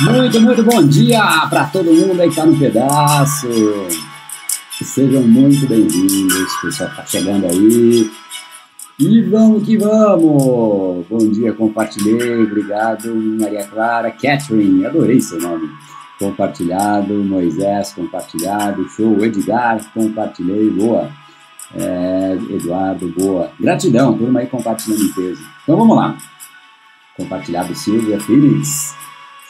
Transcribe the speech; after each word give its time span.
Muito, 0.00 0.40
muito 0.40 0.62
bom 0.62 0.86
dia 0.86 1.20
para 1.50 1.64
todo 1.64 1.92
mundo 1.92 2.20
aí 2.20 2.28
que 2.28 2.34
está 2.38 2.46
no 2.46 2.56
pedaço. 2.56 3.48
Sejam 4.80 5.22
muito 5.22 5.66
bem-vindos, 5.66 6.56
pessoal 6.62 6.88
está 6.90 7.04
chegando 7.04 7.46
aí. 7.46 8.08
E 9.00 9.22
vamos 9.22 9.64
que 9.64 9.76
vamos! 9.76 11.04
Bom 11.10 11.30
dia, 11.32 11.52
compartilhei, 11.52 12.44
obrigado, 12.44 13.12
Maria 13.40 13.64
Clara, 13.64 14.12
Catherine, 14.12 14.86
adorei 14.86 15.20
seu 15.20 15.40
nome. 15.40 15.68
Compartilhado, 16.20 17.14
Moisés, 17.14 17.92
compartilhado, 17.92 18.88
show, 18.90 19.24
Edgar, 19.24 19.80
compartilhei, 19.92 20.70
boa. 20.70 21.10
É, 21.74 22.38
Eduardo, 22.50 23.12
boa. 23.18 23.50
Gratidão, 23.58 24.16
turma 24.16 24.38
aí 24.40 24.46
compartilhando 24.46 25.02
em 25.02 25.12
peso. 25.12 25.42
Então 25.64 25.76
vamos 25.76 25.96
lá. 25.96 26.16
Compartilhado 27.16 27.74
Silvia, 27.74 28.20
Felix. 28.20 28.97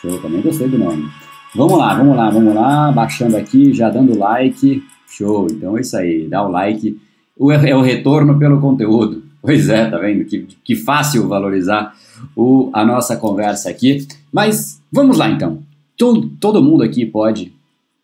Show, 0.00 0.20
também 0.20 0.40
gostei 0.40 0.68
do 0.68 0.78
nome. 0.78 1.08
Vamos 1.54 1.78
lá, 1.78 1.94
vamos 1.94 2.16
lá, 2.16 2.30
vamos 2.30 2.54
lá, 2.54 2.92
baixando 2.92 3.36
aqui, 3.36 3.72
já 3.72 3.90
dando 3.90 4.16
like. 4.16 4.82
Show, 5.08 5.48
então 5.50 5.76
é 5.76 5.80
isso 5.80 5.96
aí, 5.96 6.28
dá 6.28 6.46
o 6.46 6.50
like. 6.50 7.00
É 7.66 7.74
o 7.74 7.82
retorno 7.82 8.38
pelo 8.38 8.60
conteúdo. 8.60 9.22
Pois 9.40 9.68
é, 9.68 9.88
tá 9.88 9.98
vendo? 9.98 10.24
Que, 10.24 10.46
que 10.62 10.76
fácil 10.76 11.26
valorizar 11.28 11.94
o, 12.36 12.70
a 12.72 12.84
nossa 12.84 13.16
conversa 13.16 13.70
aqui. 13.70 14.06
Mas 14.32 14.82
vamos 14.92 15.16
lá 15.16 15.30
então. 15.30 15.62
Todo, 15.96 16.28
todo 16.40 16.62
mundo 16.62 16.82
aqui 16.82 17.06
pode 17.06 17.52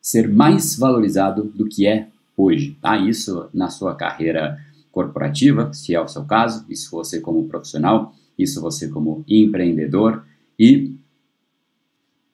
ser 0.00 0.28
mais 0.28 0.76
valorizado 0.76 1.44
do 1.54 1.66
que 1.66 1.86
é 1.86 2.08
hoje, 2.36 2.76
tá? 2.80 2.96
Isso 2.96 3.46
na 3.52 3.68
sua 3.68 3.94
carreira 3.94 4.58
corporativa, 4.90 5.72
se 5.72 5.94
é 5.94 6.00
o 6.00 6.08
seu 6.08 6.24
caso, 6.24 6.64
isso 6.68 6.90
você 6.90 7.20
como 7.20 7.48
profissional, 7.48 8.14
isso 8.38 8.60
você 8.60 8.88
como 8.88 9.24
empreendedor 9.28 10.24
e 10.58 10.92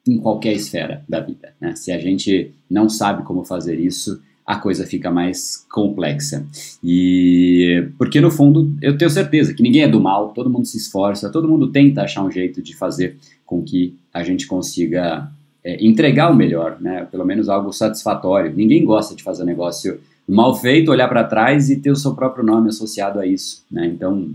em 0.06 0.18
qualquer 0.18 0.52
esfera 0.52 1.04
da 1.08 1.20
vida. 1.20 1.52
Né? 1.60 1.74
Se 1.76 1.92
a 1.92 1.98
gente 1.98 2.52
não 2.70 2.88
sabe 2.88 3.22
como 3.24 3.44
fazer 3.44 3.78
isso, 3.78 4.20
a 4.46 4.56
coisa 4.56 4.86
fica 4.86 5.10
mais 5.10 5.64
complexa. 5.70 6.44
E 6.82 7.88
porque 7.96 8.20
no 8.20 8.30
fundo 8.30 8.72
eu 8.82 8.98
tenho 8.98 9.10
certeza 9.10 9.54
que 9.54 9.62
ninguém 9.62 9.82
é 9.82 9.88
do 9.88 10.00
mal, 10.00 10.30
todo 10.30 10.50
mundo 10.50 10.66
se 10.66 10.76
esforça, 10.76 11.30
todo 11.30 11.48
mundo 11.48 11.70
tenta 11.70 12.02
achar 12.02 12.24
um 12.24 12.30
jeito 12.30 12.60
de 12.60 12.74
fazer 12.74 13.16
com 13.46 13.62
que 13.62 13.94
a 14.12 14.24
gente 14.24 14.46
consiga 14.46 15.30
é, 15.62 15.84
entregar 15.84 16.30
o 16.30 16.34
melhor, 16.34 16.78
né? 16.80 17.06
Pelo 17.10 17.24
menos 17.24 17.48
algo 17.48 17.72
satisfatório. 17.72 18.52
Ninguém 18.54 18.84
gosta 18.84 19.14
de 19.14 19.22
fazer 19.22 19.44
negócio 19.44 20.00
mal 20.26 20.54
feito, 20.54 20.90
olhar 20.90 21.08
para 21.08 21.24
trás 21.24 21.70
e 21.70 21.76
ter 21.76 21.90
o 21.90 21.96
seu 21.96 22.14
próprio 22.14 22.44
nome 22.44 22.68
associado 22.68 23.20
a 23.20 23.26
isso, 23.26 23.64
né? 23.70 23.86
Então, 23.86 24.30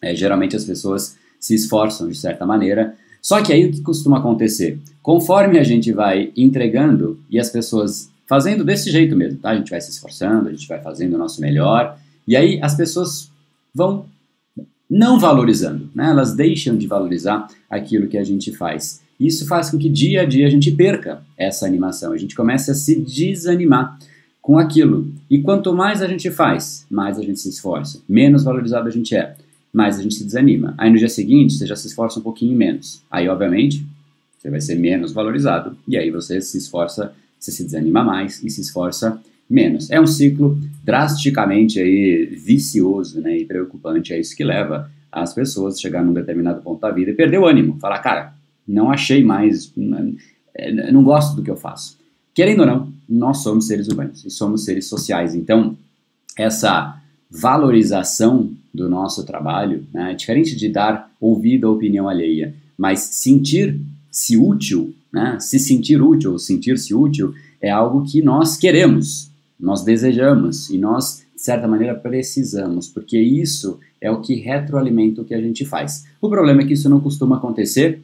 é, 0.00 0.14
geralmente 0.14 0.56
as 0.56 0.64
pessoas 0.64 1.16
se 1.38 1.54
esforçam 1.54 2.08
de 2.08 2.16
certa 2.16 2.46
maneira 2.46 2.94
só 3.22 3.40
que 3.40 3.52
aí 3.52 3.66
o 3.66 3.70
que 3.70 3.80
costuma 3.80 4.18
acontecer? 4.18 4.80
Conforme 5.00 5.58
a 5.58 5.62
gente 5.62 5.92
vai 5.92 6.32
entregando 6.36 7.20
e 7.30 7.38
as 7.38 7.48
pessoas 7.48 8.10
fazendo 8.26 8.64
desse 8.64 8.90
jeito 8.90 9.14
mesmo, 9.14 9.38
tá? 9.38 9.50
A 9.50 9.56
gente 9.56 9.70
vai 9.70 9.80
se 9.80 9.90
esforçando, 9.90 10.48
a 10.48 10.50
gente 10.50 10.66
vai 10.66 10.80
fazendo 10.82 11.14
o 11.14 11.18
nosso 11.18 11.40
melhor, 11.40 11.96
e 12.26 12.34
aí 12.34 12.58
as 12.60 12.74
pessoas 12.74 13.30
vão 13.72 14.06
não 14.90 15.18
valorizando, 15.18 15.88
né? 15.94 16.10
Elas 16.10 16.34
deixam 16.34 16.76
de 16.76 16.86
valorizar 16.86 17.46
aquilo 17.70 18.08
que 18.08 18.18
a 18.18 18.24
gente 18.24 18.52
faz. 18.52 19.00
Isso 19.18 19.46
faz 19.46 19.70
com 19.70 19.78
que 19.78 19.88
dia 19.88 20.22
a 20.22 20.24
dia 20.24 20.46
a 20.46 20.50
gente 20.50 20.72
perca 20.72 21.22
essa 21.38 21.64
animação, 21.64 22.12
a 22.12 22.18
gente 22.18 22.34
começa 22.34 22.72
a 22.72 22.74
se 22.74 23.00
desanimar 23.00 23.98
com 24.40 24.58
aquilo. 24.58 25.12
E 25.30 25.40
quanto 25.40 25.72
mais 25.72 26.02
a 26.02 26.08
gente 26.08 26.28
faz, 26.30 26.84
mais 26.90 27.18
a 27.18 27.22
gente 27.22 27.38
se 27.38 27.48
esforça, 27.48 28.02
menos 28.08 28.42
valorizado 28.42 28.88
a 28.88 28.90
gente 28.90 29.14
é 29.14 29.36
mais 29.72 29.98
a 29.98 30.02
gente 30.02 30.14
se 30.14 30.24
desanima. 30.24 30.74
Aí 30.76 30.90
no 30.90 30.98
dia 30.98 31.08
seguinte 31.08 31.54
você 31.54 31.66
já 31.66 31.76
se 31.76 31.86
esforça 31.86 32.20
um 32.20 32.22
pouquinho 32.22 32.56
menos. 32.56 33.02
Aí, 33.10 33.28
obviamente, 33.28 33.86
você 34.38 34.50
vai 34.50 34.60
ser 34.60 34.74
menos 34.74 35.12
valorizado 35.12 35.76
e 35.88 35.96
aí 35.96 36.10
você 36.10 36.40
se 36.40 36.58
esforça, 36.58 37.12
você 37.38 37.50
se 37.50 37.64
desanima 37.64 38.04
mais 38.04 38.42
e 38.42 38.50
se 38.50 38.60
esforça 38.60 39.20
menos. 39.48 39.90
É 39.90 40.00
um 40.00 40.06
ciclo 40.06 40.58
drasticamente 40.84 41.80
aí 41.80 42.26
vicioso 42.26 43.20
né, 43.20 43.38
e 43.38 43.44
preocupante. 43.44 44.12
É 44.12 44.20
isso 44.20 44.36
que 44.36 44.44
leva 44.44 44.90
as 45.10 45.32
pessoas 45.34 45.76
a 45.76 45.78
chegar 45.78 46.04
num 46.04 46.12
determinado 46.12 46.62
ponto 46.62 46.80
da 46.80 46.90
vida 46.90 47.10
e 47.10 47.14
perder 47.14 47.38
o 47.38 47.46
ânimo. 47.46 47.78
Falar, 47.78 47.98
cara, 47.98 48.34
não 48.66 48.90
achei 48.90 49.22
mais, 49.22 49.72
não, 49.76 50.14
é, 50.54 50.90
não 50.90 51.04
gosto 51.04 51.36
do 51.36 51.42
que 51.42 51.50
eu 51.50 51.56
faço. 51.56 51.98
Querendo 52.34 52.60
ou 52.60 52.66
não, 52.66 52.92
nós 53.08 53.42
somos 53.42 53.66
seres 53.66 53.88
humanos 53.88 54.24
e 54.24 54.30
somos 54.30 54.64
seres 54.64 54.86
sociais. 54.86 55.34
Então, 55.34 55.76
essa 56.36 56.98
valorização 57.32 58.50
do 58.74 58.90
nosso 58.90 59.24
trabalho, 59.24 59.86
né? 59.92 60.14
diferente 60.14 60.54
de 60.54 60.68
dar 60.68 61.10
ouvido 61.18 61.66
à 61.66 61.70
opinião 61.70 62.08
alheia, 62.08 62.54
mas 62.76 63.00
sentir-se 63.00 64.36
útil, 64.36 64.94
né? 65.10 65.38
se 65.40 65.58
sentir 65.58 66.02
útil, 66.02 66.38
sentir-se 66.38 66.94
útil, 66.94 67.32
é 67.60 67.70
algo 67.70 68.04
que 68.04 68.22
nós 68.22 68.58
queremos, 68.58 69.30
nós 69.58 69.82
desejamos 69.82 70.68
e 70.68 70.76
nós, 70.76 71.24
de 71.34 71.40
certa 71.40 71.66
maneira, 71.66 71.94
precisamos, 71.94 72.88
porque 72.88 73.18
isso 73.18 73.78
é 74.00 74.10
o 74.10 74.20
que 74.20 74.34
retroalimenta 74.34 75.22
o 75.22 75.24
que 75.24 75.34
a 75.34 75.40
gente 75.40 75.64
faz. 75.64 76.04
O 76.20 76.28
problema 76.28 76.62
é 76.62 76.66
que 76.66 76.74
isso 76.74 76.88
não 76.88 77.00
costuma 77.00 77.36
acontecer 77.36 78.00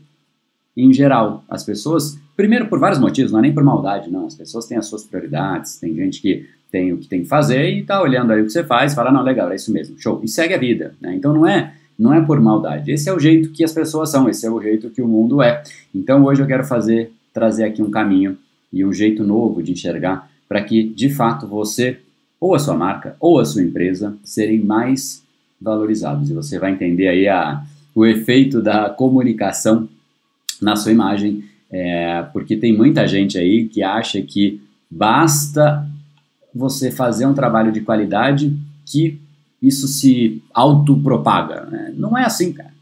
em 0.76 0.92
geral. 0.92 1.44
As 1.48 1.64
pessoas, 1.64 2.16
primeiro 2.36 2.68
por 2.68 2.78
vários 2.78 3.00
motivos, 3.00 3.32
não 3.32 3.40
é 3.40 3.42
nem 3.42 3.54
por 3.54 3.64
maldade, 3.64 4.10
não. 4.10 4.26
As 4.26 4.34
pessoas 4.34 4.66
têm 4.66 4.78
as 4.78 4.86
suas 4.86 5.04
prioridades, 5.04 5.76
tem 5.76 5.94
gente 5.94 6.22
que 6.22 6.46
tem 6.70 6.92
o 6.92 6.98
que 6.98 7.08
tem 7.08 7.22
que 7.22 7.28
fazer 7.28 7.70
e 7.70 7.82
tá 7.82 8.02
olhando 8.02 8.32
aí 8.32 8.40
o 8.40 8.44
que 8.44 8.50
você 8.50 8.64
faz, 8.64 8.94
fala, 8.94 9.10
não, 9.10 9.22
legal, 9.22 9.50
é 9.50 9.56
isso 9.56 9.72
mesmo, 9.72 9.98
show, 9.98 10.20
e 10.22 10.28
segue 10.28 10.54
a 10.54 10.58
vida, 10.58 10.94
né? 11.00 11.14
Então 11.14 11.32
não 11.32 11.46
é, 11.46 11.74
não 11.98 12.14
é 12.14 12.20
por 12.20 12.40
maldade, 12.40 12.92
esse 12.92 13.08
é 13.08 13.12
o 13.12 13.18
jeito 13.18 13.50
que 13.50 13.64
as 13.64 13.72
pessoas 13.72 14.10
são, 14.10 14.28
esse 14.28 14.46
é 14.46 14.50
o 14.50 14.60
jeito 14.60 14.90
que 14.90 15.02
o 15.02 15.08
mundo 15.08 15.42
é. 15.42 15.62
Então 15.94 16.24
hoje 16.24 16.42
eu 16.42 16.46
quero 16.46 16.64
fazer, 16.64 17.12
trazer 17.32 17.64
aqui 17.64 17.82
um 17.82 17.90
caminho 17.90 18.36
e 18.72 18.84
um 18.84 18.92
jeito 18.92 19.24
novo 19.24 19.62
de 19.62 19.72
enxergar 19.72 20.30
para 20.48 20.62
que, 20.62 20.82
de 20.82 21.10
fato, 21.10 21.46
você 21.46 21.98
ou 22.40 22.54
a 22.54 22.58
sua 22.58 22.74
marca 22.74 23.16
ou 23.18 23.38
a 23.38 23.44
sua 23.44 23.62
empresa 23.62 24.16
serem 24.22 24.60
mais 24.60 25.22
valorizados. 25.60 26.30
E 26.30 26.34
você 26.34 26.58
vai 26.58 26.72
entender 26.72 27.08
aí 27.08 27.28
a, 27.28 27.62
o 27.94 28.06
efeito 28.06 28.62
da 28.62 28.88
comunicação 28.90 29.88
na 30.60 30.76
sua 30.76 30.92
imagem, 30.92 31.44
é, 31.70 32.22
porque 32.32 32.56
tem 32.56 32.76
muita 32.76 33.06
gente 33.06 33.38
aí 33.38 33.68
que 33.68 33.82
acha 33.82 34.20
que 34.22 34.60
basta 34.90 35.87
você 36.58 36.90
fazer 36.90 37.24
um 37.24 37.32
trabalho 37.32 37.70
de 37.70 37.80
qualidade 37.80 38.58
que 38.84 39.20
isso 39.62 39.86
se 39.86 40.42
autopropaga. 40.52 41.66
Né? 41.66 41.94
Não 41.96 42.18
é 42.18 42.24
assim, 42.24 42.52
cara. 42.52 42.72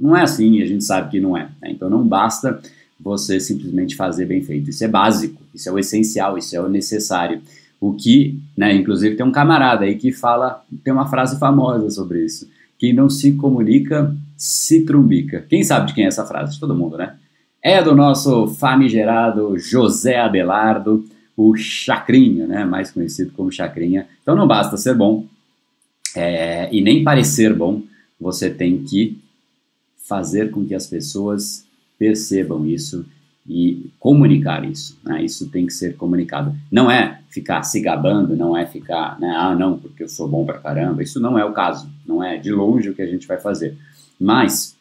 Não 0.00 0.16
é 0.16 0.22
assim, 0.22 0.62
a 0.62 0.66
gente 0.66 0.84
sabe 0.84 1.10
que 1.10 1.20
não 1.20 1.36
é. 1.36 1.48
Né? 1.60 1.70
Então 1.70 1.90
não 1.90 2.06
basta 2.06 2.58
você 2.98 3.38
simplesmente 3.38 3.94
fazer 3.94 4.24
bem 4.24 4.42
feito. 4.42 4.70
Isso 4.70 4.82
é 4.82 4.88
básico, 4.88 5.42
isso 5.54 5.68
é 5.68 5.72
o 5.72 5.78
essencial, 5.78 6.38
isso 6.38 6.56
é 6.56 6.60
o 6.60 6.68
necessário. 6.68 7.42
O 7.78 7.92
que, 7.92 8.40
né, 8.56 8.74
inclusive 8.74 9.16
tem 9.16 9.26
um 9.26 9.30
camarada 9.30 9.84
aí 9.84 9.96
que 9.96 10.12
fala, 10.12 10.64
tem 10.82 10.92
uma 10.92 11.06
frase 11.06 11.38
famosa 11.38 11.90
sobre 11.90 12.24
isso. 12.24 12.48
Quem 12.78 12.94
não 12.94 13.10
se 13.10 13.32
comunica, 13.32 14.14
se 14.36 14.84
trumbica. 14.84 15.44
Quem 15.48 15.62
sabe 15.62 15.88
de 15.88 15.94
quem 15.94 16.04
é 16.04 16.08
essa 16.08 16.24
frase? 16.24 16.54
De 16.54 16.60
todo 16.60 16.74
mundo, 16.74 16.96
né? 16.96 17.14
É 17.62 17.82
do 17.82 17.94
nosso 17.94 18.46
famigerado 18.46 19.58
José 19.58 20.18
Abelardo, 20.20 21.04
o 21.36 21.54
Chacrinha, 21.56 22.46
né? 22.46 22.64
Mais 22.64 22.90
conhecido 22.90 23.32
como 23.32 23.52
Chacrinha. 23.52 24.06
Então 24.22 24.34
não 24.34 24.46
basta 24.46 24.76
ser 24.76 24.94
bom 24.94 25.26
é, 26.16 26.68
e 26.72 26.80
nem 26.80 27.04
parecer 27.04 27.52
bom, 27.52 27.82
você 28.18 28.48
tem 28.48 28.82
que 28.82 29.18
fazer 30.08 30.50
com 30.50 30.64
que 30.64 30.74
as 30.74 30.86
pessoas 30.86 31.66
percebam 31.98 32.64
isso 32.66 33.04
e 33.46 33.90
comunicar 34.00 34.64
isso. 34.64 34.98
Né? 35.04 35.22
Isso 35.24 35.50
tem 35.50 35.66
que 35.66 35.74
ser 35.74 35.94
comunicado. 35.96 36.56
Não 36.72 36.90
é 36.90 37.20
ficar 37.28 37.62
se 37.64 37.80
gabando, 37.80 38.34
não 38.34 38.56
é 38.56 38.64
ficar, 38.64 39.20
né, 39.20 39.34
ah, 39.36 39.54
não, 39.54 39.78
porque 39.78 40.02
eu 40.02 40.08
sou 40.08 40.26
bom 40.26 40.46
pra 40.46 40.58
caramba. 40.58 41.02
Isso 41.02 41.20
não 41.20 41.38
é 41.38 41.44
o 41.44 41.52
caso. 41.52 41.88
Não 42.06 42.24
é 42.24 42.38
de 42.38 42.50
longe 42.50 42.88
o 42.88 42.94
que 42.94 43.02
a 43.02 43.06
gente 43.06 43.26
vai 43.26 43.38
fazer. 43.38 43.76
Mas, 44.18 44.74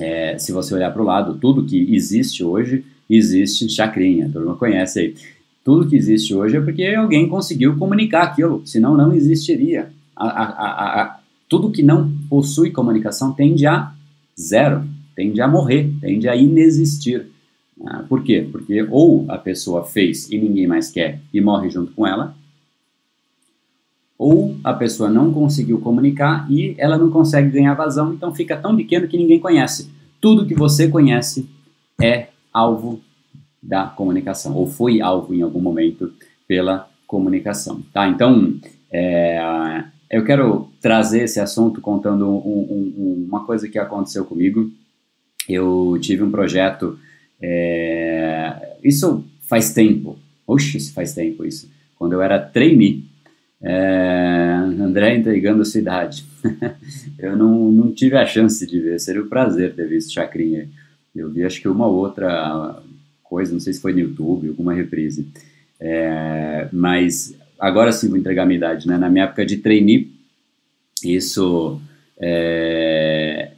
é, 0.00 0.38
se 0.38 0.52
você 0.52 0.74
olhar 0.74 0.90
para 0.90 1.02
o 1.02 1.04
lado, 1.04 1.36
tudo 1.38 1.66
que 1.66 1.94
existe 1.94 2.42
hoje, 2.42 2.82
existe 3.10 3.68
chacrinha. 3.68 4.30
Todo 4.32 4.46
mundo 4.46 4.58
conhece 4.58 5.00
aí. 5.00 5.14
Tudo 5.66 5.88
que 5.88 5.96
existe 5.96 6.32
hoje 6.32 6.56
é 6.56 6.60
porque 6.60 6.84
alguém 6.94 7.28
conseguiu 7.28 7.76
comunicar 7.76 8.22
aquilo, 8.22 8.64
senão 8.64 8.96
não 8.96 9.12
existiria. 9.12 9.90
A, 10.14 10.28
a, 10.28 11.02
a, 11.02 11.20
tudo 11.48 11.72
que 11.72 11.82
não 11.82 12.08
possui 12.30 12.70
comunicação 12.70 13.32
tende 13.32 13.66
a 13.66 13.92
zero, 14.40 14.84
tende 15.16 15.40
a 15.40 15.48
morrer, 15.48 15.92
tende 16.00 16.28
a 16.28 16.36
inexistir. 16.36 17.26
Ah, 17.84 18.04
por 18.08 18.22
quê? 18.22 18.48
Porque 18.52 18.86
ou 18.88 19.26
a 19.28 19.38
pessoa 19.38 19.82
fez 19.82 20.30
e 20.30 20.38
ninguém 20.38 20.68
mais 20.68 20.88
quer 20.88 21.18
e 21.34 21.40
morre 21.40 21.68
junto 21.68 21.90
com 21.94 22.06
ela, 22.06 22.36
ou 24.16 24.54
a 24.62 24.72
pessoa 24.72 25.10
não 25.10 25.32
conseguiu 25.32 25.80
comunicar 25.80 26.48
e 26.48 26.76
ela 26.78 26.96
não 26.96 27.10
consegue 27.10 27.50
ganhar 27.50 27.74
vazão, 27.74 28.14
então 28.14 28.32
fica 28.32 28.56
tão 28.56 28.76
pequeno 28.76 29.08
que 29.08 29.18
ninguém 29.18 29.40
conhece. 29.40 29.90
Tudo 30.20 30.46
que 30.46 30.54
você 30.54 30.86
conhece 30.86 31.50
é 32.00 32.28
alvo 32.52 33.00
da 33.62 33.86
comunicação, 33.86 34.54
ou 34.54 34.66
foi 34.66 35.00
alvo 35.00 35.34
em 35.34 35.42
algum 35.42 35.60
momento 35.60 36.12
pela 36.46 36.88
comunicação, 37.06 37.82
tá? 37.92 38.08
Então, 38.08 38.54
é, 38.92 39.84
eu 40.10 40.24
quero 40.24 40.68
trazer 40.80 41.24
esse 41.24 41.40
assunto 41.40 41.80
contando 41.80 42.28
um, 42.28 42.34
um, 42.38 43.26
uma 43.28 43.44
coisa 43.44 43.68
que 43.68 43.78
aconteceu 43.78 44.24
comigo. 44.24 44.70
Eu 45.48 45.98
tive 46.00 46.22
um 46.22 46.30
projeto 46.30 46.98
é, 47.40 48.76
isso 48.82 49.24
faz 49.48 49.72
tempo. 49.72 50.18
Oxe, 50.46 50.76
isso 50.76 50.92
faz 50.92 51.12
tempo 51.12 51.44
isso. 51.44 51.70
Quando 51.96 52.12
eu 52.12 52.22
era 52.22 52.38
trainee. 52.38 53.04
É, 53.62 54.54
André 54.80 55.16
entregando 55.16 55.62
a 55.62 55.64
cidade. 55.64 56.24
eu 57.18 57.36
não, 57.36 57.70
não 57.72 57.92
tive 57.92 58.16
a 58.16 58.26
chance 58.26 58.66
de 58.66 58.80
ver. 58.80 59.00
Seria 59.00 59.22
um 59.22 59.28
prazer 59.28 59.74
ter 59.74 59.88
visto 59.88 60.12
Chacrinha. 60.12 60.68
Eu 61.14 61.30
vi 61.30 61.44
acho 61.44 61.60
que 61.60 61.68
uma 61.68 61.86
outra 61.86 62.80
coisa, 63.28 63.52
não 63.52 63.60
sei 63.60 63.72
se 63.72 63.80
foi 63.80 63.92
no 63.92 64.00
YouTube, 64.00 64.48
alguma 64.48 64.74
reprise. 64.74 65.26
É, 65.78 66.68
mas 66.72 67.34
agora 67.58 67.92
sim 67.92 68.08
vou 68.08 68.18
entregar 68.18 68.44
a 68.44 68.46
minha 68.46 68.58
idade. 68.58 68.86
Né? 68.86 68.96
Na 68.96 69.10
minha 69.10 69.24
época 69.24 69.44
de 69.44 69.58
trainee, 69.58 70.12
isso 71.04 71.80
é, 72.18 73.50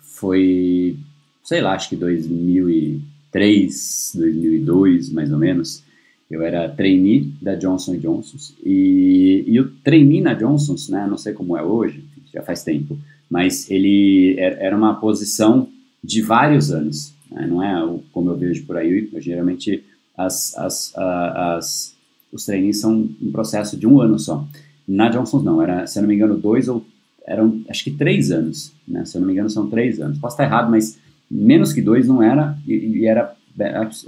foi, 0.00 0.96
sei 1.44 1.60
lá, 1.60 1.74
acho 1.74 1.88
que 1.88 1.96
2000 1.96 2.70
e 2.70 3.02
2003, 3.32 4.12
2002, 4.14 5.10
mais 5.10 5.32
ou 5.32 5.38
menos, 5.38 5.82
eu 6.30 6.42
era 6.42 6.68
trainee 6.68 7.32
da 7.40 7.54
Johnson 7.54 7.96
Johnson 7.96 8.36
e, 8.64 9.44
e 9.46 9.60
o 9.60 9.70
trainee 9.82 10.20
na 10.20 10.34
Johnson, 10.34 10.76
né, 10.90 11.06
não 11.08 11.16
sei 11.16 11.32
como 11.32 11.56
é 11.56 11.62
hoje, 11.62 12.04
já 12.32 12.42
faz 12.42 12.62
tempo, 12.62 12.98
mas 13.28 13.70
ele 13.70 14.36
era 14.38 14.76
uma 14.76 14.94
posição 14.94 15.68
de 16.04 16.20
vários 16.20 16.70
anos, 16.70 17.14
né, 17.32 17.46
não 17.46 17.62
é 17.62 17.98
como 18.12 18.30
eu 18.30 18.36
vejo 18.36 18.64
por 18.66 18.76
aí, 18.76 19.10
geralmente 19.16 19.84
as, 20.16 20.56
as, 20.56 20.92
as, 20.96 21.96
os 22.32 22.44
trainees 22.44 22.80
são 22.80 23.08
um 23.20 23.32
processo 23.32 23.76
de 23.76 23.86
um 23.86 24.00
ano 24.00 24.18
só. 24.18 24.46
Na 24.86 25.08
Johnson 25.08 25.40
não, 25.40 25.62
era, 25.62 25.86
se 25.86 25.98
eu 25.98 26.02
não 26.02 26.08
me 26.08 26.14
engano, 26.14 26.36
dois 26.36 26.68
ou 26.68 26.84
eram, 27.26 27.62
acho 27.68 27.84
que 27.84 27.90
três 27.90 28.30
anos, 28.30 28.72
né, 28.86 29.04
se 29.04 29.16
eu 29.16 29.20
não 29.20 29.26
me 29.26 29.32
engano 29.32 29.48
são 29.48 29.68
três 29.68 30.00
anos, 30.00 30.18
posso 30.18 30.34
estar 30.34 30.44
errado, 30.44 30.70
mas 30.70 30.98
menos 31.30 31.72
que 31.72 31.80
dois 31.80 32.06
não 32.06 32.22
era, 32.22 32.58
e, 32.66 32.74
e, 32.74 33.06
era, 33.06 33.34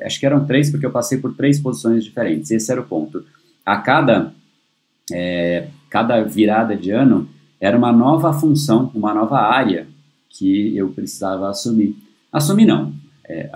acho 0.02 0.20
que 0.20 0.26
eram 0.26 0.44
três, 0.44 0.70
porque 0.70 0.84
eu 0.84 0.90
passei 0.90 1.18
por 1.18 1.34
três 1.34 1.58
posições 1.60 2.04
diferentes, 2.04 2.50
esse 2.50 2.70
era 2.70 2.80
o 2.80 2.86
ponto. 2.86 3.24
A 3.64 3.78
cada, 3.78 4.32
é, 5.12 5.68
cada 5.88 6.22
virada 6.22 6.76
de 6.76 6.90
ano, 6.90 7.28
era 7.60 7.78
uma 7.78 7.92
nova 7.92 8.32
função, 8.32 8.90
uma 8.94 9.14
nova 9.14 9.38
área 9.38 9.86
que 10.28 10.76
eu 10.76 10.88
precisava 10.88 11.48
assumir. 11.48 11.96
Assumir 12.30 12.66
não, 12.66 12.92
é, 13.28 13.50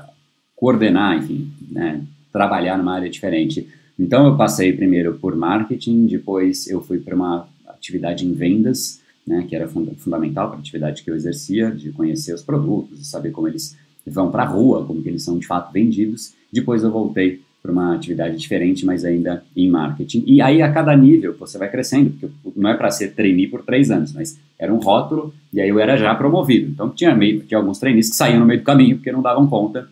coordenar, 0.57 1.19
enfim, 1.19 1.51
né, 1.71 2.03
trabalhar 2.33 2.77
numa 2.77 2.95
área 2.95 3.09
diferente. 3.09 3.69
Então 3.99 4.27
eu 4.27 4.37
passei 4.37 4.73
primeiro 4.73 5.15
por 5.19 5.35
marketing, 5.37 6.07
depois 6.07 6.69
eu 6.69 6.81
fui 6.81 6.99
para 6.99 7.15
uma 7.15 7.49
atividade 7.67 8.27
em 8.27 8.33
vendas, 8.33 9.01
né, 9.27 9.45
que 9.49 9.55
era 9.55 9.69
fund 9.69 9.89
fundamental 9.97 10.49
para 10.49 10.57
a 10.57 10.61
atividade 10.61 11.03
que 11.03 11.11
eu 11.11 11.15
exercia, 11.15 11.71
de 11.71 11.93
conhecer 11.93 12.33
os 12.35 12.43
produtos, 12.43 12.99
de 12.99 13.07
saber 13.07 13.31
como 13.31 13.49
eles 13.49 13.77
vão 14.07 14.31
para 14.31 14.43
a 14.45 14.47
rua, 14.47 14.85
como 14.85 15.03
que 15.03 15.09
eles 15.09 15.23
são 15.23 15.39
de 15.39 15.47
fato 15.47 15.73
vendidos. 15.73 16.33
Depois 16.53 16.83
eu 16.83 16.91
voltei 16.91 17.43
para 17.63 17.73
uma 17.73 17.95
atividade 17.95 18.37
diferente, 18.37 18.87
mas 18.87 19.05
ainda 19.05 19.43
em 19.57 19.69
marketing. 19.69 20.25
E 20.27 20.41
aí, 20.41 20.63
a 20.63 20.73
cada 20.73 20.97
nível, 20.97 21.35
você 21.39 21.59
vai 21.59 21.71
crescendo, 21.71 22.11
porque 22.11 22.29
não 22.57 22.71
é 22.71 22.75
para 22.75 22.91
ser 22.91 23.15
trainee 23.15 23.49
por 23.49 23.63
três 23.63 23.91
anos, 23.91 24.13
mas 24.13 24.39
era 24.59 24.73
um 24.73 24.79
rótulo, 24.79 25.35
e 25.53 25.61
aí 25.61 25.69
eu 25.69 25.79
era 25.79 25.97
já 25.97 26.15
promovido. 26.15 26.71
Então, 26.71 26.89
tinha, 26.91 27.15
meio, 27.15 27.41
tinha 27.41 27.59
alguns 27.59 27.79
trainees 27.79 28.11
que 28.11 28.17
saíam 28.17 28.41
no 28.41 28.47
meio 28.47 28.61
do 28.61 28.65
caminho, 28.65 28.97
porque 28.97 29.13
não 29.13 29.23
davam 29.23 29.47
conta, 29.47 29.89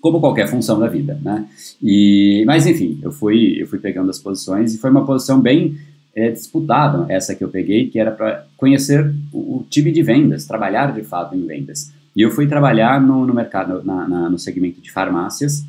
como 0.00 0.20
qualquer 0.20 0.48
função 0.48 0.78
da 0.78 0.88
vida, 0.88 1.18
né? 1.22 1.46
E, 1.82 2.44
mas, 2.46 2.66
enfim, 2.66 2.98
eu 3.02 3.12
fui, 3.12 3.62
eu 3.62 3.66
fui 3.66 3.78
pegando 3.78 4.10
as 4.10 4.18
posições, 4.18 4.74
e 4.74 4.78
foi 4.78 4.90
uma 4.90 5.06
posição 5.06 5.40
bem 5.40 5.76
é, 6.14 6.30
disputada, 6.30 7.06
essa 7.08 7.34
que 7.34 7.42
eu 7.42 7.48
peguei, 7.48 7.88
que 7.88 7.98
era 7.98 8.10
para 8.10 8.44
conhecer 8.56 9.14
o, 9.32 9.38
o, 9.38 9.66
time 9.70 9.90
de 9.90 10.02
vendas, 10.02 10.44
trabalhar 10.44 10.92
de 10.92 11.02
fato 11.02 11.34
em 11.34 11.46
vendas. 11.46 11.92
E 12.14 12.20
eu 12.20 12.30
fui 12.30 12.46
trabalhar 12.46 13.00
no, 13.00 13.26
no 13.26 13.32
mercado, 13.32 13.82
na, 13.82 14.06
na, 14.06 14.28
no 14.28 14.38
segmento 14.38 14.80
de 14.80 14.90
farmácias, 14.90 15.64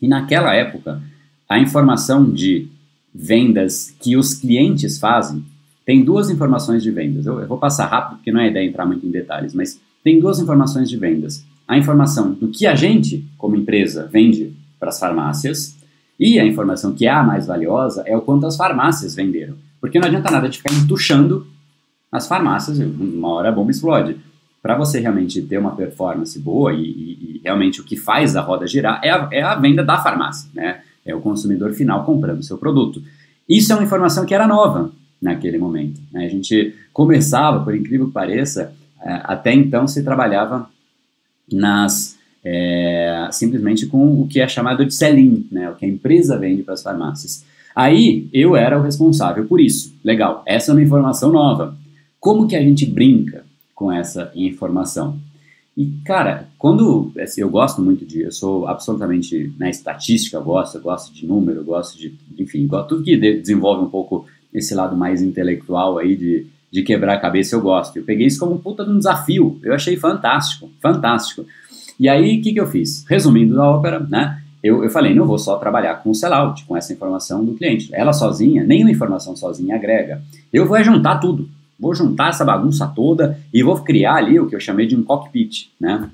e 0.00 0.08
naquela 0.08 0.54
época, 0.54 1.02
a 1.48 1.58
informação 1.58 2.30
de 2.30 2.68
vendas 3.14 3.94
que 4.00 4.16
os 4.16 4.34
clientes 4.34 4.98
fazem, 4.98 5.44
tem 5.84 6.04
duas 6.04 6.30
informações 6.30 6.82
de 6.82 6.90
vendas. 6.90 7.26
Eu, 7.26 7.40
eu 7.40 7.48
vou 7.48 7.58
passar 7.58 7.86
rápido, 7.86 8.16
porque 8.16 8.30
não 8.30 8.40
é 8.40 8.48
ideia 8.48 8.68
entrar 8.68 8.86
muito 8.86 9.06
em 9.06 9.10
detalhes, 9.10 9.54
mas 9.54 9.80
tem 10.04 10.20
duas 10.20 10.38
informações 10.38 10.88
de 10.88 10.96
vendas. 10.96 11.44
A 11.66 11.76
informação 11.76 12.32
do 12.32 12.48
que 12.48 12.66
a 12.66 12.74
gente, 12.74 13.26
como 13.36 13.56
empresa, 13.56 14.06
vende 14.06 14.54
para 14.78 14.90
as 14.90 14.98
farmácias, 14.98 15.76
e 16.18 16.38
a 16.38 16.44
informação 16.44 16.94
que 16.94 17.06
é 17.06 17.10
a 17.10 17.22
mais 17.22 17.46
valiosa 17.46 18.02
é 18.06 18.16
o 18.16 18.20
quanto 18.20 18.46
as 18.46 18.56
farmácias 18.56 19.14
venderam. 19.14 19.54
Porque 19.80 19.98
não 19.98 20.06
adianta 20.06 20.30
nada 20.30 20.48
de 20.48 20.58
ficar 20.58 20.74
entuchando 20.74 21.46
as 22.10 22.26
farmácias, 22.26 22.78
uma 22.78 23.28
hora 23.28 23.50
a 23.50 23.52
bomba 23.52 23.70
explode. 23.70 24.16
Para 24.62 24.76
você 24.76 25.00
realmente 25.00 25.40
ter 25.42 25.58
uma 25.58 25.74
performance 25.74 26.38
boa 26.38 26.72
e, 26.72 26.82
e, 26.82 27.36
e, 27.36 27.40
realmente 27.44 27.80
o 27.80 27.84
que 27.84 27.96
faz 27.96 28.36
a 28.36 28.40
roda 28.40 28.66
girar 28.66 29.00
é 29.02 29.10
a, 29.10 29.28
é 29.30 29.42
a 29.42 29.54
venda 29.54 29.84
da 29.84 29.98
farmácia, 29.98 30.50
né? 30.52 30.80
É 31.06 31.14
o 31.14 31.20
consumidor 31.20 31.72
final 31.72 32.04
comprando 32.04 32.40
o 32.40 32.42
seu 32.42 32.58
produto. 32.58 33.02
Isso 33.48 33.72
é 33.72 33.76
uma 33.76 33.84
informação 33.84 34.26
que 34.26 34.34
era 34.34 34.46
nova 34.46 34.90
naquele 35.22 35.56
momento. 35.56 36.00
Né? 36.12 36.26
A 36.26 36.28
gente 36.28 36.74
começava, 36.92 37.64
por 37.64 37.74
incrível 37.74 38.08
que 38.08 38.12
pareça, 38.12 38.74
é, 39.00 39.20
até 39.24 39.52
então 39.54 39.86
se 39.88 40.02
trabalhava 40.02 40.68
nas 41.50 42.18
é, 42.44 43.28
simplesmente 43.32 43.86
com 43.86 44.20
o 44.20 44.26
que 44.26 44.40
é 44.40 44.48
chamado 44.48 44.84
de 44.84 44.94
sell-in, 44.94 45.46
né, 45.50 45.70
o 45.70 45.74
que 45.74 45.84
a 45.84 45.88
empresa 45.88 46.38
vende 46.38 46.62
para 46.62 46.74
as 46.74 46.82
farmácias. 46.82 47.44
Aí 47.74 48.28
eu 48.32 48.56
era 48.56 48.78
o 48.78 48.82
responsável 48.82 49.44
por 49.44 49.60
isso. 49.60 49.94
Legal, 50.02 50.42
essa 50.46 50.70
é 50.70 50.74
uma 50.74 50.82
informação 50.82 51.30
nova. 51.30 51.76
Como 52.18 52.48
que 52.48 52.56
a 52.56 52.60
gente 52.60 52.84
brinca 52.86 53.44
com 53.78 53.92
essa 53.92 54.32
informação? 54.34 55.16
E, 55.76 55.86
cara, 56.04 56.48
quando 56.58 57.12
assim, 57.20 57.40
eu 57.40 57.48
gosto 57.48 57.80
muito 57.80 58.04
de, 58.04 58.22
eu 58.22 58.32
sou 58.32 58.66
absolutamente 58.66 59.52
na 59.56 59.66
né, 59.66 59.70
estatística, 59.70 60.36
eu 60.36 60.42
gosto, 60.42 60.76
eu 60.76 60.82
gosto 60.82 61.14
de 61.14 61.24
número, 61.24 61.60
eu 61.60 61.64
gosto 61.64 61.96
de, 61.96 62.12
enfim, 62.36 62.66
gosto, 62.66 62.88
tudo 62.88 63.04
que 63.04 63.16
desenvolve 63.16 63.84
um 63.84 63.88
pouco 63.88 64.26
esse 64.52 64.74
lado 64.74 64.96
mais 64.96 65.22
intelectual 65.22 65.98
aí 65.98 66.16
de, 66.16 66.46
de 66.72 66.82
quebrar 66.82 67.14
a 67.14 67.20
cabeça, 67.20 67.54
eu 67.54 67.60
gosto. 67.60 67.96
Eu 67.96 68.02
peguei 68.02 68.26
isso 68.26 68.40
como 68.40 68.56
um 68.56 68.58
puta 68.58 68.84
de 68.84 68.90
um 68.90 68.98
desafio, 68.98 69.60
eu 69.62 69.72
achei 69.72 69.96
fantástico, 69.96 70.68
fantástico. 70.82 71.46
E 72.00 72.08
aí, 72.08 72.40
o 72.40 72.42
que, 72.42 72.52
que 72.52 72.60
eu 72.60 72.66
fiz? 72.66 73.04
Resumindo 73.08 73.54
da 73.54 73.70
ópera, 73.70 74.00
né? 74.00 74.42
eu, 74.62 74.82
eu 74.82 74.90
falei, 74.90 75.14
não 75.14 75.26
vou 75.26 75.38
só 75.38 75.56
trabalhar 75.56 75.94
com 76.02 76.10
o 76.10 76.14
sellout, 76.14 76.64
com 76.64 76.76
essa 76.76 76.92
informação 76.92 77.44
do 77.44 77.54
cliente. 77.54 77.88
Ela 77.92 78.12
sozinha, 78.12 78.64
nenhuma 78.64 78.90
informação 78.90 79.36
sozinha 79.36 79.76
agrega. 79.76 80.20
Eu 80.52 80.66
vou 80.66 80.82
juntar 80.82 81.18
tudo. 81.18 81.48
Vou 81.78 81.94
juntar 81.94 82.30
essa 82.30 82.44
bagunça 82.44 82.86
toda 82.86 83.38
e 83.52 83.62
vou 83.62 83.76
criar 83.82 84.16
ali 84.16 84.38
o 84.40 84.46
que 84.46 84.56
eu 84.56 84.60
chamei 84.60 84.86
de 84.86 84.96
um 84.96 85.02
cockpit, 85.02 85.70
né? 85.80 86.10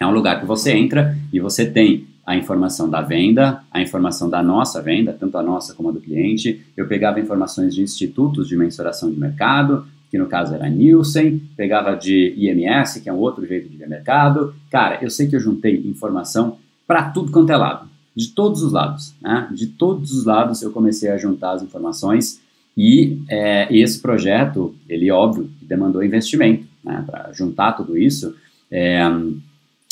É 0.00 0.06
um 0.06 0.10
lugar 0.10 0.40
que 0.40 0.46
você 0.46 0.72
entra 0.72 1.16
e 1.32 1.40
você 1.40 1.66
tem 1.66 2.06
a 2.24 2.36
informação 2.36 2.90
da 2.90 3.00
venda, 3.00 3.62
a 3.70 3.80
informação 3.80 4.28
da 4.28 4.42
nossa 4.42 4.82
venda, 4.82 5.16
tanto 5.18 5.38
a 5.38 5.42
nossa 5.42 5.74
como 5.74 5.88
a 5.88 5.92
do 5.92 6.00
cliente. 6.00 6.62
Eu 6.76 6.86
pegava 6.86 7.18
informações 7.18 7.74
de 7.74 7.80
institutos 7.80 8.48
de 8.48 8.56
mensuração 8.56 9.10
de 9.10 9.18
mercado, 9.18 9.86
que 10.10 10.18
no 10.18 10.26
caso 10.26 10.54
era 10.54 10.68
Nielsen, 10.68 11.42
pegava 11.56 11.94
de 11.96 12.34
IMS, 12.36 13.00
que 13.00 13.08
é 13.08 13.12
um 13.12 13.18
outro 13.18 13.46
jeito 13.46 13.68
de 13.68 13.76
ver 13.76 13.88
mercado. 13.88 14.54
Cara, 14.70 14.98
eu 15.02 15.10
sei 15.10 15.26
que 15.26 15.36
eu 15.36 15.40
juntei 15.40 15.76
informação 15.86 16.58
para 16.86 17.10
tudo 17.10 17.32
quanto 17.32 17.50
é 17.50 17.56
lado, 17.56 17.88
de 18.14 18.28
todos 18.28 18.62
os 18.62 18.72
lados, 18.72 19.14
né? 19.22 19.48
De 19.52 19.66
todos 19.66 20.12
os 20.12 20.24
lados 20.24 20.62
eu 20.62 20.70
comecei 20.70 21.10
a 21.10 21.18
juntar 21.18 21.52
as 21.52 21.62
informações 21.62 22.40
e 22.78 23.24
é, 23.28 23.66
esse 23.76 24.00
projeto, 24.00 24.72
ele 24.88 25.10
óbvio, 25.10 25.50
demandou 25.60 26.00
investimento, 26.00 26.64
né? 26.84 27.02
Para 27.04 27.32
juntar 27.32 27.72
tudo 27.72 27.98
isso, 27.98 28.36
é, 28.70 29.00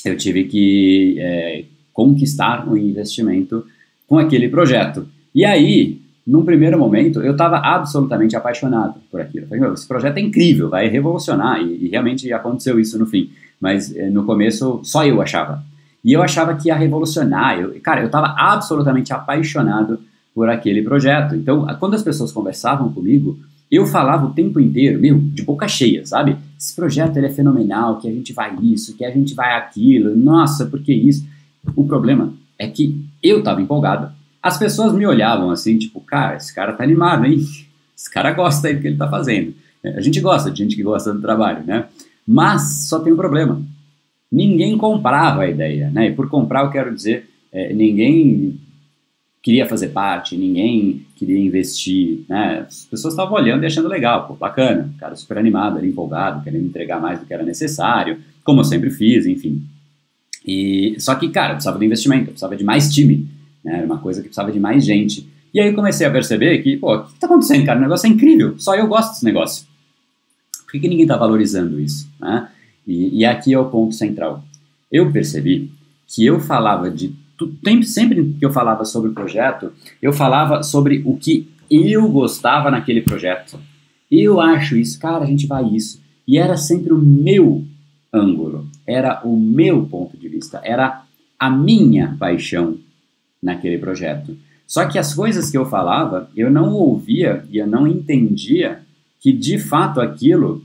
eu 0.05 0.16
tive 0.16 0.45
que 0.45 1.16
é, 1.19 1.64
conquistar 1.93 2.64
um 2.69 2.76
investimento 2.76 3.66
com 4.07 4.21
aquele 4.21 4.49
projeto. 4.49 5.09
E 5.35 5.45
aí, 5.45 6.00
num 6.25 6.45
primeiro 6.45 6.78
momento, 6.78 7.21
eu 7.21 7.33
estava 7.33 7.57
absolutamente 7.57 8.37
apaixonado 8.37 9.00
por 9.11 9.21
aquilo. 9.21 9.49
Falei, 9.49 9.61
meu, 9.61 9.75
esse 9.75 9.88
projeto 9.88 10.19
é 10.19 10.21
incrível, 10.21 10.71
vai 10.71 10.87
revolucionar, 10.87 11.61
e, 11.61 11.87
e 11.87 11.88
realmente 11.88 12.33
aconteceu 12.33 12.78
isso 12.78 12.97
no 13.00 13.07
fim. 13.07 13.33
Mas 13.61 13.93
eh, 13.97 14.09
no 14.11 14.25
começo, 14.25 14.81
só 14.85 15.05
eu 15.05 15.21
achava. 15.21 15.61
E 16.05 16.12
eu 16.12 16.23
achava 16.23 16.55
que 16.55 16.69
ia 16.69 16.76
revolucionar. 16.76 17.59
Eu, 17.59 17.81
cara, 17.81 18.00
eu 18.00 18.07
estava 18.07 18.33
absolutamente 18.38 19.12
apaixonado 19.12 19.99
por 20.37 20.50
aquele 20.50 20.83
projeto. 20.83 21.35
Então, 21.35 21.66
quando 21.81 21.95
as 21.95 22.02
pessoas 22.02 22.31
conversavam 22.31 22.93
comigo, 22.93 23.38
eu 23.71 23.87
falava 23.87 24.26
o 24.26 24.35
tempo 24.35 24.61
inteiro, 24.61 25.00
meu, 25.00 25.19
de 25.19 25.43
boca 25.43 25.66
cheia, 25.66 26.05
sabe? 26.05 26.37
Esse 26.61 26.76
projeto 26.76 27.16
ele 27.16 27.28
é 27.28 27.31
fenomenal, 27.31 27.99
que 27.99 28.07
a 28.07 28.12
gente 28.12 28.35
vai 28.35 28.55
isso, 28.62 28.95
que 28.95 29.02
a 29.07 29.11
gente 29.11 29.35
vai 29.35 29.57
aquilo, 29.57 30.14
nossa, 30.14 30.66
por 30.66 30.83
que 30.83 30.93
isso? 30.93 31.26
O 31.75 31.87
problema 31.87 32.35
é 32.59 32.69
que 32.69 33.02
eu 33.23 33.38
estava 33.38 33.62
empolgado, 33.62 34.12
as 34.43 34.59
pessoas 34.59 34.93
me 34.93 35.07
olhavam 35.07 35.50
assim, 35.50 35.78
tipo, 35.78 36.02
cara, 36.02 36.37
esse 36.37 36.55
cara 36.55 36.75
tá 36.75 36.85
animado, 36.85 37.25
hein? 37.25 37.38
Esse 37.97 38.11
cara 38.11 38.31
gosta 38.33 38.69
aí 38.69 38.75
do 38.75 38.83
que 38.83 38.88
ele 38.88 38.99
tá 38.99 39.09
fazendo. 39.09 39.55
A 39.83 40.02
gente 40.02 40.21
gosta 40.21 40.50
de 40.50 40.59
gente 40.59 40.76
que 40.76 40.83
gosta 40.83 41.14
do 41.14 41.23
trabalho, 41.23 41.64
né? 41.64 41.87
Mas 42.28 42.88
só 42.88 42.99
tem 43.00 43.11
um 43.11 43.16
problema. 43.16 43.62
Ninguém 44.31 44.76
comprava 44.76 45.43
a 45.43 45.49
ideia, 45.49 45.90
né? 45.90 46.09
E 46.09 46.12
por 46.12 46.28
comprar 46.28 46.62
eu 46.64 46.71
quero 46.71 46.95
dizer, 46.95 47.26
é, 47.50 47.73
ninguém 47.73 48.61
queria 49.46 49.64
fazer 49.64 49.90
parte, 49.90 50.36
ninguém 50.36 51.06
queria 51.14 51.38
investir, 51.38 52.24
né? 52.28 52.66
As 52.66 52.84
pessoas 52.84 53.14
estavam 53.14 53.32
olhando 53.32 53.62
e 53.62 53.66
achando 53.66 53.86
legal, 53.86 54.26
pô, 54.26 54.34
bacana, 54.34 54.92
cara 54.98 55.14
super 55.14 55.38
animado, 55.38 55.78
ali 55.78 55.88
empolgado, 55.88 56.42
querendo 56.42 56.66
entregar 56.66 57.00
mais 57.00 57.20
do 57.20 57.26
que 57.26 57.32
era 57.32 57.44
necessário, 57.44 58.18
como 58.42 58.58
eu 58.58 58.64
sempre 58.64 58.90
fiz, 58.90 59.24
enfim. 59.24 59.62
E 60.44 60.96
só 60.98 61.14
que, 61.14 61.28
cara, 61.28 61.50
eu 61.50 61.54
precisava 61.54 61.78
de 61.78 61.84
investimento, 61.84 62.22
eu 62.22 62.30
precisava 62.30 62.56
de 62.56 62.64
mais 62.64 62.92
time. 62.92 63.28
Né? 63.64 63.76
Era 63.76 63.86
uma 63.86 63.98
coisa 63.98 64.20
que 64.20 64.26
precisava 64.26 64.50
de 64.50 64.58
mais 64.58 64.84
gente. 64.84 65.28
E 65.54 65.60
aí 65.60 65.68
eu 65.68 65.74
comecei 65.76 66.04
a 66.04 66.10
perceber 66.10 66.58
que, 66.58 66.76
pô, 66.78 66.96
o 66.96 67.04
que 67.04 67.12
está 67.12 67.28
acontecendo, 67.28 67.64
cara? 67.64 67.78
O 67.78 67.82
negócio 67.82 68.08
é 68.08 68.10
incrível, 68.10 68.58
só 68.58 68.74
eu 68.74 68.88
gosto 68.88 69.10
desse 69.12 69.24
negócio. 69.24 69.64
Por 70.64 70.72
que, 70.72 70.80
que 70.80 70.88
ninguém 70.88 71.04
está 71.04 71.16
valorizando 71.16 71.78
isso? 71.78 72.10
Né? 72.18 72.48
E, 72.84 73.20
e, 73.20 73.24
aqui 73.24 73.54
é 73.54 73.58
o 73.60 73.66
ponto 73.66 73.94
central. 73.94 74.42
Eu 74.90 75.12
percebi 75.12 75.70
que 76.08 76.26
eu 76.26 76.40
falava 76.40 76.90
de 76.90 77.14
sempre 77.85 78.35
que 78.38 78.45
eu 78.45 78.52
falava 78.52 78.85
sobre 78.85 79.11
o 79.11 79.14
projeto, 79.14 79.73
eu 80.00 80.12
falava 80.12 80.62
sobre 80.62 81.02
o 81.05 81.16
que 81.16 81.49
eu 81.71 82.09
gostava 82.09 82.71
naquele 82.71 83.02
projeto. 83.02 83.59
Eu 84.11 84.40
acho 84.40 84.76
isso, 84.76 84.99
cara, 84.99 85.25
a 85.25 85.26
gente 85.26 85.47
vai 85.47 85.64
isso. 85.69 86.00
E 86.26 86.38
era 86.38 86.57
sempre 86.57 86.93
o 86.93 86.99
meu 86.99 87.64
ângulo, 88.12 88.66
era 88.87 89.21
o 89.25 89.37
meu 89.37 89.87
ponto 89.87 90.16
de 90.16 90.28
vista, 90.28 90.61
era 90.64 91.05
a 91.38 91.50
minha 91.50 92.16
paixão 92.19 92.78
naquele 93.43 93.78
projeto. 93.78 94.37
Só 94.66 94.87
que 94.87 94.99
as 94.99 95.14
coisas 95.14 95.50
que 95.50 95.57
eu 95.57 95.66
falava, 95.66 96.28
eu 96.37 96.50
não 96.50 96.73
ouvia 96.73 97.45
e 97.50 97.59
eu 97.59 97.66
não 97.66 97.87
entendia 97.87 98.81
que 99.21 99.33
de 99.33 99.59
fato 99.59 100.00
aquilo 100.00 100.64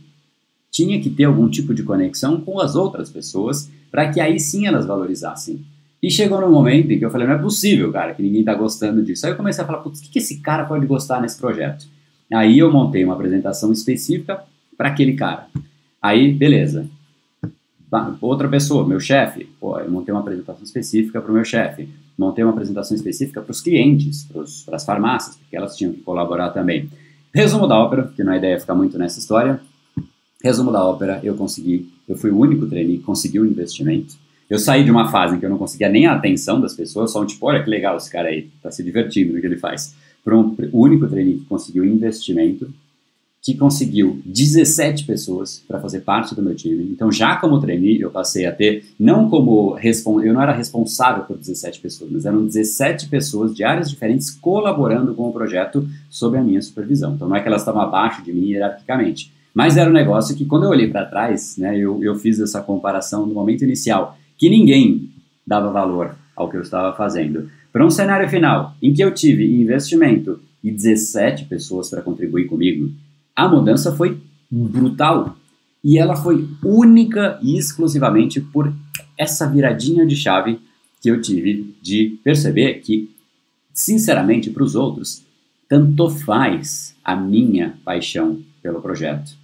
tinha 0.72 1.00
que 1.02 1.10
ter 1.10 1.26
algum 1.26 1.50
tipo 1.50 1.74
de 1.74 1.84
conexão 1.84 2.42
com 2.42 2.60
as 2.60 2.76
outras 2.76 3.10
pessoas 3.10 3.70
para 3.92 4.12
que 4.12 4.20
aí 4.20 4.40
sim 4.40 4.66
elas 4.66 4.86
valorizassem. 4.86 5.64
E 6.02 6.10
chegou 6.10 6.42
no 6.42 6.50
momento 6.50 6.92
em 6.92 6.98
que 6.98 7.06
eu 7.06 7.12
falei, 7.12 7.28
não 7.28 7.36
é 7.36 7.38
possível, 7.38 7.92
cara, 7.92 8.14
que 8.14 8.24
ninguém 8.24 8.40
está 8.40 8.56
gostando 8.56 9.04
disso. 9.04 9.26
Aí 9.26 9.34
eu 9.34 9.38
comecei 9.38 9.64
a 9.64 9.68
falar, 9.68 9.80
putz, 9.80 10.00
o 10.00 10.04
que, 10.04 10.10
que 10.10 10.20
esse 10.20 10.40
cara 10.40 10.66
pode 10.66 10.86
gostar 10.86 11.22
nesse 11.22 11.40
projeto? 11.40 11.86
Aí 12.34 12.58
eu 12.58 12.72
montei 12.72 13.04
uma 13.04 13.14
apresentação 13.14 13.72
específica 13.72 14.42
para 14.78 14.90
aquele 14.90 15.14
cara. 15.14 15.48
Aí, 16.02 16.34
beleza. 16.34 16.88
Outra 18.22 18.48
pessoa, 18.48 18.88
meu 18.88 19.00
chefe, 19.00 19.48
pô, 19.60 19.78
eu 19.78 19.92
montei 19.92 20.14
uma 20.14 20.22
apresentação 20.22 20.64
específica 20.64 21.22
para 21.22 21.30
o 21.30 21.34
meu 21.34 21.44
chefe 21.44 21.88
montei 22.22 22.44
uma 22.44 22.52
apresentação 22.52 22.96
específica 22.96 23.42
para 23.42 23.52
os 23.52 23.62
clientes, 23.62 24.28
para 24.66 24.76
as 24.76 24.86
farmácias, 24.86 25.36
porque 25.38 25.58
elas 25.58 25.76
tinham 25.76 25.92
que 25.92 26.02
colaborar 26.02 26.52
também. 26.52 26.88
Resumo 27.34 27.68
da 27.68 27.78
ópera, 27.80 28.12
que 28.16 28.24
não 28.24 28.34
é 28.34 28.38
ideia 28.38 28.60
ficar 28.60 28.76
muito 28.76 28.98
nessa 28.98 29.20
história. 29.20 29.60
Resumo 30.44 30.72
da 30.72 30.86
ópera, 30.86 31.20
eu 31.24 31.36
consegui, 31.36 31.90
eu 32.08 32.16
fui 32.16 32.30
o 32.30 32.38
único 32.38 32.68
trainee 32.68 32.98
que 32.98 33.04
conseguiu 33.04 33.44
um 33.44 33.48
investimento. 33.48 34.16
Eu 34.52 34.60
saí 34.60 34.84
de 34.84 34.92
uma 34.92 35.10
fase 35.10 35.34
em 35.34 35.40
que 35.40 35.46
eu 35.46 35.50
não 35.50 35.58
conseguia 35.58 35.88
nem 35.88 36.08
a 36.08 36.12
atenção 36.12 36.60
das 36.60 36.74
pessoas, 36.74 37.14
só 37.14 37.22
um 37.22 37.26
tipo, 37.26 37.46
olha 37.46 37.64
que 37.64 37.70
legal 37.70 37.96
esse 37.96 38.12
cara 38.12 38.28
aí, 38.28 38.50
está 38.58 38.70
se 38.70 38.84
divertindo 38.84 39.32
no 39.32 39.40
que 39.40 39.48
ele 39.48 39.56
faz. 39.56 39.96
Para 40.26 40.38
um, 40.38 40.54
o 40.74 40.82
único 40.82 41.08
trainee 41.08 41.38
que 41.38 41.46
conseguiu 41.46 41.86
investimento, 41.86 42.70
que 43.42 43.56
conseguiu 43.56 44.20
17 44.26 45.06
pessoas 45.06 45.64
para 45.66 45.80
fazer 45.80 46.02
parte 46.02 46.36
do 46.36 46.42
meu 46.42 46.54
time. 46.54 46.84
Então, 46.84 47.10
já 47.10 47.38
como 47.38 47.62
trainee, 47.62 48.02
eu 48.02 48.12
passei 48.12 48.46
a 48.46 48.52
ter, 48.52 48.84
não 49.00 49.30
como, 49.30 49.80
eu 50.22 50.34
não 50.34 50.42
era 50.42 50.52
responsável 50.52 51.24
por 51.24 51.38
17 51.38 51.80
pessoas, 51.80 52.12
mas 52.12 52.26
eram 52.26 52.46
17 52.46 53.08
pessoas 53.08 53.56
de 53.56 53.64
áreas 53.64 53.90
diferentes 53.90 54.30
colaborando 54.30 55.16
com 55.16 55.30
o 55.30 55.32
projeto 55.32 55.88
sob 56.10 56.38
a 56.38 56.44
minha 56.44 56.62
supervisão. 56.62 57.14
Então, 57.14 57.30
não 57.30 57.38
é 57.38 57.40
que 57.40 57.48
elas 57.48 57.62
estavam 57.62 57.82
abaixo 57.82 58.22
de 58.22 58.34
mim 58.34 58.50
hierarquicamente, 58.50 59.32
mas 59.54 59.78
era 59.78 59.90
um 59.90 59.94
negócio 59.94 60.36
que, 60.36 60.44
quando 60.44 60.66
eu 60.66 60.72
olhei 60.72 60.90
para 60.90 61.06
trás, 61.06 61.56
né, 61.58 61.78
eu, 61.78 62.04
eu 62.04 62.16
fiz 62.16 62.38
essa 62.38 62.62
comparação 62.62 63.26
no 63.26 63.34
momento 63.34 63.64
inicial, 63.64 64.18
que 64.42 64.50
ninguém 64.50 65.08
dava 65.46 65.72
valor 65.72 66.16
ao 66.36 66.50
que 66.50 66.58
eu 66.58 66.62
estava 66.62 66.98
fazendo. 66.98 67.52
Para 67.72 67.86
um 67.86 67.92
cenário 67.92 68.28
final, 68.28 68.76
em 68.82 68.92
que 68.92 69.04
eu 69.04 69.14
tive 69.14 69.46
investimento 69.62 70.42
e 70.64 70.72
17 70.72 71.46
pessoas 71.46 71.92
para 71.92 72.02
contribuir 72.02 72.48
comigo, 72.48 72.92
a 73.36 73.48
mudança 73.48 73.96
foi 73.96 74.20
brutal. 74.50 75.38
E 75.84 76.00
ela 76.00 76.16
foi 76.16 76.50
única 76.64 77.38
e 77.44 77.56
exclusivamente 77.56 78.42
por 78.42 78.74
essa 79.16 79.48
viradinha 79.48 80.08
de 80.08 80.16
chave 80.16 80.60
que 81.00 81.12
eu 81.12 81.22
tive 81.22 81.76
de 81.80 82.18
perceber 82.24 82.82
que, 82.82 83.12
sinceramente, 83.72 84.50
para 84.50 84.64
os 84.64 84.74
outros, 84.74 85.24
tanto 85.70 86.10
faz 86.10 86.96
a 87.04 87.16
minha 87.16 87.76
paixão 87.86 88.40
pelo 88.64 88.82
projeto. 88.82 89.41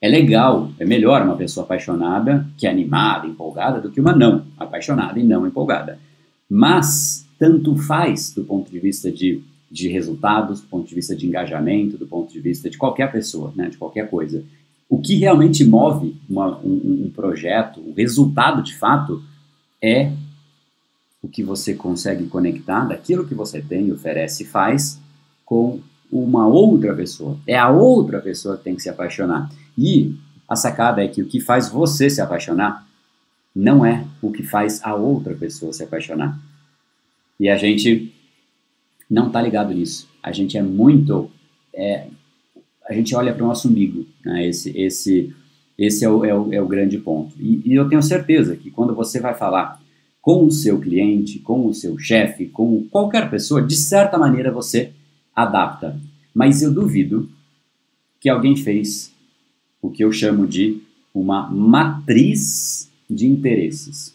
É 0.00 0.08
legal, 0.08 0.70
é 0.78 0.84
melhor 0.84 1.22
uma 1.22 1.36
pessoa 1.36 1.64
apaixonada 1.64 2.46
que 2.56 2.66
é 2.66 2.70
animada, 2.70 3.26
empolgada, 3.26 3.80
do 3.80 3.90
que 3.90 4.00
uma 4.00 4.14
não 4.14 4.44
apaixonada 4.56 5.18
e 5.18 5.24
não 5.24 5.46
empolgada. 5.46 5.98
Mas 6.48 7.26
tanto 7.38 7.76
faz 7.76 8.32
do 8.32 8.44
ponto 8.44 8.70
de 8.70 8.78
vista 8.78 9.10
de 9.10 9.42
de 9.70 9.88
resultados, 9.88 10.60
do 10.60 10.66
ponto 10.66 10.88
de 10.88 10.94
vista 10.94 11.14
de 11.14 11.26
engajamento, 11.26 11.98
do 11.98 12.06
ponto 12.06 12.32
de 12.32 12.40
vista 12.40 12.70
de 12.70 12.78
qualquer 12.78 13.12
pessoa, 13.12 13.52
né, 13.54 13.68
de 13.68 13.76
qualquer 13.76 14.08
coisa. 14.08 14.42
O 14.88 15.00
que 15.00 15.16
realmente 15.16 15.64
move 15.64 16.16
uma, 16.28 16.58
um, 16.60 17.04
um 17.06 17.12
projeto, 17.14 17.80
o 17.80 17.92
resultado 17.92 18.62
de 18.62 18.74
fato, 18.74 19.22
é 19.82 20.10
o 21.22 21.28
que 21.28 21.42
você 21.42 21.74
consegue 21.74 22.26
conectar 22.26 22.84
daquilo 22.84 23.26
que 23.26 23.34
você 23.34 23.60
tem, 23.60 23.92
oferece 23.92 24.44
e 24.44 24.46
faz 24.46 24.98
com 25.44 25.80
uma 26.10 26.46
outra 26.46 26.94
pessoa. 26.94 27.38
É 27.46 27.56
a 27.56 27.68
outra 27.68 28.20
pessoa 28.20 28.56
que 28.56 28.64
tem 28.64 28.74
que 28.74 28.82
se 28.82 28.88
apaixonar. 28.88 29.50
E 29.76 30.14
a 30.48 30.56
sacada 30.56 31.02
é 31.02 31.08
que 31.08 31.22
o 31.22 31.26
que 31.26 31.40
faz 31.40 31.68
você 31.68 32.08
se 32.08 32.20
apaixonar 32.20 32.86
não 33.54 33.84
é 33.84 34.04
o 34.22 34.30
que 34.30 34.42
faz 34.42 34.80
a 34.82 34.94
outra 34.94 35.34
pessoa 35.34 35.72
se 35.72 35.82
apaixonar. 35.82 36.38
E 37.38 37.48
a 37.48 37.56
gente 37.56 38.12
não 39.08 39.28
está 39.28 39.40
ligado 39.40 39.74
nisso. 39.74 40.08
A 40.22 40.32
gente 40.32 40.56
é 40.56 40.62
muito. 40.62 41.30
É, 41.74 42.06
a 42.88 42.92
gente 42.92 43.14
olha 43.14 43.34
para 43.34 43.44
o 43.44 43.48
nosso 43.48 43.68
umbigo. 43.68 44.06
Né? 44.24 44.48
Esse, 44.48 44.76
esse, 44.78 45.34
esse 45.76 46.04
é 46.04 46.08
o, 46.08 46.24
é, 46.24 46.34
o, 46.34 46.52
é 46.52 46.60
o 46.60 46.66
grande 46.66 46.98
ponto. 46.98 47.34
E, 47.38 47.62
e 47.64 47.74
eu 47.74 47.88
tenho 47.88 48.02
certeza 48.02 48.56
que 48.56 48.70
quando 48.70 48.94
você 48.94 49.20
vai 49.20 49.34
falar 49.34 49.80
com 50.20 50.44
o 50.44 50.50
seu 50.50 50.80
cliente, 50.80 51.38
com 51.38 51.66
o 51.66 51.74
seu 51.74 51.98
chefe, 51.98 52.46
com 52.46 52.84
qualquer 52.90 53.30
pessoa, 53.30 53.62
de 53.62 53.76
certa 53.76 54.18
maneira 54.18 54.50
você 54.50 54.92
adapta. 55.42 55.98
Mas 56.34 56.62
eu 56.62 56.72
duvido 56.72 57.28
que 58.20 58.28
alguém 58.28 58.56
fez 58.56 59.12
o 59.80 59.88
que 59.88 60.02
eu 60.02 60.10
chamo 60.10 60.46
de 60.46 60.80
uma 61.14 61.48
matriz 61.48 62.90
de 63.08 63.26
interesses. 63.26 64.14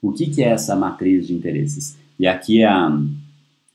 O 0.00 0.12
que, 0.12 0.30
que 0.30 0.42
é 0.42 0.48
essa 0.48 0.74
matriz 0.74 1.26
de 1.26 1.34
interesses? 1.34 1.96
E 2.18 2.26
aqui 2.26 2.62
é, 2.62 2.68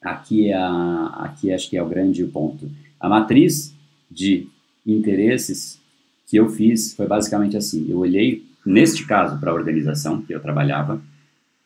aqui, 0.01 0.49
é 0.49 0.57
aqui 0.57 1.53
acho 1.53 1.69
que 1.69 1.77
é 1.77 1.83
o 1.83 1.87
grande 1.87 2.25
ponto. 2.25 2.69
A 2.99 3.07
matriz 3.07 3.73
de 4.09 4.47
interesses 4.85 5.79
que 6.25 6.37
eu 6.37 6.49
fiz 6.49 6.93
foi 6.93 7.07
basicamente 7.07 7.55
assim: 7.55 7.85
eu 7.87 7.99
olhei, 7.99 8.43
neste 8.65 9.05
caso, 9.05 9.39
para 9.39 9.51
a 9.51 9.53
organização 9.53 10.21
que 10.21 10.33
eu 10.33 10.41
trabalhava, 10.41 11.01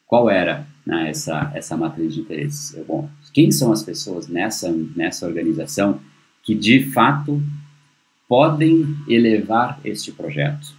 qual 0.05 0.29
era 0.29 0.67
né, 0.85 1.09
essa, 1.09 1.51
essa 1.53 1.77
matriz 1.77 2.13
de 2.13 2.21
interesses? 2.21 2.75
Eu, 2.75 2.85
bom, 2.85 3.09
quem 3.33 3.51
são 3.51 3.71
as 3.71 3.83
pessoas 3.83 4.27
nessa, 4.27 4.71
nessa 4.95 5.25
organização 5.25 5.99
que 6.43 6.55
de 6.55 6.91
fato 6.91 7.41
podem 8.27 8.95
elevar 9.07 9.79
este 9.83 10.11
projeto? 10.11 10.73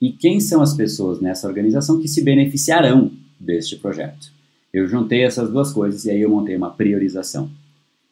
E 0.00 0.12
quem 0.12 0.38
são 0.38 0.62
as 0.62 0.74
pessoas 0.74 1.20
nessa 1.20 1.48
organização 1.48 2.00
que 2.00 2.06
se 2.06 2.22
beneficiarão 2.22 3.10
deste 3.38 3.76
projeto? 3.76 4.30
Eu 4.72 4.86
juntei 4.86 5.24
essas 5.24 5.50
duas 5.50 5.72
coisas 5.72 6.04
e 6.04 6.10
aí 6.10 6.20
eu 6.20 6.30
montei 6.30 6.54
uma 6.54 6.70
priorização. 6.70 7.50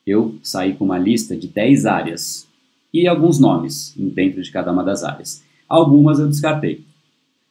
Eu 0.06 0.36
saí 0.42 0.74
com 0.74 0.84
uma 0.84 0.98
lista 0.98 1.36
de 1.36 1.48
10 1.48 1.84
áreas 1.84 2.46
e 2.92 3.06
alguns 3.06 3.38
nomes 3.38 3.92
dentro 3.96 4.42
de 4.42 4.50
cada 4.50 4.72
uma 4.72 4.82
das 4.82 5.04
áreas. 5.04 5.42
Algumas 5.68 6.18
eu 6.18 6.28
descartei. 6.28 6.85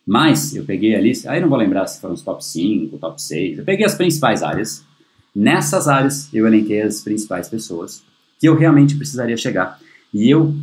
Mas 0.05 0.55
eu 0.55 0.63
peguei 0.63 0.95
a 0.95 1.01
lista, 1.01 1.31
aí 1.31 1.41
não 1.41 1.50
vou 1.50 1.57
lembrar 1.57 1.88
se 1.88 2.00
foram 2.00 2.13
os 2.13 2.21
top 2.21 2.43
5, 2.45 2.97
top 2.97 3.21
6. 3.21 3.59
Eu 3.59 3.65
peguei 3.65 3.85
as 3.85 3.95
principais 3.95 4.43
áreas. 4.43 4.85
Nessas 5.35 5.88
áreas 5.88 6.29
eu 6.33 6.45
elenquei 6.45 6.81
as 6.81 7.01
principais 7.01 7.50
pessoas 7.50 8.03
que 8.39 8.47
eu 8.47 8.55
realmente 8.55 8.95
precisaria 8.95 9.35
chegar. 9.35 9.79
E 10.13 10.29
eu 10.29 10.53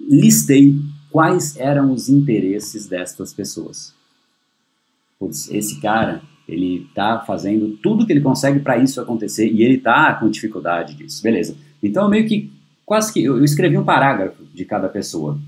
listei 0.00 0.74
quais 1.10 1.56
eram 1.56 1.92
os 1.92 2.08
interesses 2.08 2.86
destas 2.86 3.32
pessoas. 3.32 3.94
Putz, 5.18 5.50
esse 5.50 5.80
cara, 5.80 6.22
ele 6.48 6.86
tá 6.94 7.22
fazendo 7.26 7.76
tudo 7.82 8.06
que 8.06 8.12
ele 8.12 8.20
consegue 8.20 8.60
para 8.60 8.78
isso 8.78 9.00
acontecer 9.00 9.50
e 9.50 9.62
ele 9.62 9.78
tá 9.78 10.14
com 10.14 10.30
dificuldade 10.30 10.94
disso. 10.94 11.22
Beleza. 11.22 11.56
Então, 11.82 12.08
meio 12.08 12.26
que 12.26 12.50
quase 12.84 13.12
que 13.12 13.24
eu 13.24 13.42
escrevi 13.42 13.76
um 13.76 13.84
parágrafo 13.84 14.44
de 14.54 14.64
cada 14.64 14.88
pessoa. 14.88 15.38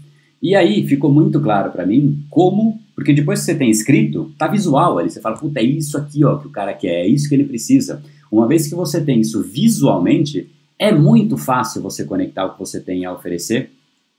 E 0.42 0.54
aí 0.54 0.86
ficou 0.86 1.12
muito 1.12 1.40
claro 1.40 1.70
para 1.70 1.86
mim 1.86 2.24
como, 2.30 2.80
porque 2.98 3.12
depois 3.12 3.38
que 3.38 3.44
você 3.44 3.54
tem 3.54 3.70
escrito, 3.70 4.32
tá 4.36 4.48
visual 4.48 4.98
ali, 4.98 5.08
você 5.08 5.20
fala, 5.20 5.36
puta, 5.36 5.60
é 5.60 5.62
isso 5.62 5.96
aqui 5.96 6.24
ó, 6.24 6.36
que 6.36 6.48
o 6.48 6.50
cara 6.50 6.74
quer, 6.74 7.04
é 7.04 7.06
isso 7.06 7.28
que 7.28 7.34
ele 7.36 7.44
precisa. 7.44 8.02
Uma 8.28 8.48
vez 8.48 8.66
que 8.66 8.74
você 8.74 9.00
tem 9.00 9.20
isso 9.20 9.40
visualmente, 9.40 10.50
é 10.76 10.90
muito 10.90 11.36
fácil 11.36 11.80
você 11.80 12.04
conectar 12.04 12.44
o 12.44 12.54
que 12.54 12.58
você 12.58 12.80
tem 12.80 13.04
a 13.04 13.12
oferecer 13.12 13.70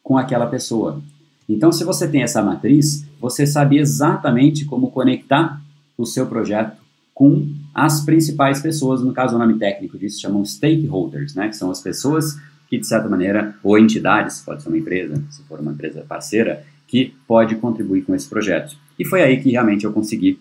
com 0.02 0.18
aquela 0.18 0.48
pessoa. 0.48 1.02
Então, 1.50 1.74
se 1.74 1.84
você 1.84 2.08
tem 2.08 2.24
essa 2.24 2.42
matriz, 2.42 3.06
você 3.20 3.46
sabe 3.46 3.80
exatamente 3.80 4.64
como 4.64 4.92
conectar 4.92 5.62
o 5.98 6.06
seu 6.06 6.26
projeto 6.28 6.78
com 7.14 7.50
as 7.76 8.00
principais 8.06 8.62
pessoas, 8.62 9.04
no 9.04 9.12
caso 9.12 9.36
o 9.36 9.40
nome 9.40 9.60
técnico 9.60 9.98
disso 9.98 10.22
chamam 10.22 10.46
stakeholders, 10.46 11.36
né, 11.36 11.50
que 11.50 11.58
são 11.58 11.70
as 11.70 11.82
pessoas 11.82 12.40
que, 12.70 12.78
de 12.78 12.88
certa 12.88 13.10
maneira, 13.10 13.58
ou 13.62 13.78
entidades, 13.78 14.40
pode 14.40 14.64
ser 14.64 14.70
uma 14.70 14.78
empresa, 14.78 15.22
se 15.30 15.44
for 15.44 15.60
uma 15.60 15.74
empresa 15.74 16.06
parceira, 16.08 16.64
que 16.90 17.14
pode 17.28 17.56
contribuir 17.56 18.02
com 18.02 18.16
esse 18.16 18.28
projeto. 18.28 18.76
E 18.98 19.06
foi 19.06 19.22
aí 19.22 19.40
que 19.40 19.52
realmente 19.52 19.86
eu 19.86 19.94
consegui 19.94 20.40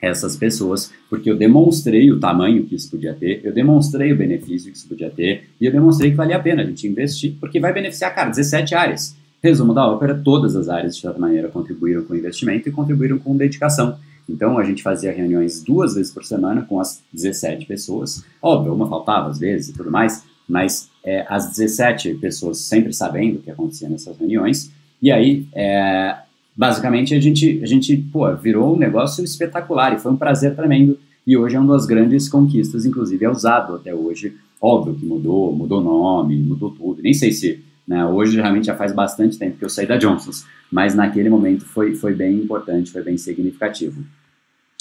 essas 0.00 0.36
pessoas, 0.36 0.92
porque 1.08 1.30
eu 1.30 1.36
demonstrei 1.36 2.10
o 2.10 2.20
tamanho 2.20 2.64
que 2.64 2.74
isso 2.74 2.90
podia 2.90 3.14
ter, 3.14 3.40
eu 3.44 3.52
demonstrei 3.52 4.12
o 4.12 4.16
benefício 4.16 4.70
que 4.70 4.76
isso 4.76 4.88
podia 4.88 5.08
ter, 5.08 5.48
e 5.60 5.64
eu 5.64 5.72
demonstrei 5.72 6.10
que 6.10 6.16
valia 6.16 6.36
a 6.36 6.40
pena 6.40 6.62
a 6.62 6.66
gente 6.66 6.86
investir, 6.86 7.36
porque 7.40 7.58
vai 7.60 7.72
beneficiar, 7.72 8.14
cara, 8.14 8.28
17 8.28 8.74
áreas. 8.74 9.16
Resumo 9.42 9.72
da 9.72 9.86
ópera, 9.88 10.14
todas 10.22 10.54
as 10.56 10.68
áreas, 10.68 10.96
de 10.96 11.02
certa 11.02 11.18
maneira, 11.18 11.48
contribuíram 11.48 12.04
com 12.04 12.14
investimento 12.14 12.68
e 12.68 12.72
contribuíram 12.72 13.18
com 13.18 13.36
dedicação. 13.36 13.96
Então, 14.28 14.58
a 14.58 14.64
gente 14.64 14.82
fazia 14.82 15.12
reuniões 15.12 15.62
duas 15.62 15.94
vezes 15.94 16.12
por 16.12 16.24
semana 16.24 16.62
com 16.62 16.80
as 16.80 17.02
17 17.12 17.66
pessoas. 17.66 18.24
Óbvio, 18.40 18.74
uma 18.74 18.88
faltava 18.88 19.30
às 19.30 19.38
vezes 19.38 19.68
e 19.68 19.72
tudo 19.72 19.90
mais, 19.90 20.24
mas 20.48 20.88
é, 21.04 21.24
as 21.28 21.50
17 21.50 22.14
pessoas 22.14 22.58
sempre 22.58 22.92
sabendo 22.92 23.38
o 23.38 23.42
que 23.42 23.50
acontecia 23.50 23.88
nessas 23.88 24.16
reuniões. 24.16 24.70
E 25.02 25.10
aí, 25.10 25.46
é, 25.52 26.16
basicamente, 26.56 27.14
a 27.14 27.20
gente, 27.20 27.60
a 27.62 27.66
gente 27.66 27.96
pô, 27.96 28.32
virou 28.36 28.74
um 28.74 28.78
negócio 28.78 29.24
espetacular 29.24 29.94
e 29.94 29.98
foi 29.98 30.12
um 30.12 30.16
prazer 30.16 30.54
tremendo. 30.54 30.98
E 31.26 31.36
hoje 31.36 31.56
é 31.56 31.60
uma 31.60 31.74
das 31.74 31.86
grandes 31.86 32.28
conquistas, 32.28 32.86
inclusive 32.86 33.24
é 33.24 33.28
usado 33.28 33.74
até 33.74 33.92
hoje. 33.92 34.36
Óbvio 34.60 34.94
que 34.94 35.04
mudou, 35.04 35.52
mudou 35.54 35.80
nome, 35.80 36.36
mudou 36.36 36.70
tudo. 36.70 37.02
Nem 37.02 37.12
sei 37.12 37.32
se 37.32 37.62
né, 37.86 38.06
hoje 38.06 38.36
realmente 38.36 38.66
já 38.66 38.76
faz 38.76 38.92
bastante 38.92 39.36
tempo 39.36 39.58
que 39.58 39.64
eu 39.64 39.68
saí 39.68 39.86
da 39.86 39.96
Johnson's, 39.96 40.46
mas 40.70 40.94
naquele 40.94 41.28
momento 41.28 41.64
foi, 41.64 41.96
foi 41.96 42.14
bem 42.14 42.36
importante, 42.36 42.92
foi 42.92 43.02
bem 43.02 43.18
significativo. 43.18 44.04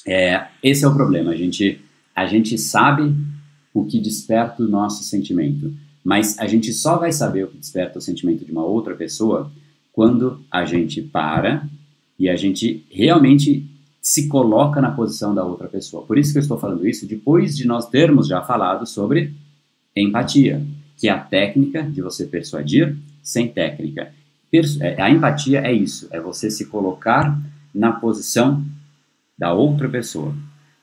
É, 0.05 0.45
esse 0.63 0.85
é 0.85 0.87
o 0.87 0.93
problema. 0.93 1.31
A 1.31 1.35
gente, 1.35 1.81
a 2.15 2.25
gente 2.27 2.57
sabe 2.57 3.13
o 3.73 3.85
que 3.85 3.99
desperta 3.99 4.61
o 4.63 4.67
nosso 4.67 5.03
sentimento. 5.03 5.73
Mas 6.03 6.37
a 6.39 6.47
gente 6.47 6.73
só 6.73 6.97
vai 6.97 7.11
saber 7.11 7.45
o 7.45 7.47
que 7.47 7.57
desperta 7.57 7.99
o 7.99 8.01
sentimento 8.01 8.43
de 8.43 8.51
uma 8.51 8.63
outra 8.63 8.95
pessoa 8.95 9.51
quando 9.93 10.41
a 10.49 10.65
gente 10.65 11.01
para 11.01 11.67
e 12.17 12.29
a 12.29 12.35
gente 12.35 12.85
realmente 12.89 13.67
se 14.01 14.27
coloca 14.27 14.81
na 14.81 14.91
posição 14.91 15.33
da 15.33 15.43
outra 15.43 15.67
pessoa. 15.67 16.05
Por 16.05 16.17
isso 16.17 16.31
que 16.31 16.39
eu 16.39 16.41
estou 16.41 16.57
falando 16.57 16.87
isso 16.87 17.07
depois 17.07 17.55
de 17.55 17.67
nós 17.67 17.87
termos 17.87 18.27
já 18.27 18.41
falado 18.41 18.85
sobre 18.87 19.33
empatia, 19.95 20.65
que 20.97 21.07
é 21.07 21.11
a 21.11 21.19
técnica 21.19 21.83
de 21.83 22.01
você 22.01 22.25
persuadir 22.25 22.97
sem 23.21 23.47
técnica. 23.47 24.11
É, 24.81 25.01
a 25.01 25.09
empatia 25.09 25.61
é 25.61 25.71
isso, 25.71 26.07
é 26.11 26.19
você 26.19 26.49
se 26.49 26.65
colocar 26.65 27.39
na 27.73 27.91
posição 27.91 28.63
da 29.37 29.53
outra 29.53 29.87
pessoa 29.87 30.35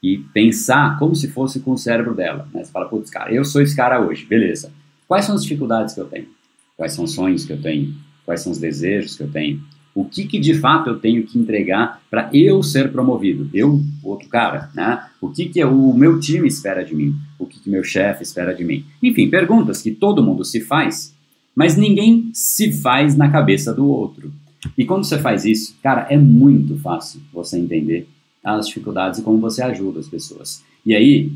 e 0.03 0.19
pensar 0.33 0.99
como 0.99 1.15
se 1.15 1.29
fosse 1.29 1.61
com 1.61 1.73
o 1.73 1.79
cérebro 1.79 2.15
dela. 2.15 2.49
Né? 2.53 2.65
Você 2.65 2.71
fala, 2.71 2.89
putz, 2.89 3.11
cara, 3.11 3.33
eu 3.33 3.45
sou 3.45 3.61
esse 3.61 3.75
cara 3.75 4.01
hoje, 4.01 4.25
beleza. 4.25 4.73
Quais 5.07 5.25
são 5.25 5.35
as 5.35 5.43
dificuldades 5.43 5.95
que 5.95 6.01
eu 6.01 6.07
tenho? 6.07 6.29
Quais 6.77 6.93
são 6.93 7.05
os 7.05 7.13
sonhos 7.13 7.45
que 7.45 7.53
eu 7.53 7.61
tenho? 7.61 7.95
Quais 8.29 8.43
são 8.43 8.53
os 8.53 8.59
desejos 8.59 9.17
que 9.17 9.23
eu 9.23 9.31
tenho? 9.31 9.59
O 9.95 10.05
que, 10.05 10.27
que 10.27 10.39
de 10.39 10.53
fato 10.53 10.91
eu 10.91 10.99
tenho 10.99 11.25
que 11.25 11.39
entregar 11.39 12.03
para 12.11 12.29
eu 12.31 12.63
ser 12.63 12.93
promovido? 12.93 13.49
Eu, 13.55 13.81
outro 14.05 14.29
cara, 14.29 14.71
né? 14.75 15.03
O 15.19 15.31
que, 15.31 15.47
que 15.47 15.65
o 15.65 15.95
meu 15.95 16.21
time 16.21 16.47
espera 16.47 16.85
de 16.85 16.95
mim? 16.95 17.17
O 17.39 17.47
que, 17.47 17.59
que 17.59 17.71
meu 17.71 17.83
chefe 17.83 18.23
espera 18.23 18.55
de 18.55 18.67
mim? 18.67 18.85
Enfim, 19.03 19.31
perguntas 19.31 19.81
que 19.81 19.93
todo 19.93 20.23
mundo 20.23 20.45
se 20.45 20.61
faz, 20.61 21.15
mas 21.57 21.75
ninguém 21.75 22.29
se 22.35 22.71
faz 22.71 23.17
na 23.17 23.31
cabeça 23.31 23.73
do 23.73 23.87
outro. 23.87 24.31
E 24.77 24.85
quando 24.85 25.05
você 25.05 25.19
faz 25.19 25.47
isso, 25.47 25.75
cara, 25.83 26.07
é 26.11 26.19
muito 26.19 26.77
fácil 26.77 27.23
você 27.33 27.59
entender 27.59 28.07
as 28.45 28.67
dificuldades 28.67 29.21
e 29.21 29.23
como 29.23 29.39
você 29.39 29.63
ajuda 29.63 30.01
as 30.01 30.07
pessoas. 30.07 30.63
E 30.85 30.95
aí, 30.95 31.33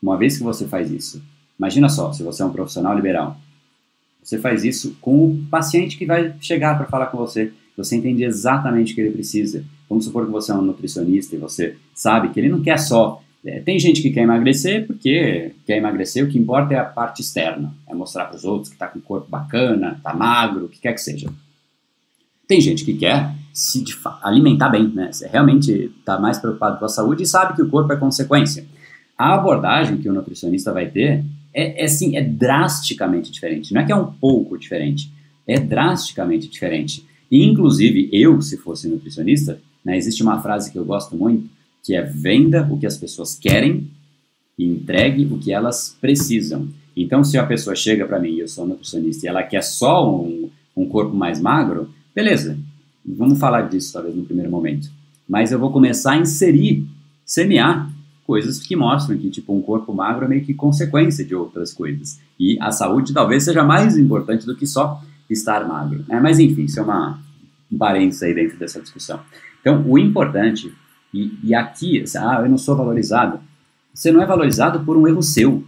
uma 0.00 0.16
vez 0.16 0.38
que 0.38 0.44
você 0.44 0.68
faz 0.68 0.88
isso, 0.88 1.20
imagina 1.58 1.88
só, 1.88 2.12
se 2.12 2.22
você 2.22 2.44
é 2.44 2.46
um 2.46 2.52
profissional 2.52 2.94
liberal, 2.94 3.36
você 4.28 4.38
faz 4.38 4.62
isso 4.62 4.94
com 5.00 5.24
o 5.24 5.46
paciente 5.50 5.96
que 5.96 6.04
vai 6.04 6.34
chegar 6.38 6.76
para 6.76 6.86
falar 6.86 7.06
com 7.06 7.16
você, 7.16 7.50
você 7.74 7.96
entende 7.96 8.24
exatamente 8.24 8.92
o 8.92 8.94
que 8.94 9.00
ele 9.00 9.10
precisa. 9.10 9.64
Vamos 9.88 10.04
supor 10.04 10.26
que 10.26 10.30
você 10.30 10.52
é 10.52 10.54
um 10.54 10.60
nutricionista 10.60 11.34
e 11.34 11.38
você 11.38 11.76
sabe 11.94 12.28
que 12.28 12.38
ele 12.38 12.50
não 12.50 12.60
quer 12.60 12.78
só. 12.78 13.22
É, 13.42 13.60
tem 13.60 13.78
gente 13.78 14.02
que 14.02 14.10
quer 14.10 14.24
emagrecer 14.24 14.86
porque 14.86 15.54
quer 15.64 15.78
emagrecer, 15.78 16.22
o 16.22 16.28
que 16.28 16.38
importa 16.38 16.74
é 16.74 16.76
a 16.76 16.84
parte 16.84 17.22
externa, 17.22 17.72
é 17.88 17.94
mostrar 17.94 18.26
para 18.26 18.36
os 18.36 18.44
outros 18.44 18.68
que 18.68 18.74
está 18.74 18.86
com 18.86 18.98
o 18.98 19.02
corpo 19.02 19.30
bacana, 19.30 19.94
está 19.96 20.12
magro, 20.12 20.66
o 20.66 20.68
que 20.68 20.78
quer 20.78 20.92
que 20.92 21.00
seja. 21.00 21.30
Tem 22.46 22.60
gente 22.60 22.84
que 22.84 22.92
quer 22.92 23.34
se 23.50 23.82
alimentar 24.22 24.68
bem, 24.68 24.88
né? 24.88 25.10
Você 25.10 25.26
realmente 25.26 25.90
está 25.98 26.20
mais 26.20 26.36
preocupado 26.36 26.78
com 26.78 26.84
a 26.84 26.88
saúde 26.90 27.22
e 27.22 27.26
sabe 27.26 27.56
que 27.56 27.62
o 27.62 27.70
corpo 27.70 27.90
é 27.94 27.96
consequência. 27.96 28.66
A 29.16 29.34
abordagem 29.34 29.96
que 29.96 30.08
o 30.08 30.12
nutricionista 30.12 30.70
vai 30.70 30.90
ter 30.90 31.24
é, 31.52 31.82
é 31.82 31.84
assim, 31.84 32.16
é 32.16 32.22
drasticamente 32.22 33.30
diferente. 33.30 33.72
Não 33.72 33.80
é 33.80 33.84
que 33.84 33.92
é 33.92 33.96
um 33.96 34.12
pouco 34.12 34.58
diferente, 34.58 35.12
é 35.46 35.58
drasticamente 35.58 36.48
diferente. 36.48 37.04
E, 37.30 37.44
inclusive, 37.44 38.08
eu, 38.12 38.40
se 38.40 38.56
fosse 38.56 38.88
nutricionista, 38.88 39.60
né, 39.84 39.96
existe 39.96 40.22
uma 40.22 40.40
frase 40.40 40.72
que 40.72 40.78
eu 40.78 40.84
gosto 40.84 41.16
muito, 41.16 41.48
que 41.82 41.94
é 41.94 42.02
venda 42.02 42.66
o 42.70 42.78
que 42.78 42.86
as 42.86 42.96
pessoas 42.96 43.34
querem 43.34 43.88
e 44.58 44.66
entregue 44.66 45.26
o 45.26 45.38
que 45.38 45.52
elas 45.52 45.96
precisam. 46.00 46.68
Então, 46.96 47.22
se 47.22 47.38
a 47.38 47.46
pessoa 47.46 47.76
chega 47.76 48.06
para 48.06 48.18
mim, 48.18 48.36
eu 48.36 48.48
sou 48.48 48.66
nutricionista, 48.66 49.24
e 49.24 49.28
ela 49.28 49.42
quer 49.42 49.62
só 49.62 50.20
um, 50.20 50.50
um 50.76 50.86
corpo 50.86 51.14
mais 51.14 51.40
magro, 51.40 51.88
Beleza, 52.18 52.58
vamos 53.06 53.38
falar 53.38 53.68
disso 53.68 53.92
talvez 53.92 54.16
no 54.16 54.24
primeiro 54.24 54.50
momento. 54.50 54.90
Mas 55.28 55.52
eu 55.52 55.58
vou 55.60 55.70
começar 55.70 56.14
a 56.14 56.16
inserir, 56.16 56.84
semear 57.24 57.87
coisas 58.28 58.58
que 58.58 58.76
mostram 58.76 59.16
que 59.16 59.30
tipo 59.30 59.56
um 59.56 59.62
corpo 59.62 59.90
magro 59.94 60.26
é 60.26 60.28
meio 60.28 60.44
que 60.44 60.52
consequência 60.52 61.24
de 61.24 61.34
outras 61.34 61.72
coisas. 61.72 62.20
E 62.38 62.58
a 62.60 62.70
saúde 62.70 63.14
talvez 63.14 63.44
seja 63.44 63.64
mais 63.64 63.96
importante 63.96 64.44
do 64.44 64.54
que 64.54 64.66
só 64.66 65.02
estar 65.30 65.66
magro. 65.66 66.04
Né? 66.06 66.20
Mas 66.20 66.38
enfim, 66.38 66.64
isso 66.64 66.78
é 66.78 66.82
uma, 66.82 67.18
um 67.72 67.78
parênteses 67.78 68.22
aí 68.22 68.34
dentro 68.34 68.58
dessa 68.58 68.82
discussão. 68.82 69.18
Então, 69.62 69.82
o 69.88 69.98
importante, 69.98 70.70
e, 71.12 71.38
e 71.42 71.54
aqui, 71.54 72.04
ah, 72.18 72.42
eu 72.42 72.50
não 72.50 72.58
sou 72.58 72.76
valorizado. 72.76 73.40
Você 73.94 74.12
não 74.12 74.20
é 74.20 74.26
valorizado 74.26 74.80
por 74.80 74.94
um 74.98 75.08
erro 75.08 75.22
seu. 75.22 75.64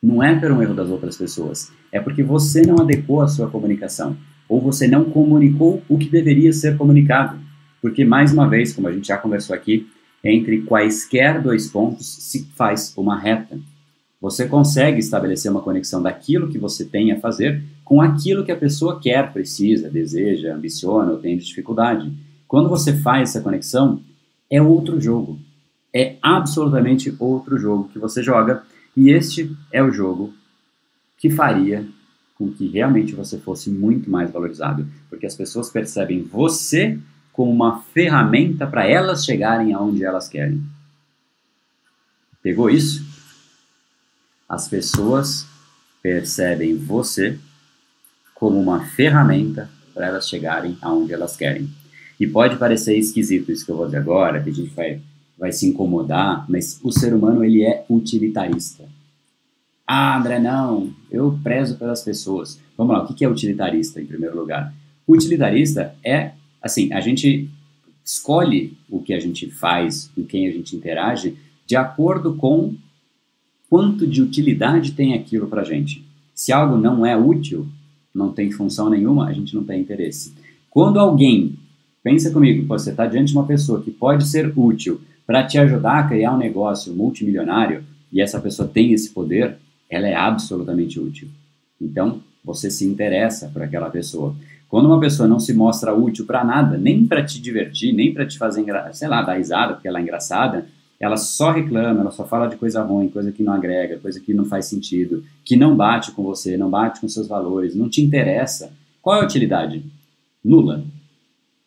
Não 0.00 0.22
é 0.22 0.32
por 0.38 0.52
um 0.52 0.62
erro 0.62 0.74
das 0.74 0.88
outras 0.88 1.16
pessoas. 1.16 1.72
É 1.90 2.00
porque 2.00 2.22
você 2.22 2.62
não 2.62 2.76
adequou 2.78 3.20
a 3.20 3.26
sua 3.26 3.50
comunicação 3.50 4.16
ou 4.48 4.60
você 4.60 4.86
não 4.86 5.06
comunicou 5.06 5.82
o 5.88 5.98
que 5.98 6.08
deveria 6.08 6.52
ser 6.52 6.76
comunicado. 6.76 7.36
Porque, 7.82 8.04
mais 8.04 8.32
uma 8.32 8.48
vez, 8.48 8.72
como 8.72 8.86
a 8.86 8.92
gente 8.92 9.08
já 9.08 9.18
conversou 9.18 9.56
aqui, 9.56 9.88
entre 10.26 10.62
quaisquer 10.62 11.40
dois 11.42 11.68
pontos 11.68 12.06
se 12.06 12.44
faz 12.54 12.92
uma 12.96 13.18
reta. 13.18 13.58
Você 14.20 14.48
consegue 14.48 14.98
estabelecer 14.98 15.50
uma 15.50 15.62
conexão 15.62 16.02
daquilo 16.02 16.48
que 16.48 16.58
você 16.58 16.84
tem 16.84 17.12
a 17.12 17.20
fazer 17.20 17.62
com 17.84 18.00
aquilo 18.00 18.44
que 18.44 18.50
a 18.50 18.56
pessoa 18.56 19.00
quer, 19.00 19.32
precisa, 19.32 19.88
deseja, 19.88 20.54
ambiciona 20.54 21.12
ou 21.12 21.18
tem 21.18 21.36
dificuldade. 21.36 22.12
Quando 22.48 22.68
você 22.68 22.96
faz 22.96 23.30
essa 23.30 23.40
conexão, 23.40 24.00
é 24.50 24.60
outro 24.60 25.00
jogo. 25.00 25.38
É 25.94 26.16
absolutamente 26.20 27.14
outro 27.18 27.58
jogo 27.58 27.88
que 27.92 27.98
você 27.98 28.22
joga. 28.22 28.64
E 28.96 29.10
este 29.10 29.54
é 29.70 29.82
o 29.82 29.92
jogo 29.92 30.32
que 31.16 31.30
faria 31.30 31.86
com 32.36 32.50
que 32.50 32.66
realmente 32.66 33.14
você 33.14 33.38
fosse 33.38 33.70
muito 33.70 34.10
mais 34.10 34.30
valorizado. 34.30 34.86
Porque 35.08 35.26
as 35.26 35.34
pessoas 35.34 35.70
percebem 35.70 36.22
você 36.22 36.98
como 37.36 37.52
uma 37.52 37.82
ferramenta 37.92 38.66
para 38.66 38.86
elas 38.86 39.22
chegarem 39.22 39.74
aonde 39.74 40.02
elas 40.02 40.26
querem. 40.26 40.62
Pegou 42.42 42.70
isso? 42.70 43.04
As 44.48 44.66
pessoas 44.68 45.46
percebem 46.02 46.78
você 46.78 47.38
como 48.34 48.58
uma 48.58 48.86
ferramenta 48.86 49.68
para 49.92 50.06
elas 50.06 50.26
chegarem 50.26 50.78
aonde 50.80 51.12
elas 51.12 51.36
querem. 51.36 51.68
E 52.18 52.26
pode 52.26 52.56
parecer 52.56 52.96
esquisito 52.96 53.52
isso 53.52 53.66
que 53.66 53.70
eu 53.70 53.76
vou 53.76 53.84
dizer 53.84 53.98
agora, 53.98 54.42
que 54.42 54.48
a 54.48 54.54
gente 54.54 54.74
vai, 54.74 55.02
vai 55.36 55.52
se 55.52 55.66
incomodar, 55.66 56.46
mas 56.48 56.80
o 56.82 56.90
ser 56.90 57.12
humano 57.12 57.44
ele 57.44 57.62
é 57.62 57.84
utilitarista. 57.90 58.84
Ah, 59.86 60.16
André, 60.16 60.38
não, 60.38 60.90
eu 61.10 61.38
prezo 61.42 61.76
pelas 61.76 62.02
pessoas. 62.02 62.58
Vamos 62.78 62.96
lá, 62.96 63.04
o 63.04 63.12
que 63.12 63.24
é 63.24 63.28
utilitarista 63.28 64.00
em 64.00 64.06
primeiro 64.06 64.34
lugar? 64.34 64.72
Utilitarista 65.06 65.94
é, 66.02 66.32
assim, 66.62 66.92
a 66.92 67.00
gente 67.00 67.48
escolhe 68.04 68.76
o 68.88 69.00
que 69.00 69.12
a 69.12 69.20
gente 69.20 69.50
faz, 69.50 70.10
com 70.14 70.24
quem 70.24 70.46
a 70.46 70.50
gente 70.50 70.76
interage, 70.76 71.36
de 71.66 71.76
acordo 71.76 72.34
com 72.34 72.74
quanto 73.68 74.06
de 74.06 74.22
utilidade 74.22 74.92
tem 74.92 75.14
aquilo 75.14 75.48
para 75.48 75.62
a 75.62 75.64
gente. 75.64 76.04
Se 76.34 76.52
algo 76.52 76.76
não 76.76 77.04
é 77.04 77.16
útil, 77.16 77.66
não 78.14 78.32
tem 78.32 78.50
função 78.50 78.88
nenhuma, 78.88 79.26
a 79.26 79.32
gente 79.32 79.54
não 79.54 79.64
tem 79.64 79.80
interesse. 79.80 80.34
Quando 80.70 81.00
alguém 81.00 81.56
Pensa 82.06 82.30
comigo, 82.30 82.64
você 82.68 82.90
está 82.90 83.04
diante 83.04 83.32
de 83.32 83.36
uma 83.36 83.48
pessoa 83.48 83.82
que 83.82 83.90
pode 83.90 84.28
ser 84.28 84.52
útil 84.56 85.00
para 85.26 85.44
te 85.44 85.58
ajudar 85.58 85.98
a 85.98 86.06
criar 86.06 86.34
um 86.34 86.38
negócio 86.38 86.94
multimilionário 86.94 87.82
e 88.12 88.22
essa 88.22 88.38
pessoa 88.38 88.68
tem 88.68 88.92
esse 88.92 89.10
poder, 89.10 89.56
ela 89.90 90.06
é 90.06 90.14
absolutamente 90.14 91.00
útil. 91.00 91.26
Então, 91.82 92.20
você 92.44 92.70
se 92.70 92.84
interessa 92.84 93.48
por 93.48 93.60
aquela 93.60 93.90
pessoa. 93.90 94.36
Quando 94.68 94.86
uma 94.86 94.98
pessoa 95.00 95.28
não 95.28 95.38
se 95.38 95.54
mostra 95.54 95.94
útil 95.94 96.26
para 96.26 96.44
nada, 96.44 96.76
nem 96.76 97.06
para 97.06 97.24
te 97.24 97.40
divertir, 97.40 97.92
nem 97.92 98.12
para 98.12 98.26
te 98.26 98.36
fazer, 98.36 98.64
sei 98.92 99.08
lá, 99.08 99.22
dar 99.22 99.34
risada 99.34 99.74
porque 99.74 99.86
ela 99.86 99.98
é 99.98 100.02
engraçada, 100.02 100.66
ela 100.98 101.16
só 101.16 101.52
reclama, 101.52 102.00
ela 102.00 102.10
só 102.10 102.26
fala 102.26 102.46
de 102.46 102.56
coisa 102.56 102.82
ruim, 102.82 103.08
coisa 103.08 103.30
que 103.30 103.42
não 103.42 103.52
agrega, 103.52 103.98
coisa 103.98 104.18
que 104.18 104.32
não 104.32 104.44
faz 104.44 104.66
sentido, 104.66 105.22
que 105.44 105.56
não 105.56 105.76
bate 105.76 106.10
com 106.12 106.22
você, 106.22 106.56
não 106.56 106.70
bate 106.70 107.00
com 107.00 107.08
seus 107.08 107.28
valores, 107.28 107.74
não 107.74 107.88
te 107.88 108.00
interessa. 108.00 108.72
Qual 109.02 109.16
é 109.16 109.20
a 109.20 109.24
utilidade? 109.24 109.84
Nula. 110.42 110.84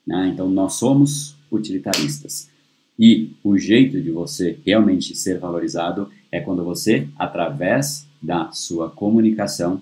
Né? 0.06 0.32
Então, 0.34 0.50
nós 0.50 0.74
somos 0.74 1.36
utilitaristas. 1.52 2.50
E 2.98 3.32
o 3.44 3.58
jeito 3.58 4.02
de 4.02 4.12
você 4.12 4.60
realmente 4.66 5.16
ser 5.16 5.38
valorizado 5.38 6.10
é 6.32 6.40
quando 6.42 6.66
você, 6.66 7.08
através 7.18 8.06
da 8.22 8.52
sua 8.52 8.90
comunicação, 8.90 9.82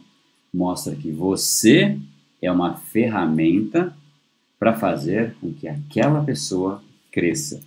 mostra 0.53 0.95
que 0.95 1.09
você 1.09 1.97
é 2.41 2.51
uma 2.51 2.75
ferramenta 2.75 3.95
para 4.59 4.73
fazer 4.73 5.35
com 5.39 5.53
que 5.53 5.67
aquela 5.67 6.23
pessoa 6.23 6.81
cresça. 7.11 7.61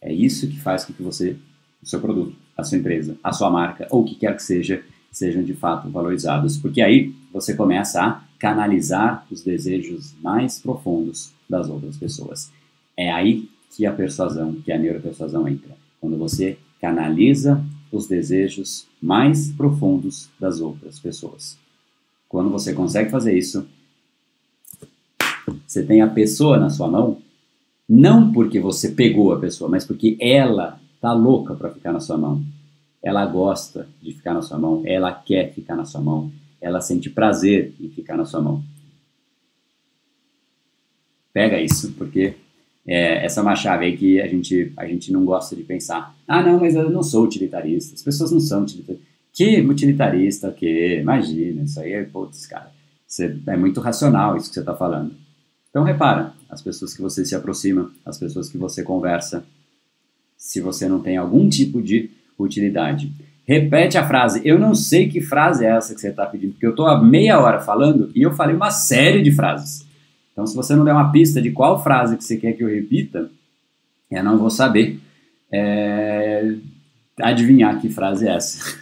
É 0.00 0.12
isso 0.12 0.48
que 0.48 0.60
faz 0.60 0.84
com 0.84 0.92
que 0.92 1.02
você, 1.02 1.36
o 1.82 1.86
seu 1.86 2.00
produto, 2.00 2.36
a 2.56 2.62
sua 2.62 2.78
empresa, 2.78 3.16
a 3.22 3.32
sua 3.32 3.50
marca, 3.50 3.86
ou 3.90 4.02
o 4.02 4.04
que 4.04 4.14
quer 4.14 4.36
que 4.36 4.42
seja, 4.42 4.84
sejam 5.10 5.42
de 5.42 5.54
fato 5.54 5.88
valorizados. 5.88 6.56
Porque 6.56 6.82
aí 6.82 7.14
você 7.32 7.54
começa 7.54 8.02
a 8.02 8.22
canalizar 8.38 9.26
os 9.30 9.42
desejos 9.42 10.14
mais 10.22 10.58
profundos 10.58 11.32
das 11.48 11.68
outras 11.68 11.96
pessoas. 11.96 12.52
É 12.96 13.10
aí 13.10 13.48
que 13.70 13.86
a 13.86 13.92
persuasão, 13.92 14.54
que 14.54 14.70
a 14.70 14.78
neuropersuasão 14.78 15.48
entra. 15.48 15.74
Quando 16.00 16.16
você 16.16 16.58
canaliza 16.80 17.64
os 17.90 18.06
desejos 18.06 18.86
mais 19.00 19.50
profundos 19.52 20.28
das 20.38 20.60
outras 20.60 20.98
pessoas. 20.98 21.63
Quando 22.34 22.50
você 22.50 22.72
consegue 22.74 23.12
fazer 23.12 23.38
isso, 23.38 23.64
você 25.64 25.84
tem 25.84 26.02
a 26.02 26.08
pessoa 26.08 26.58
na 26.58 26.68
sua 26.68 26.88
mão, 26.88 27.18
não 27.88 28.32
porque 28.32 28.58
você 28.58 28.88
pegou 28.88 29.32
a 29.32 29.38
pessoa, 29.38 29.70
mas 29.70 29.84
porque 29.84 30.16
ela 30.20 30.80
tá 31.00 31.12
louca 31.12 31.54
para 31.54 31.70
ficar 31.70 31.92
na 31.92 32.00
sua 32.00 32.18
mão. 32.18 32.42
Ela 33.00 33.24
gosta 33.24 33.86
de 34.02 34.10
ficar 34.14 34.34
na 34.34 34.42
sua 34.42 34.58
mão, 34.58 34.82
ela 34.84 35.12
quer 35.12 35.54
ficar 35.54 35.76
na 35.76 35.84
sua 35.84 36.00
mão, 36.00 36.32
ela 36.60 36.80
sente 36.80 37.08
prazer 37.08 37.72
em 37.80 37.88
ficar 37.88 38.16
na 38.16 38.24
sua 38.24 38.40
mão. 38.40 38.64
Pega 41.32 41.60
isso, 41.60 41.92
porque 41.92 42.34
é, 42.84 43.24
essa 43.24 43.38
é 43.38 43.42
uma 43.42 43.54
chave 43.54 43.84
aí 43.84 43.96
que 43.96 44.20
a 44.20 44.26
gente, 44.26 44.72
a 44.76 44.88
gente 44.88 45.12
não 45.12 45.24
gosta 45.24 45.54
de 45.54 45.62
pensar. 45.62 46.12
Ah, 46.26 46.42
não, 46.42 46.58
mas 46.58 46.74
eu 46.74 46.90
não 46.90 47.04
sou 47.04 47.22
utilitarista. 47.22 47.94
As 47.94 48.02
pessoas 48.02 48.32
não 48.32 48.40
são 48.40 48.64
utilitaristas. 48.64 49.13
Que 49.34 49.60
utilitarista, 49.60 50.52
que? 50.52 51.00
Imagina, 51.00 51.64
isso 51.64 51.80
aí 51.80 51.92
é, 51.92 52.04
putz, 52.04 52.46
cara. 52.46 52.70
Você, 53.06 53.36
é 53.48 53.56
muito 53.56 53.80
racional 53.80 54.36
isso 54.36 54.48
que 54.48 54.54
você 54.54 54.60
está 54.60 54.74
falando. 54.74 55.12
Então, 55.68 55.82
repara, 55.82 56.32
as 56.48 56.62
pessoas 56.62 56.94
que 56.94 57.02
você 57.02 57.24
se 57.24 57.34
aproxima, 57.34 57.90
as 58.06 58.16
pessoas 58.16 58.48
que 58.48 58.56
você 58.56 58.84
conversa, 58.84 59.44
se 60.38 60.60
você 60.60 60.88
não 60.88 61.00
tem 61.00 61.16
algum 61.16 61.48
tipo 61.48 61.82
de 61.82 62.10
utilidade. 62.38 63.12
Repete 63.46 63.98
a 63.98 64.06
frase. 64.06 64.40
Eu 64.44 64.58
não 64.58 64.74
sei 64.74 65.08
que 65.08 65.20
frase 65.20 65.64
é 65.64 65.70
essa 65.70 65.94
que 65.94 66.00
você 66.00 66.10
está 66.10 66.24
pedindo, 66.26 66.52
porque 66.52 66.66
eu 66.66 66.70
estou 66.70 66.86
há 66.86 67.02
meia 67.02 67.40
hora 67.40 67.60
falando 67.60 68.10
e 68.14 68.22
eu 68.22 68.32
falei 68.32 68.54
uma 68.54 68.70
série 68.70 69.20
de 69.20 69.32
frases. 69.32 69.84
Então, 70.32 70.46
se 70.46 70.54
você 70.54 70.76
não 70.76 70.84
der 70.84 70.92
uma 70.92 71.10
pista 71.10 71.42
de 71.42 71.50
qual 71.50 71.82
frase 71.82 72.16
que 72.16 72.24
você 72.24 72.36
quer 72.36 72.52
que 72.52 72.62
eu 72.62 72.68
repita, 72.68 73.30
eu 74.10 74.22
não 74.22 74.38
vou 74.38 74.50
saber 74.50 75.00
é, 75.50 76.54
adivinhar 77.20 77.80
que 77.80 77.88
frase 77.88 78.26
é 78.26 78.34
essa. 78.34 78.76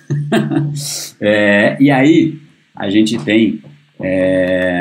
é, 1.21 1.77
e 1.81 1.91
aí, 1.91 2.39
a 2.75 2.91
gente 2.91 3.19
tem. 3.25 3.63
É, 4.01 4.81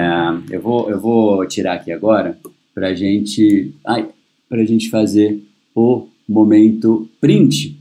eu, 0.49 0.61
vou, 0.61 0.89
eu 0.89 0.99
vou 0.99 1.45
tirar 1.47 1.73
aqui 1.73 1.91
agora 1.91 2.37
para 2.73 2.93
gente, 2.93 3.73
a 3.85 4.63
gente 4.63 4.89
fazer 4.89 5.39
o 5.75 6.07
momento 6.27 7.09
print, 7.19 7.77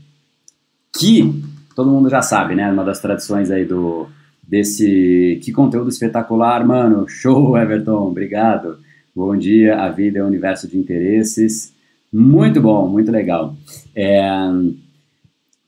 que 0.93 1.33
todo 1.75 1.89
mundo 1.89 2.09
já 2.09 2.21
sabe, 2.21 2.53
né? 2.53 2.69
Uma 2.71 2.83
das 2.83 2.99
tradições 2.99 3.49
aí 3.49 3.65
do 3.65 4.07
desse 4.51 5.39
que 5.41 5.51
conteúdo 5.53 5.89
espetacular, 5.89 6.65
mano. 6.67 7.07
Show, 7.07 7.57
Everton. 7.57 8.09
Obrigado. 8.09 8.79
Bom 9.15 9.35
dia. 9.37 9.77
A 9.77 9.89
vida 9.89 10.19
é 10.19 10.23
um 10.23 10.27
universo 10.27 10.67
de 10.67 10.77
interesses. 10.77 11.73
Muito 12.11 12.59
bom, 12.59 12.89
muito 12.89 13.09
legal. 13.09 13.55
É, 13.95 14.21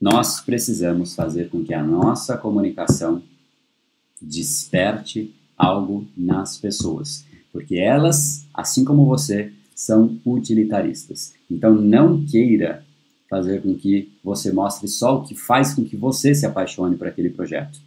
nós 0.04 0.42
precisamos 0.42 1.16
fazer 1.16 1.48
com 1.48 1.64
que 1.64 1.74
a 1.74 1.82
nossa 1.82 2.36
comunicação 2.38 3.24
desperte 4.22 5.34
algo 5.58 6.06
nas 6.18 6.58
pessoas, 6.58 7.24
porque 7.54 7.78
elas, 7.78 8.46
assim 8.54 8.84
como 8.84 9.06
você, 9.06 9.54
são 9.74 10.20
utilitaristas. 10.26 11.34
Então 11.50 11.74
não 11.74 12.22
queira 12.26 12.84
fazer 13.30 13.62
com 13.62 13.74
que 13.76 14.12
você 14.22 14.52
mostre 14.52 14.90
só 14.90 15.20
o 15.20 15.24
que 15.24 15.36
faz 15.36 15.74
com 15.74 15.86
que 15.86 15.96
você 15.96 16.36
se 16.36 16.46
apaixone 16.46 16.98
por 16.98 17.08
aquele 17.08 17.30
projeto. 17.30 17.80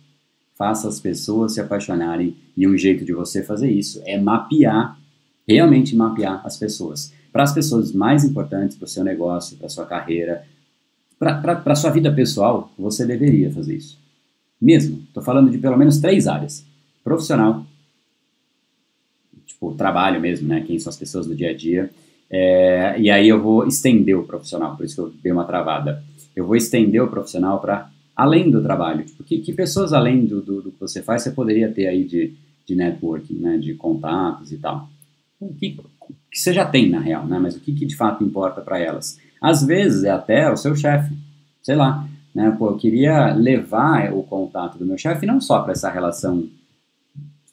Faça 0.54 0.88
as 0.88 0.98
pessoas 0.98 1.52
se 1.52 1.60
apaixonarem 1.60 2.34
e 2.56 2.66
um 2.66 2.78
jeito 2.78 3.04
de 3.04 3.12
você 3.12 3.42
fazer 3.42 3.70
isso 3.70 4.00
é 4.06 4.18
mapear, 4.18 4.98
realmente 5.46 5.94
mapear 5.94 6.40
as 6.46 6.56
pessoas. 6.56 7.12
Para 7.30 7.42
as 7.42 7.52
pessoas 7.52 7.92
mais 7.92 8.24
importantes 8.24 8.74
para 8.74 8.86
o 8.86 8.88
seu 8.88 9.04
negócio, 9.04 9.58
para 9.58 9.66
a 9.66 9.70
sua 9.70 9.84
carreira, 9.84 10.46
para 11.18 11.74
sua 11.74 11.90
vida 11.90 12.12
pessoal, 12.12 12.70
você 12.78 13.06
deveria 13.06 13.50
fazer 13.50 13.76
isso. 13.76 13.98
Mesmo, 14.60 15.02
estou 15.08 15.22
falando 15.22 15.50
de 15.50 15.58
pelo 15.58 15.76
menos 15.76 15.98
três 15.98 16.26
áreas: 16.26 16.64
profissional, 17.04 17.64
tipo 19.46 19.74
trabalho 19.74 20.20
mesmo, 20.20 20.48
né? 20.48 20.62
Quem 20.66 20.78
são 20.78 20.90
as 20.90 20.96
pessoas 20.96 21.26
do 21.26 21.34
dia 21.34 21.50
a 21.50 21.54
dia 21.54 21.90
é, 22.30 22.98
e 22.98 23.10
aí 23.10 23.28
eu 23.28 23.40
vou 23.40 23.66
estender 23.66 24.16
o 24.16 24.24
profissional, 24.24 24.76
por 24.76 24.84
isso 24.84 24.94
que 24.96 25.00
eu 25.00 25.12
dei 25.22 25.32
uma 25.32 25.44
travada. 25.44 26.02
Eu 26.34 26.46
vou 26.46 26.56
estender 26.56 27.02
o 27.02 27.08
profissional 27.08 27.60
para 27.60 27.90
além 28.14 28.50
do 28.50 28.62
trabalho. 28.62 29.04
Tipo, 29.04 29.24
que, 29.24 29.38
que 29.38 29.52
pessoas 29.52 29.92
além 29.92 30.24
do, 30.24 30.40
do, 30.40 30.62
do, 30.62 30.72
que 30.72 30.80
você 30.80 31.02
faz 31.02 31.22
você 31.22 31.30
poderia 31.30 31.70
ter 31.70 31.86
aí 31.86 32.04
de, 32.04 32.34
de 32.66 32.74
networking, 32.74 33.34
né, 33.34 33.58
de 33.58 33.74
contatos 33.74 34.52
e 34.52 34.58
tal? 34.58 34.88
O 35.40 35.54
que, 35.54 35.78
que 36.30 36.38
você 36.38 36.52
já 36.52 36.64
tem 36.64 36.90
na 36.90 37.00
real, 37.00 37.26
né? 37.26 37.38
Mas 37.38 37.56
o 37.56 37.60
que, 37.60 37.72
que 37.72 37.86
de 37.86 37.96
fato 37.96 38.24
importa 38.24 38.60
para 38.60 38.78
elas? 38.78 39.18
Às 39.40 39.64
vezes 39.64 40.04
é 40.04 40.10
até 40.10 40.50
o 40.50 40.56
seu 40.56 40.74
chefe, 40.74 41.14
sei 41.62 41.76
lá, 41.76 42.06
né? 42.34 42.54
Pô, 42.58 42.70
eu 42.70 42.76
queria 42.76 43.32
levar 43.34 44.12
o 44.12 44.22
contato 44.22 44.78
do 44.78 44.86
meu 44.86 44.98
chefe 44.98 45.26
não 45.26 45.40
só 45.40 45.60
para 45.62 45.72
essa 45.72 45.90
relação 45.90 46.48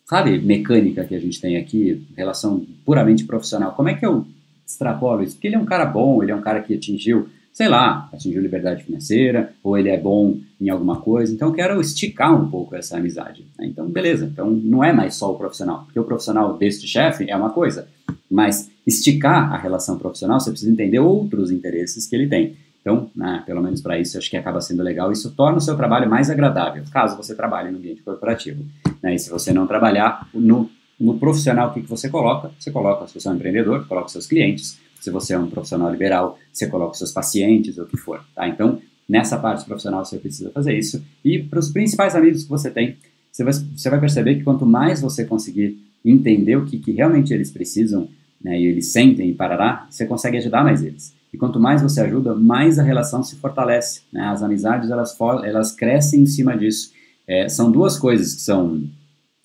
sabe, 0.05 0.39
mecânica 0.39 1.03
que 1.05 1.15
a 1.15 1.19
gente 1.19 1.39
tem 1.39 1.57
aqui, 1.57 2.05
relação 2.15 2.65
puramente 2.85 3.23
profissional. 3.23 3.73
Como 3.73 3.89
é 3.89 3.93
que 3.93 4.05
eu 4.05 4.25
extrapolo 4.65 5.23
isso? 5.23 5.35
Porque 5.35 5.47
ele 5.47 5.55
é 5.55 5.59
um 5.59 5.65
cara 5.65 5.85
bom, 5.85 6.21
ele 6.21 6.31
é 6.31 6.35
um 6.35 6.41
cara 6.41 6.61
que 6.61 6.75
atingiu, 6.75 7.29
sei 7.51 7.67
lá, 7.67 8.09
atingiu 8.13 8.41
liberdade 8.41 8.83
financeira, 8.83 9.53
ou 9.63 9.77
ele 9.77 9.89
é 9.89 9.97
bom 9.97 10.37
em 10.59 10.69
alguma 10.69 10.97
coisa, 11.01 11.33
então 11.33 11.49
eu 11.49 11.53
quero 11.53 11.81
esticar 11.81 12.33
um 12.33 12.49
pouco 12.49 12.75
essa 12.75 12.97
amizade. 12.97 13.45
Né? 13.57 13.67
Então, 13.67 13.87
beleza, 13.87 14.25
então 14.25 14.49
não 14.49 14.83
é 14.83 14.93
mais 14.93 15.15
só 15.15 15.31
o 15.31 15.37
profissional, 15.37 15.83
porque 15.85 15.99
o 15.99 16.03
profissional 16.03 16.57
deste 16.57 16.87
chefe 16.87 17.29
é 17.29 17.35
uma 17.35 17.49
coisa, 17.49 17.87
mas 18.29 18.69
esticar 18.85 19.53
a 19.53 19.57
relação 19.57 19.97
profissional, 19.97 20.39
você 20.39 20.51
precisa 20.51 20.71
entender 20.71 20.99
outros 20.99 21.51
interesses 21.51 22.05
que 22.07 22.15
ele 22.15 22.27
tem. 22.27 22.55
Então, 22.81 23.09
né, 23.15 23.41
pelo 23.45 23.61
menos 23.61 23.81
para 23.81 23.97
isso, 23.97 24.17
acho 24.17 24.29
que 24.29 24.35
acaba 24.35 24.59
sendo 24.59 24.83
legal. 24.83 25.11
Isso 25.11 25.31
torna 25.31 25.57
o 25.57 25.61
seu 25.61 25.75
trabalho 25.77 26.09
mais 26.09 26.29
agradável, 26.29 26.83
caso 26.91 27.15
você 27.15 27.33
trabalhe 27.33 27.71
no 27.71 27.77
ambiente 27.77 28.03
corporativo. 28.03 28.65
Né? 29.01 29.15
E 29.15 29.19
se 29.19 29.29
você 29.29 29.53
não 29.53 29.65
trabalhar 29.65 30.27
no, 30.33 30.69
no 30.99 31.17
profissional, 31.17 31.69
o 31.69 31.73
que, 31.73 31.81
que 31.81 31.89
você 31.89 32.09
coloca? 32.09 32.51
Você 32.59 32.71
coloca, 32.71 33.07
se 33.07 33.13
você 33.13 33.29
é 33.29 33.31
um 33.31 33.35
empreendedor, 33.35 33.87
coloca 33.87 34.09
seus 34.09 34.27
clientes. 34.27 34.77
Se 34.99 35.09
você 35.09 35.33
é 35.33 35.39
um 35.39 35.49
profissional 35.49 35.89
liberal, 35.89 36.37
você 36.51 36.67
coloca 36.67 36.95
seus 36.95 37.11
pacientes, 37.11 37.77
ou 37.77 37.85
o 37.85 37.87
que 37.87 37.97
for. 37.97 38.21
Tá? 38.35 38.47
Então, 38.47 38.81
nessa 39.07 39.37
parte 39.37 39.65
profissional, 39.65 40.03
você 40.03 40.17
precisa 40.17 40.49
fazer 40.51 40.77
isso. 40.77 41.01
E 41.23 41.39
para 41.39 41.59
os 41.59 41.69
principais 41.69 42.15
amigos 42.15 42.43
que 42.43 42.49
você 42.49 42.69
tem, 42.69 42.97
você 43.31 43.43
vai, 43.43 43.53
você 43.53 43.89
vai 43.89 43.99
perceber 43.99 44.35
que 44.35 44.43
quanto 44.43 44.65
mais 44.65 45.01
você 45.01 45.25
conseguir 45.25 45.77
entender 46.03 46.57
o 46.57 46.65
que, 46.65 46.77
que 46.79 46.91
realmente 46.91 47.33
eles 47.33 47.49
precisam, 47.49 48.09
né, 48.43 48.59
e 48.59 48.65
eles 48.65 48.91
sentem 48.91 49.29
e 49.29 49.33
parará, 49.33 49.87
você 49.89 50.05
consegue 50.05 50.37
ajudar 50.37 50.63
mais 50.63 50.83
eles. 50.83 51.13
E 51.33 51.37
quanto 51.37 51.59
mais 51.59 51.81
você 51.81 52.01
ajuda, 52.01 52.35
mais 52.35 52.77
a 52.77 52.83
relação 52.83 53.23
se 53.23 53.35
fortalece. 53.37 54.01
Né? 54.11 54.21
As 54.21 54.43
amizades 54.43 54.91
elas, 54.91 55.17
elas 55.43 55.71
crescem 55.71 56.21
em 56.21 56.25
cima 56.25 56.55
disso. 56.55 56.91
É, 57.27 57.49
são 57.49 57.71
duas 57.71 57.97
coisas 57.97 58.35
que 58.35 58.41
são 58.41 58.83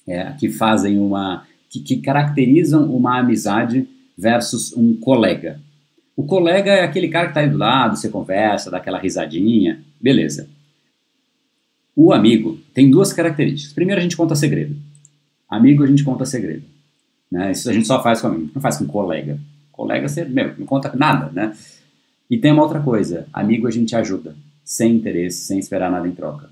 é, 0.06 0.32
que 0.32 0.50
fazem 0.50 0.98
uma 0.98 1.46
que, 1.70 1.80
que 1.80 1.96
caracterizam 1.98 2.90
uma 2.94 3.18
amizade 3.18 3.86
versus 4.16 4.74
um 4.76 4.94
colega. 4.96 5.60
O 6.16 6.24
colega 6.24 6.72
é 6.72 6.82
aquele 6.82 7.08
cara 7.08 7.26
que 7.26 7.30
está 7.30 7.40
aí 7.40 7.48
do 7.48 7.56
lado, 7.56 7.96
você 7.96 8.08
conversa, 8.08 8.70
dá 8.70 8.78
aquela 8.78 8.98
risadinha, 8.98 9.80
beleza. 10.00 10.48
O 11.94 12.12
amigo 12.12 12.58
tem 12.74 12.90
duas 12.90 13.12
características. 13.12 13.72
Primeiro, 13.72 14.00
a 14.00 14.02
gente 14.02 14.16
conta 14.16 14.34
segredo. 14.34 14.76
Amigo, 15.48 15.84
a 15.84 15.86
gente 15.86 16.04
conta 16.04 16.24
segredo. 16.24 16.64
Né? 17.30 17.52
Isso 17.52 17.68
a 17.68 17.72
gente 17.72 17.86
só 17.86 18.02
faz 18.02 18.20
com 18.20 18.28
amigo, 18.28 18.50
não 18.54 18.62
faz 18.62 18.78
com 18.78 18.86
colega. 18.86 19.38
Colega, 19.72 20.08
você 20.08 20.24
meu, 20.24 20.54
não 20.58 20.66
conta 20.66 20.92
nada, 20.94 21.30
né? 21.32 21.54
E 22.30 22.36
tem 22.36 22.52
uma 22.52 22.62
outra 22.62 22.80
coisa, 22.80 23.26
amigo 23.32 23.66
a 23.66 23.70
gente 23.70 23.94
ajuda, 23.96 24.36
sem 24.64 24.96
interesse, 24.96 25.46
sem 25.46 25.58
esperar 25.58 25.90
nada 25.90 26.06
em 26.06 26.12
troca. 26.12 26.50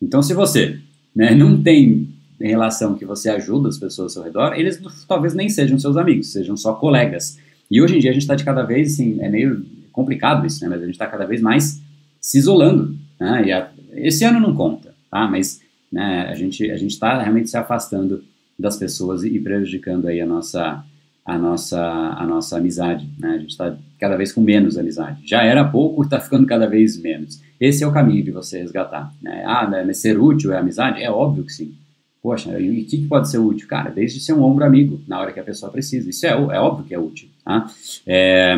Então, 0.00 0.22
se 0.22 0.34
você 0.34 0.80
né, 1.14 1.34
não 1.34 1.62
tem 1.62 2.08
relação 2.40 2.94
que 2.94 3.04
você 3.04 3.30
ajuda 3.30 3.68
as 3.68 3.78
pessoas 3.78 4.16
ao 4.16 4.22
seu 4.22 4.22
redor, 4.22 4.54
eles 4.58 4.80
talvez 5.06 5.32
nem 5.34 5.48
sejam 5.48 5.78
seus 5.78 5.96
amigos, 5.96 6.32
sejam 6.32 6.56
só 6.56 6.74
colegas. 6.74 7.38
E 7.70 7.80
hoje 7.80 7.96
em 7.96 8.00
dia 8.00 8.10
a 8.10 8.12
gente 8.12 8.22
está 8.22 8.34
de 8.34 8.44
cada 8.44 8.62
vez, 8.62 8.94
assim, 8.94 9.20
é 9.20 9.28
meio 9.28 9.64
complicado 9.92 10.46
isso, 10.46 10.62
né? 10.62 10.70
Mas 10.70 10.82
a 10.82 10.84
gente 10.84 10.94
está 10.94 11.06
cada 11.06 11.24
vez 11.24 11.40
mais 11.40 11.80
se 12.20 12.38
isolando. 12.38 12.96
Né? 13.20 13.44
E 13.46 13.52
a, 13.52 13.70
esse 13.94 14.24
ano 14.24 14.40
não 14.40 14.54
conta, 14.54 14.94
tá? 15.10 15.26
Mas 15.28 15.60
né, 15.90 16.26
a 16.28 16.34
gente 16.34 16.70
a 16.70 16.76
gente 16.76 16.92
está 16.92 17.20
realmente 17.20 17.48
se 17.48 17.56
afastando 17.56 18.24
das 18.62 18.76
pessoas 18.76 19.24
e 19.24 19.38
prejudicando 19.38 20.06
aí 20.06 20.20
a 20.20 20.26
nossa 20.26 20.84
a 21.24 21.38
nossa, 21.38 21.80
a 21.80 22.26
nossa 22.26 22.56
amizade. 22.56 23.08
Né? 23.18 23.30
A 23.30 23.38
gente 23.38 23.50
está 23.50 23.76
cada 23.98 24.16
vez 24.16 24.32
com 24.32 24.40
menos 24.40 24.76
amizade. 24.76 25.20
Já 25.24 25.42
era 25.42 25.64
pouco, 25.64 26.02
está 26.02 26.20
ficando 26.20 26.46
cada 26.46 26.66
vez 26.66 27.00
menos. 27.00 27.40
Esse 27.60 27.84
é 27.84 27.86
o 27.86 27.92
caminho 27.92 28.24
de 28.24 28.32
você 28.32 28.58
resgatar. 28.58 29.12
Né? 29.22 29.44
Ah, 29.46 29.68
né, 29.68 29.92
ser 29.92 30.18
útil 30.18 30.52
é 30.52 30.58
amizade? 30.58 31.02
É 31.02 31.10
óbvio 31.10 31.44
que 31.44 31.52
sim. 31.52 31.74
Poxa, 32.20 32.58
e 32.58 32.70
o 32.70 32.84
que, 32.84 32.98
que, 32.98 33.06
pode 33.08 33.28
ser 33.28 33.38
útil? 33.38 33.66
Cara, 33.66 33.90
desde 33.90 34.20
ser 34.20 34.32
um 34.32 34.42
ombro 34.42 34.64
amigo 34.64 35.00
na 35.08 35.20
hora 35.20 35.32
que 35.32 35.40
a 35.40 35.44
pessoa 35.44 35.72
precisa. 35.72 36.08
Isso 36.08 36.24
é, 36.24 36.30
é 36.30 36.60
óbvio 36.60 36.84
que 36.84 36.94
é 36.94 36.98
útil. 36.98 37.28
Tá? 37.44 37.66
É, 38.06 38.56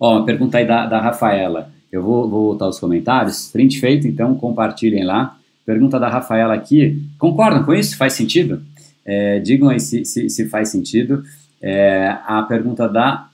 ó, 0.00 0.22
pergunta 0.22 0.58
aí 0.58 0.66
da, 0.66 0.86
da 0.86 1.00
Rafaela. 1.00 1.70
Eu 1.90 2.02
vou, 2.02 2.28
vou 2.28 2.42
voltar 2.46 2.64
aos 2.64 2.80
comentários. 2.80 3.50
Print 3.52 3.78
feito, 3.78 4.06
então 4.08 4.34
compartilhem 4.34 5.04
lá. 5.04 5.38
Pergunta 5.64 5.98
da 5.98 6.08
Rafaela 6.08 6.54
aqui. 6.54 7.02
Concordam 7.18 7.64
com 7.64 7.72
isso? 7.72 7.96
Faz 7.96 8.14
sentido? 8.14 8.62
É, 9.06 9.38
digam 9.38 9.68
aí 9.68 9.78
se, 9.78 10.04
se, 10.04 10.28
se 10.28 10.48
faz 10.48 10.68
sentido. 10.68 11.22
É, 11.62 12.08
a 12.26 12.42
pergunta 12.42 12.88
da, 12.88 13.30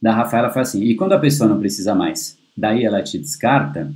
da 0.00 0.14
Rafaela 0.14 0.50
foi 0.50 0.62
assim: 0.62 0.82
e 0.84 0.94
quando 0.94 1.12
a 1.12 1.18
pessoa 1.18 1.48
não 1.48 1.58
precisa 1.58 1.94
mais, 1.94 2.38
daí 2.56 2.84
ela 2.84 3.02
te 3.02 3.18
descarta? 3.18 3.90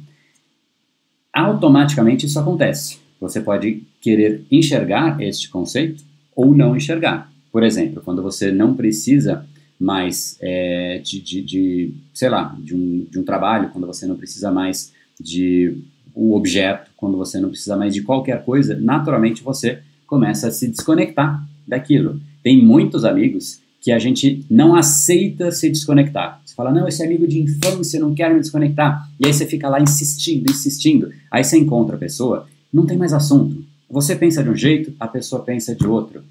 Automaticamente 1.32 2.26
isso 2.26 2.40
acontece. 2.40 2.98
Você 3.20 3.40
pode 3.40 3.82
querer 4.00 4.44
enxergar 4.50 5.20
este 5.20 5.48
conceito 5.50 6.02
ou 6.34 6.54
não 6.54 6.74
enxergar. 6.74 7.30
Por 7.52 7.62
exemplo, 7.62 8.02
quando 8.04 8.22
você 8.22 8.50
não 8.50 8.74
precisa 8.74 9.44
mais 9.78 10.36
é, 10.40 11.00
de, 11.04 11.20
de, 11.20 11.42
de, 11.42 11.94
sei 12.12 12.28
lá, 12.28 12.56
de 12.58 12.74
um, 12.74 13.06
de 13.08 13.18
um 13.18 13.24
trabalho, 13.24 13.70
quando 13.70 13.86
você 13.86 14.06
não 14.06 14.16
precisa 14.16 14.50
mais 14.50 14.92
de 15.20 15.76
um 16.16 16.32
objeto, 16.32 16.90
quando 16.96 17.16
você 17.16 17.38
não 17.38 17.48
precisa 17.48 17.76
mais 17.76 17.94
de 17.94 18.02
qualquer 18.02 18.44
coisa, 18.44 18.76
naturalmente 18.76 19.42
você 19.42 19.80
começa 20.08 20.48
a 20.48 20.50
se 20.50 20.66
desconectar 20.66 21.46
daquilo. 21.66 22.20
Tem 22.42 22.60
muitos 22.60 23.04
amigos 23.04 23.60
que 23.80 23.92
a 23.92 23.98
gente 23.98 24.44
não 24.50 24.74
aceita 24.74 25.52
se 25.52 25.68
desconectar. 25.68 26.40
Você 26.44 26.54
fala, 26.54 26.72
não, 26.72 26.88
esse 26.88 27.04
amigo 27.04 27.28
de 27.28 27.38
infância, 27.40 28.00
não 28.00 28.14
quero 28.14 28.34
me 28.34 28.40
desconectar. 28.40 29.08
E 29.20 29.26
aí 29.26 29.32
você 29.32 29.46
fica 29.46 29.68
lá 29.68 29.80
insistindo, 29.80 30.50
insistindo. 30.50 31.12
Aí 31.30 31.44
você 31.44 31.56
encontra 31.58 31.94
a 31.94 31.98
pessoa, 31.98 32.48
não 32.72 32.86
tem 32.86 32.96
mais 32.96 33.12
assunto. 33.12 33.62
Você 33.88 34.16
pensa 34.16 34.42
de 34.42 34.50
um 34.50 34.56
jeito, 34.56 34.92
a 34.98 35.06
pessoa 35.06 35.42
pensa 35.42 35.74
de 35.74 35.86
outro. 35.86 36.22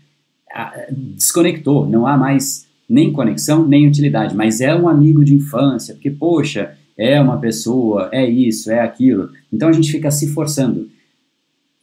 Desconectou, 1.16 1.88
não 1.88 2.06
há 2.06 2.18
mais 2.18 2.66
nem 2.90 3.12
conexão, 3.12 3.68
nem 3.68 3.88
utilidade, 3.88 4.36
mas 4.36 4.60
é 4.60 4.74
um 4.76 4.90
amigo 4.90 5.24
de 5.24 5.36
infância, 5.36 5.94
porque, 5.94 6.10
poxa, 6.10 6.74
é 6.98 7.20
uma 7.22 7.38
pessoa, 7.38 8.10
é 8.12 8.28
isso, 8.28 8.72
é 8.72 8.80
aquilo. 8.80 9.30
Então 9.54 9.70
a 9.70 9.74
gente 9.74 9.92
fica 9.92 10.10
se 10.10 10.28
forçando. 10.30 10.90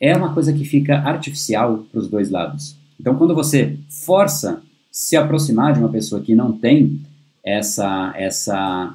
É 0.04 0.14
uma 0.14 0.34
coisa 0.34 0.52
que 0.52 0.66
fica 0.66 0.98
artificial 0.98 1.86
para 1.90 1.98
os 1.98 2.08
dois 2.08 2.28
lados. 2.28 2.76
Então, 3.00 3.16
quando 3.16 3.34
você 3.34 3.78
força 3.88 4.62
se 4.92 5.16
aproximar 5.16 5.72
de 5.72 5.80
uma 5.80 5.88
pessoa 5.88 6.20
que 6.20 6.34
não 6.34 6.52
tem 6.52 7.00
essa, 7.42 8.12
essa 8.14 8.94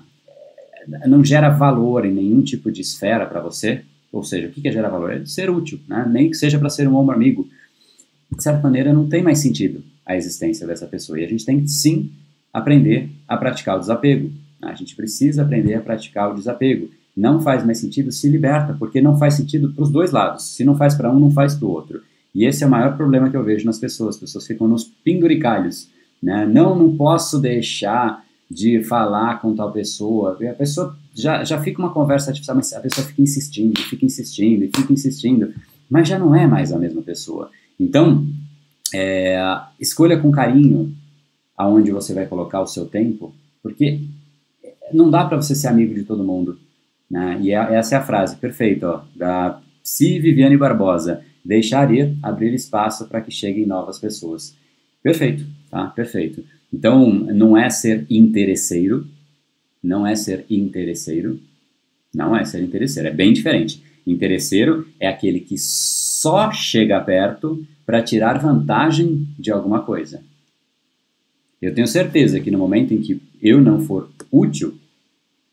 não 1.07 1.25
gera 1.25 1.49
valor 1.49 2.05
em 2.05 2.13
nenhum 2.13 2.43
tipo 2.43 2.71
de 2.71 2.81
esfera 2.81 3.25
para 3.25 3.41
você, 3.41 3.81
ou 4.11 4.23
seja, 4.23 4.49
o 4.49 4.51
que 4.51 4.67
é 4.67 4.71
gerar 4.71 4.89
valor? 4.89 5.11
É 5.11 5.25
ser 5.25 5.49
útil, 5.49 5.79
né? 5.87 6.07
nem 6.07 6.29
que 6.29 6.37
seja 6.37 6.59
para 6.59 6.69
ser 6.69 6.87
um 6.87 6.95
ombro 6.95 7.15
amigo. 7.15 7.49
De 8.31 8.43
certa 8.43 8.61
maneira, 8.61 8.93
não 8.93 9.09
tem 9.09 9.23
mais 9.23 9.39
sentido 9.39 9.83
a 10.05 10.15
existência 10.15 10.67
dessa 10.67 10.85
pessoa. 10.85 11.19
E 11.19 11.25
a 11.25 11.27
gente 11.27 11.43
tem 11.43 11.59
que, 11.59 11.69
sim, 11.69 12.11
aprender 12.53 13.09
a 13.27 13.35
praticar 13.35 13.77
o 13.77 13.79
desapego. 13.79 14.31
A 14.61 14.75
gente 14.75 14.95
precisa 14.95 15.41
aprender 15.41 15.73
a 15.73 15.81
praticar 15.81 16.29
o 16.31 16.35
desapego. 16.35 16.91
Não 17.19 17.41
faz 17.41 17.65
mais 17.65 17.79
sentido, 17.79 18.13
se 18.13 18.29
liberta, 18.29 18.73
porque 18.79 19.01
não 19.01 19.17
faz 19.17 19.33
sentido 19.33 19.73
para 19.73 19.83
os 19.83 19.91
dois 19.91 20.11
lados. 20.11 20.55
Se 20.55 20.63
não 20.63 20.77
faz 20.77 20.95
para 20.95 21.11
um, 21.11 21.19
não 21.19 21.29
faz 21.29 21.53
para 21.53 21.67
o 21.67 21.71
outro. 21.71 22.01
E 22.33 22.45
esse 22.45 22.63
é 22.63 22.67
o 22.67 22.69
maior 22.69 22.95
problema 22.95 23.29
que 23.29 23.35
eu 23.35 23.43
vejo 23.43 23.65
nas 23.65 23.77
pessoas. 23.77 24.15
As 24.15 24.21
pessoas 24.21 24.47
ficam 24.47 24.69
nos 24.69 24.85
penduricalhos. 24.85 25.89
Né? 26.23 26.45
Não, 26.45 26.77
não 26.77 26.95
posso 26.95 27.37
deixar 27.37 28.23
de 28.49 28.81
falar 28.83 29.41
com 29.41 29.53
tal 29.53 29.69
pessoa. 29.73 30.37
E 30.39 30.47
a 30.47 30.53
pessoa 30.53 30.95
já, 31.13 31.43
já 31.43 31.59
fica 31.61 31.79
uma 31.79 31.91
conversa 31.91 32.29
artificial, 32.29 32.55
mas 32.55 32.71
a 32.71 32.79
pessoa 32.79 33.05
fica 33.05 33.21
insistindo, 33.21 33.77
fica 33.81 34.05
insistindo, 34.05 34.69
fica 34.73 34.93
insistindo, 34.93 35.53
mas 35.89 36.07
já 36.07 36.17
não 36.17 36.33
é 36.33 36.47
mais 36.47 36.71
a 36.71 36.79
mesma 36.79 37.01
pessoa. 37.01 37.51
Então, 37.77 38.25
é, 38.93 39.37
escolha 39.77 40.17
com 40.17 40.31
carinho 40.31 40.95
aonde 41.57 41.91
você 41.91 42.13
vai 42.13 42.25
colocar 42.25 42.61
o 42.61 42.67
seu 42.67 42.85
tempo, 42.85 43.33
porque 43.61 43.99
não 44.93 45.11
dá 45.11 45.25
para 45.25 45.35
você 45.35 45.53
ser 45.53 45.67
amigo 45.67 45.93
de 45.93 46.03
todo 46.03 46.23
mundo. 46.23 46.57
Né? 47.09 47.39
E 47.41 47.51
é, 47.51 47.75
essa 47.75 47.95
é 47.95 47.97
a 47.97 48.03
frase, 48.03 48.35
perfeito, 48.35 48.85
ó, 48.85 49.03
da 49.15 49.61
Psi 49.83 50.19
Viviane 50.19 50.57
Barbosa 50.57 51.23
deixar 51.43 51.91
ir, 51.93 52.15
abrir 52.21 52.53
espaço 52.53 53.07
para 53.07 53.21
que 53.21 53.31
cheguem 53.31 53.65
novas 53.65 53.97
pessoas. 53.97 54.55
Perfeito, 55.01 55.45
tá? 55.69 55.87
Perfeito. 55.87 56.43
Então, 56.71 57.09
não 57.09 57.57
é 57.57 57.69
ser 57.69 58.05
interesseiro, 58.09 59.07
não 59.81 60.05
é 60.05 60.15
ser 60.15 60.45
interesseiro, 60.49 61.39
não 62.13 62.35
é 62.35 62.45
ser 62.45 62.61
interesseiro, 62.61 63.09
é 63.09 63.13
bem 63.13 63.33
diferente. 63.33 63.81
Interesseiro 64.05 64.87
é 64.99 65.07
aquele 65.07 65.39
que 65.39 65.57
só 65.57 66.51
chega 66.51 66.99
perto 66.99 67.65
para 67.85 68.03
tirar 68.03 68.39
vantagem 68.39 69.27
de 69.37 69.51
alguma 69.51 69.81
coisa. 69.81 70.21
Eu 71.61 71.73
tenho 71.73 71.87
certeza 71.87 72.39
que 72.39 72.51
no 72.51 72.57
momento 72.57 72.93
em 72.93 73.01
que 73.01 73.21
eu 73.41 73.59
não 73.59 73.81
for 73.81 74.09
útil, 74.31 74.77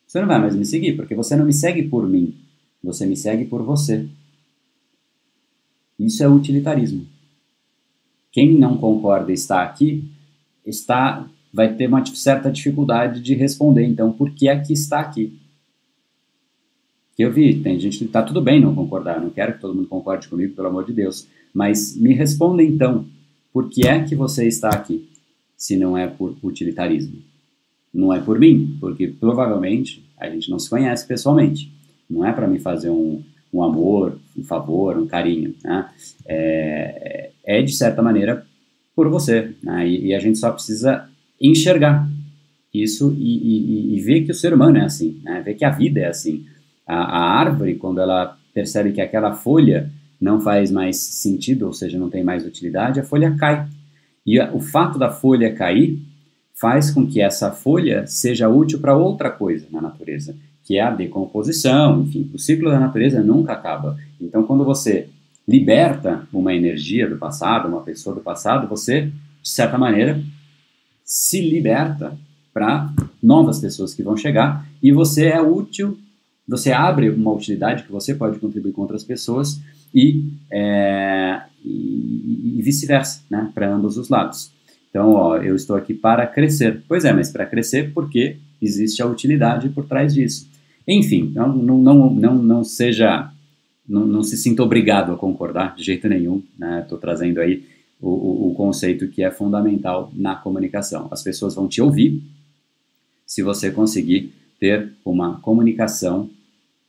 você 0.07 0.21
não 0.21 0.29
vai 0.29 0.39
mais 0.39 0.55
me 0.55 0.65
seguir, 0.65 0.95
porque 0.95 1.15
você 1.15 1.35
não 1.37 1.45
me 1.45 1.53
segue 1.53 1.83
por 1.89 2.09
mim, 2.09 2.35
você 2.83 3.05
me 3.05 3.17
segue 3.17 3.45
por 3.45 3.63
você. 3.63 4.07
Isso 5.99 6.23
é 6.23 6.29
utilitarismo. 6.29 7.07
Quem 8.31 8.57
não 8.59 8.77
concorda 8.77 9.31
e 9.31 9.35
está 9.35 9.63
aqui, 9.63 10.11
está 10.65 11.29
vai 11.57 11.75
ter 11.75 11.87
uma 11.87 12.05
certa 12.05 12.51
dificuldade 12.51 13.23
de 13.23 13.35
responder, 13.35 13.87
então, 13.87 14.13
por 14.13 14.31
que 14.31 14.47
é 14.47 14.61
que 14.61 14.75
está 14.75 15.01
aqui? 15.01 15.41
Eu 17.19 17.33
vi, 17.33 17.61
tem 17.61 17.81
gente 17.81 17.97
que 17.97 18.05
está 18.05 18.23
tudo 18.23 18.43
bem 18.43 18.61
não 18.61 18.75
concordar, 18.75 19.23
não 19.23 19.31
quero 19.31 19.55
que 19.55 19.61
todo 19.61 19.75
mundo 19.75 19.89
concorde 19.89 20.29
comigo, 20.29 20.55
pelo 20.55 20.69
amor 20.69 20.85
de 20.85 20.93
Deus, 20.93 21.27
mas 21.55 21.97
me 21.97 22.13
responda 22.13 22.63
então, 22.63 23.07
por 23.55 23.71
que 23.71 23.89
é 23.89 24.05
que 24.05 24.15
você 24.15 24.47
está 24.47 24.69
aqui, 24.69 25.09
se 25.57 25.79
não 25.79 25.97
é 25.97 26.07
por 26.07 26.37
utilitarismo? 26.43 27.23
Não 27.97 28.13
é 28.13 28.21
por 28.21 28.39
mim, 28.39 28.77
porque 28.79 29.09
provavelmente 29.09 30.05
a 30.21 30.29
gente 30.29 30.51
não 30.51 30.59
se 30.59 30.69
conhece 30.69 31.07
pessoalmente. 31.07 31.73
Não 32.09 32.25
é 32.25 32.33
para 32.33 32.47
me 32.47 32.59
fazer 32.59 32.91
um, 32.91 33.23
um 33.53 33.63
amor, 33.63 34.19
um 34.37 34.45
favor, 34.45 34.99
um 34.99 35.07
carinho. 35.07 35.55
Né? 35.65 35.89
É, 36.27 37.31
é, 37.43 37.63
de 37.63 37.73
certa 37.73 38.03
maneira, 38.03 38.45
por 38.95 39.09
você. 39.09 39.55
Né? 39.63 39.89
E, 39.89 40.09
e, 40.09 40.15
a 40.15 40.21
gente 40.21 40.39
só 40.39 40.53
precisa 40.53 41.09
enxergar 41.41 42.07
isso 42.73 43.15
e, 43.19 43.39
e, 43.39 43.97
e, 43.97 44.01
ver 44.01 44.25
que 44.25 44.31
o 44.31 44.35
ser 44.35 44.53
humano 44.53 44.77
é 44.77 44.85
assim, 44.85 45.19
né? 45.25 45.41
ver 45.41 45.55
que 45.55 45.65
a 45.65 45.71
vida 45.71 46.01
é 46.01 46.07
assim. 46.07 46.45
A, 46.87 46.97
a 46.97 47.41
árvore, 47.41 47.77
quando 47.77 48.01
ela 48.01 48.37
percebe 48.53 48.93
que 48.93 49.01
aquela 49.01 49.33
folha 49.33 49.91
não 50.21 50.41
faz 50.41 50.71
mais 50.71 50.99
sentido, 50.99 51.67
ou 51.67 51.73
seja, 51.73 51.99
não 51.99 52.11
tem 52.11 52.23
mais 52.23 52.45
utilidade, 52.45 53.01
a 53.01 53.05
folha 53.05 53.35
cai. 53.37 53.67
E 54.27 54.39
o 54.39 54.61
fato 54.61 54.99
da 54.99 55.11
folha 55.11 55.55
cair 55.55 55.99
faz 56.59 56.91
com 56.91 57.07
que 57.07 57.21
essa 57.21 57.53
folha 57.53 58.07
seja 58.07 58.49
útil 58.49 58.81
para 58.81 58.97
outra 58.97 59.31
coisa 59.31 59.67
na 59.71 59.81
natureza, 59.81 60.35
que 60.65 60.79
é 60.79 60.83
a 60.83 60.91
decomposição, 60.91 62.03
enfim, 62.03 62.31
o 62.35 62.39
ciclo 62.39 62.71
da 62.71 62.81
natureza 62.81 63.23
nunca 63.23 63.53
acaba. 63.53 63.97
Então, 64.21 64.43
quando 64.43 64.65
você 64.65 65.09
liberta 65.47 66.27
uma 66.33 66.55
energia 66.55 67.09
do 67.09 67.17
passado, 67.17 67.69
uma 67.69 67.83
pessoa 67.83 68.17
do 68.17 68.23
passado, 68.23 68.67
você, 68.67 69.13
de 69.43 69.49
certa 69.49 69.79
maneira, 69.79 70.21
se 71.05 71.41
liberta 71.41 72.17
para 72.53 72.91
novas 73.23 73.61
pessoas 73.61 73.95
que 73.95 74.03
vão 74.03 74.17
chegar 74.17 74.67
e 74.83 74.91
você 74.91 75.27
é 75.27 75.41
útil, 75.41 75.97
você 76.49 76.73
abre 76.73 77.11
uma 77.11 77.33
utilidade 77.33 77.83
que 77.83 77.93
você 77.93 78.15
pode 78.15 78.39
contribuir 78.39 78.73
com 78.73 78.81
outras 78.81 79.05
pessoas 79.05 79.61
e, 79.95 80.33
é, 80.51 81.43
e, 81.63 82.55
e 82.59 82.63
vice-versa, 82.63 83.23
né, 83.31 83.51
para 83.55 83.73
ambos 83.73 83.99
os 83.99 84.09
lados. 84.09 84.56
Então, 84.97 85.13
ó, 85.13 85.37
eu 85.37 85.55
estou 85.55 85.77
aqui 85.77 85.93
para 85.93 86.27
crescer. 86.27 86.83
Pois 86.89 87.05
é, 87.05 87.13
mas 87.13 87.29
para 87.29 87.45
crescer 87.45 87.93
porque 87.93 88.39
existe 88.63 89.03
a 89.03 89.07
utilidade 89.07 89.69
por 89.69 89.85
trás 89.85 90.15
disso. 90.15 90.49
Enfim, 90.89 91.31
não, 91.35 91.55
não, 91.55 92.09
não, 92.11 92.35
não, 92.35 92.65
seja, 92.65 93.31
não, 93.87 94.07
não 94.07 94.23
se 94.23 94.39
sinta 94.39 94.63
obrigado 94.63 95.13
a 95.13 95.17
concordar 95.19 95.77
de 95.77 95.85
jeito 95.85 96.09
nenhum. 96.09 96.43
Estou 96.81 96.97
né? 96.97 96.99
trazendo 96.99 97.43
aí 97.43 97.67
o, 98.01 98.09
o, 98.09 98.49
o 98.49 98.55
conceito 98.55 99.07
que 99.09 99.23
é 99.23 99.31
fundamental 99.31 100.11
na 100.17 100.35
comunicação. 100.35 101.09
As 101.11 101.23
pessoas 101.23 101.55
vão 101.55 101.69
te 101.69 101.83
ouvir 101.83 102.23
se 103.27 103.43
você 103.43 103.71
conseguir 103.71 104.33
ter 104.59 104.95
uma 105.05 105.39
comunicação 105.41 106.31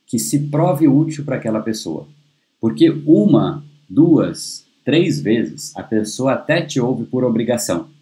que 0.06 0.18
se 0.18 0.48
prove 0.48 0.88
útil 0.88 1.26
para 1.26 1.36
aquela 1.36 1.60
pessoa. 1.60 2.08
Porque 2.62 2.90
uma, 3.06 3.66
duas, 3.90 4.66
três 4.86 5.20
vezes 5.20 5.76
a 5.76 5.84
pessoa 5.84 6.32
até 6.32 6.62
te 6.62 6.80
ouve 6.80 7.04
por 7.04 7.26
obrigação. 7.26 7.97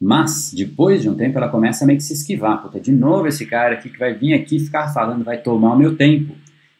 Mas, 0.00 0.52
depois 0.54 1.02
de 1.02 1.08
um 1.08 1.14
tempo, 1.14 1.38
ela 1.38 1.48
começa 1.48 1.84
a 1.84 1.86
meio 1.86 1.98
que 1.98 2.04
se 2.04 2.12
esquivar. 2.12 2.62
Puta, 2.62 2.78
de 2.78 2.92
novo 2.92 3.26
esse 3.26 3.46
cara 3.46 3.74
aqui 3.74 3.88
que 3.88 3.98
vai 3.98 4.14
vir 4.14 4.34
aqui 4.34 4.58
ficar 4.58 4.92
falando, 4.92 5.24
vai 5.24 5.38
tomar 5.38 5.72
o 5.72 5.78
meu 5.78 5.96
tempo. 5.96 6.34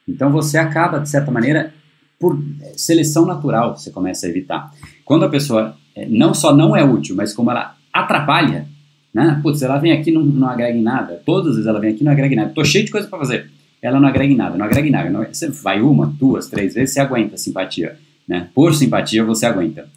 Então 0.07 0.31
você 0.31 0.59
acaba, 0.59 1.01
de 1.01 1.09
certa 1.09 1.31
maneira, 1.31 1.73
por 2.19 2.39
seleção 2.77 3.27
natural, 3.27 3.77
você 3.77 3.91
começa 3.91 4.27
a 4.27 4.31
evitar. 4.31 4.71
Quando 5.05 5.25
a 5.25 5.29
pessoa 5.29 5.77
é, 5.95 6.07
não 6.07 6.35
só 6.35 6.55
não 6.55 6.77
é 6.77 6.85
útil, 6.85 7.17
mas 7.17 7.33
como 7.33 7.51
ela 7.51 7.75
atrapalha, 7.93 8.67
né? 9.13 9.41
Putz, 9.43 9.63
ela 9.63 9.79
vem 9.79 9.93
aqui 9.93 10.13
não, 10.13 10.23
não 10.23 10.49
agrega 10.49 10.77
em 10.77 10.83
nada. 10.83 11.21
Todas 11.25 11.49
as 11.49 11.55
vezes 11.55 11.67
ela 11.67 11.81
vem 11.81 11.95
aqui 11.95 12.05
não 12.05 12.13
agrega 12.13 12.35
em 12.35 12.37
nada. 12.37 12.51
Tô 12.51 12.65
cheio 12.65 12.85
de 12.85 12.91
coisa 12.91 13.09
para 13.09 13.19
fazer. 13.19 13.51
Ela 13.81 13.99
não 13.99 14.09
agrega 14.09 14.33
em 14.33 14.37
nada, 14.37 14.59
não 14.59 14.67
agrega 14.67 14.87
em 14.87 14.91
nada. 14.91 15.09
Não, 15.09 15.25
você 15.25 15.49
vai 15.49 15.81
uma, 15.81 16.07
duas, 16.07 16.49
três 16.49 16.75
vezes, 16.75 16.93
você 16.93 17.01
aguenta 17.01 17.35
a 17.35 17.39
simpatia. 17.39 17.97
Né? 18.29 18.49
Por 18.55 18.75
simpatia 18.75 19.25
você 19.25 19.47
aguenta. 19.47 19.89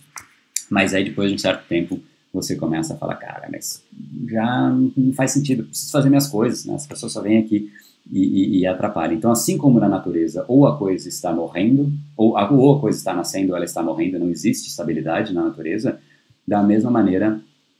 Mas 0.70 0.94
aí 0.94 1.04
depois 1.04 1.30
de 1.30 1.36
um 1.36 1.38
certo 1.38 1.68
tempo 1.68 2.00
você 2.34 2.56
começa 2.56 2.94
a 2.94 2.98
falar, 2.98 3.16
cara, 3.16 3.48
mas 3.52 3.84
já 4.28 4.70
não 4.70 5.14
faz 5.14 5.32
sentido, 5.32 5.64
preciso 5.64 5.92
fazer 5.92 6.10
minhas 6.10 6.28
coisas, 6.28 6.66
né? 6.66 6.76
As 6.76 6.86
pessoas 6.86 7.12
só 7.12 7.22
vêm 7.22 7.40
aqui 7.40 7.72
e, 8.12 8.20
e, 8.20 8.60
e 8.60 8.68
atrapalham. 8.68 9.16
Então, 9.16 9.32
assim 9.32 9.58
como 9.58 9.80
na 9.80 9.90
natureza, 9.90 10.46
ou 10.48 10.68
a 10.68 10.78
coisa 10.78 11.10
está 11.10 11.32
morrendo, 11.32 11.92
ou 12.16 12.38
a, 12.38 12.50
ou 12.52 12.78
a 12.78 12.82
coisa 12.82 12.98
está 12.98 13.14
nascendo, 13.14 13.56
ela 13.56 13.66
está 13.66 13.82
morrendo, 13.82 14.20
não 14.20 14.30
existe 14.30 14.68
estabilidade 14.68 15.34
na 15.34 15.44
natureza, 15.44 16.00
da 16.48 16.62
mesma 16.64 16.92
maneira 16.92 17.40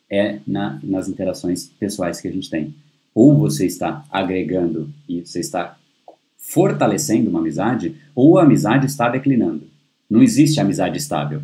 é 0.10 0.40
na, 0.46 0.80
nas 0.84 1.08
interações 1.08 1.66
pessoais 1.80 2.20
que 2.20 2.28
a 2.28 2.32
gente 2.32 2.50
tem. 2.50 2.74
Ou 3.14 3.38
você 3.38 3.66
está 3.66 4.04
agregando 4.10 4.90
e 5.08 5.22
você 5.22 5.40
está 5.40 5.78
fortalecendo 6.38 7.30
uma 7.30 7.40
amizade, 7.40 7.96
ou 8.16 8.40
a 8.40 8.44
amizade 8.44 8.86
está 8.86 9.10
declinando. 9.10 9.68
Não 10.10 10.24
existe 10.24 10.60
amizade 10.60 10.98
estável. 10.98 11.42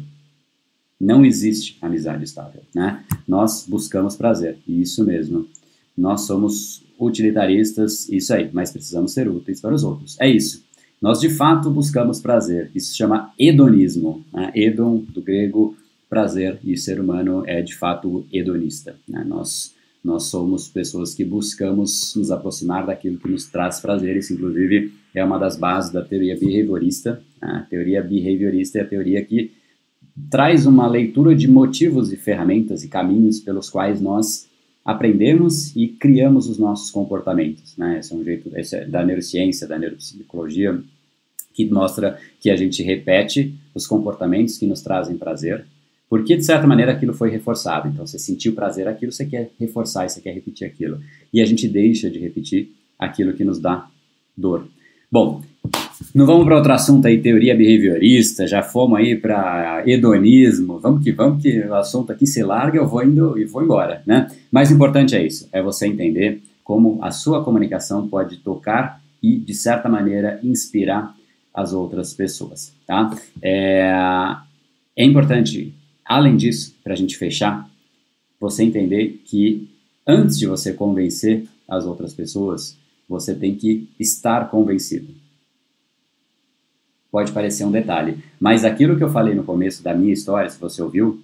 Não 1.05 1.23
existe 1.23 1.77
amizade 1.83 2.23
estável, 2.23 2.61
né? 2.73 3.03
Nós 3.27 3.63
buscamos 3.69 4.15
prazer, 4.15 4.57
isso 4.67 5.05
mesmo. 5.05 5.47
Nós 5.95 6.21
somos 6.21 6.83
utilitaristas, 6.99 8.09
isso 8.09 8.33
aí, 8.33 8.49
mas 8.51 8.71
precisamos 8.71 9.13
ser 9.13 9.29
úteis 9.29 9.61
para 9.61 9.75
os 9.75 9.83
outros. 9.83 10.19
É 10.19 10.27
isso. 10.27 10.65
Nós 10.99 11.19
de 11.19 11.29
fato 11.29 11.69
buscamos 11.69 12.19
prazer. 12.19 12.71
Isso 12.73 12.89
se 12.89 12.97
chama 12.97 13.31
hedonismo. 13.37 14.25
Né? 14.33 14.51
Hedon, 14.55 14.97
do 14.97 15.21
grego, 15.21 15.77
prazer, 16.09 16.57
e 16.63 16.75
ser 16.75 16.99
humano 16.99 17.43
é 17.45 17.61
de 17.61 17.75
fato 17.75 18.25
hedonista. 18.33 18.95
Né? 19.07 19.23
Nós, 19.23 19.75
nós 20.03 20.23
somos 20.23 20.67
pessoas 20.67 21.13
que 21.13 21.23
buscamos 21.23 22.15
nos 22.15 22.31
aproximar 22.31 22.83
daquilo 22.83 23.19
que 23.19 23.29
nos 23.29 23.45
traz 23.45 23.79
prazer. 23.79 24.17
Isso, 24.17 24.33
inclusive, 24.33 24.91
é 25.13 25.23
uma 25.23 25.37
das 25.37 25.55
bases 25.55 25.91
da 25.91 26.01
teoria 26.01 26.35
behaviorista. 26.35 27.21
Né? 27.39 27.47
A 27.47 27.69
teoria 27.69 28.01
behaviorista 28.01 28.79
é 28.79 28.81
a 28.81 28.87
teoria 28.87 29.23
que 29.23 29.51
traz 30.29 30.65
uma 30.65 30.87
leitura 30.87 31.35
de 31.35 31.47
motivos 31.47 32.11
e 32.11 32.17
ferramentas 32.17 32.83
e 32.83 32.87
caminhos 32.87 33.39
pelos 33.39 33.69
quais 33.69 33.99
nós 33.99 34.47
aprendemos 34.83 35.75
e 35.75 35.87
criamos 35.87 36.47
os 36.47 36.57
nossos 36.57 36.91
comportamentos. 36.91 37.75
Né? 37.75 37.99
Esse 37.99 38.13
é 38.13 38.15
um 38.15 38.23
jeito 38.23 38.51
esse 38.55 38.75
é 38.75 38.85
da 38.85 39.03
neurociência, 39.03 39.67
da 39.67 39.77
neuropsicologia, 39.77 40.79
que 41.53 41.65
mostra 41.65 42.19
que 42.39 42.49
a 42.49 42.55
gente 42.55 42.83
repete 42.83 43.55
os 43.73 43.87
comportamentos 43.87 44.57
que 44.57 44.67
nos 44.67 44.81
trazem 44.81 45.17
prazer, 45.17 45.65
porque 46.09 46.37
de 46.37 46.45
certa 46.45 46.67
maneira 46.67 46.91
aquilo 46.91 47.13
foi 47.13 47.31
reforçado. 47.31 47.87
Então 47.87 48.05
você 48.05 48.19
sentiu 48.19 48.53
prazer 48.53 48.87
aquilo, 48.87 49.11
você 49.11 49.25
quer 49.25 49.49
reforçar, 49.59 50.07
você 50.07 50.21
quer 50.21 50.33
repetir 50.33 50.67
aquilo. 50.67 51.01
E 51.33 51.41
a 51.41 51.45
gente 51.45 51.67
deixa 51.67 52.09
de 52.09 52.19
repetir 52.19 52.71
aquilo 52.99 53.33
que 53.33 53.43
nos 53.43 53.59
dá 53.59 53.89
dor. 54.37 54.67
Bom, 55.11 55.41
não 56.15 56.25
vamos 56.25 56.45
para 56.45 56.55
outro 56.55 56.71
assunto 56.71 57.05
aí, 57.07 57.21
teoria 57.21 57.53
behaviorista, 57.53 58.47
já 58.47 58.63
fomos 58.63 58.99
aí 58.99 59.17
para 59.17 59.83
hedonismo, 59.85 60.79
vamos 60.79 61.03
que 61.03 61.11
vamos, 61.11 61.43
que 61.43 61.59
o 61.59 61.75
assunto 61.75 62.09
aqui 62.13 62.25
se 62.25 62.41
larga, 62.41 62.77
eu 62.77 62.87
vou 62.87 63.03
indo 63.03 63.37
e 63.37 63.43
vou 63.43 63.61
embora, 63.61 64.01
né? 64.07 64.31
Mais 64.49 64.71
importante 64.71 65.13
é 65.13 65.21
isso, 65.21 65.49
é 65.51 65.61
você 65.61 65.85
entender 65.85 66.41
como 66.63 67.03
a 67.03 67.11
sua 67.11 67.43
comunicação 67.43 68.07
pode 68.07 68.37
tocar 68.37 69.01
e, 69.21 69.35
de 69.35 69.53
certa 69.53 69.89
maneira, 69.89 70.39
inspirar 70.41 71.13
as 71.53 71.73
outras 71.73 72.13
pessoas, 72.13 72.71
tá? 72.87 73.13
É, 73.41 73.93
é 74.95 75.03
importante, 75.03 75.73
além 76.05 76.37
disso, 76.37 76.77
para 76.81 76.93
a 76.93 76.95
gente 76.95 77.17
fechar, 77.17 77.69
você 78.39 78.63
entender 78.63 79.21
que 79.25 79.69
antes 80.07 80.39
de 80.39 80.47
você 80.47 80.71
convencer 80.71 81.43
as 81.67 81.85
outras 81.85 82.13
pessoas, 82.13 82.77
você 83.07 83.35
tem 83.35 83.53
que 83.53 83.89
estar 83.99 84.49
convencido 84.49 85.24
pode 87.15 87.31
parecer 87.31 87.63
um 87.63 87.71
detalhe. 87.71 88.17
Mas 88.37 88.65
aquilo 88.65 88.97
que 88.97 89.03
eu 89.03 89.09
falei 89.09 89.33
no 89.33 89.45
começo 89.45 89.81
da 89.81 89.93
minha 89.93 90.11
história, 90.11 90.49
se 90.49 90.59
você 90.59 90.81
ouviu, 90.81 91.23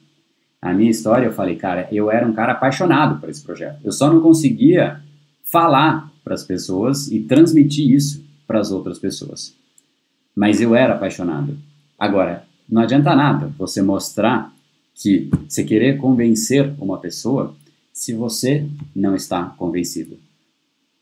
a 0.61 0.73
minha 0.73 0.89
história, 0.89 1.25
eu 1.25 1.33
falei, 1.33 1.57
cara, 1.57 1.85
eu 1.91 2.09
era 2.09 2.25
um 2.25 2.31
cara 2.31 2.53
apaixonado 2.53 3.19
por 3.19 3.27
esse 3.27 3.43
projeto. 3.43 3.79
Eu 3.83 3.91
só 3.91 4.09
não 4.09 4.21
conseguia 4.21 5.01
falar 5.43 6.09
para 6.23 6.33
as 6.33 6.45
pessoas 6.45 7.11
e 7.11 7.19
transmitir 7.19 7.91
isso 7.93 8.23
para 8.47 8.61
as 8.61 8.71
outras 8.71 8.99
pessoas. 8.99 9.53
Mas 10.33 10.61
eu 10.61 10.73
era 10.73 10.93
apaixonado. 10.93 11.57
Agora, 11.99 12.45
não 12.69 12.83
adianta 12.83 13.13
nada 13.13 13.51
você 13.57 13.81
mostrar 13.81 14.49
que 14.95 15.29
você 15.45 15.61
querer 15.61 15.97
convencer 15.97 16.73
uma 16.79 16.99
pessoa 16.99 17.53
se 17.91 18.13
você 18.13 18.65
não 18.95 19.13
está 19.13 19.43
convencido. 19.57 20.17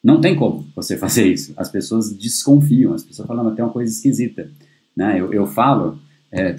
Não 0.04 0.20
tem 0.20 0.36
como 0.36 0.66
você 0.76 0.98
fazer 0.98 1.32
isso. 1.32 1.54
As 1.56 1.70
pessoas 1.70 2.12
desconfiam, 2.12 2.92
as 2.96 3.04
pessoas 3.04 3.28
falam 3.28 3.48
até 3.50 3.64
uma 3.64 3.72
coisa 3.72 3.92
esquisita. 3.92 4.50
Né? 5.00 5.18
Eu, 5.18 5.32
eu 5.32 5.48
falo, 5.48 5.98
é, 6.30 6.54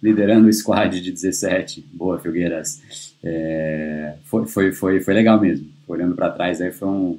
liderando 0.00 0.46
o 0.46 0.52
squad 0.52 1.00
de 1.00 1.10
17. 1.10 1.84
Boa, 1.92 2.16
Filgueiras. 2.16 2.80
É, 3.24 4.14
foi, 4.22 4.46
foi, 4.46 4.72
foi, 4.72 5.00
foi 5.00 5.12
legal 5.12 5.40
mesmo. 5.40 5.66
Olhando 5.88 6.14
para 6.14 6.30
trás, 6.30 6.60
aí 6.60 6.70
foi, 6.70 6.86
um, 6.86 7.18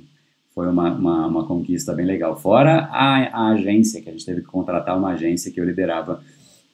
foi 0.56 0.70
uma, 0.70 0.94
uma, 0.94 1.28
uma, 1.28 1.46
conquista 1.46 1.94
bem 1.94 2.06
legal. 2.06 2.40
Fora 2.40 2.86
a, 2.86 3.26
a, 3.26 3.50
agência, 3.50 4.02
que 4.02 4.08
a 4.08 4.12
gente 4.14 4.26
teve 4.26 4.40
que 4.40 4.48
contratar 4.48 4.98
uma 4.98 5.10
agência 5.10 5.52
que 5.52 5.60
eu 5.60 5.66
liderava. 5.66 6.24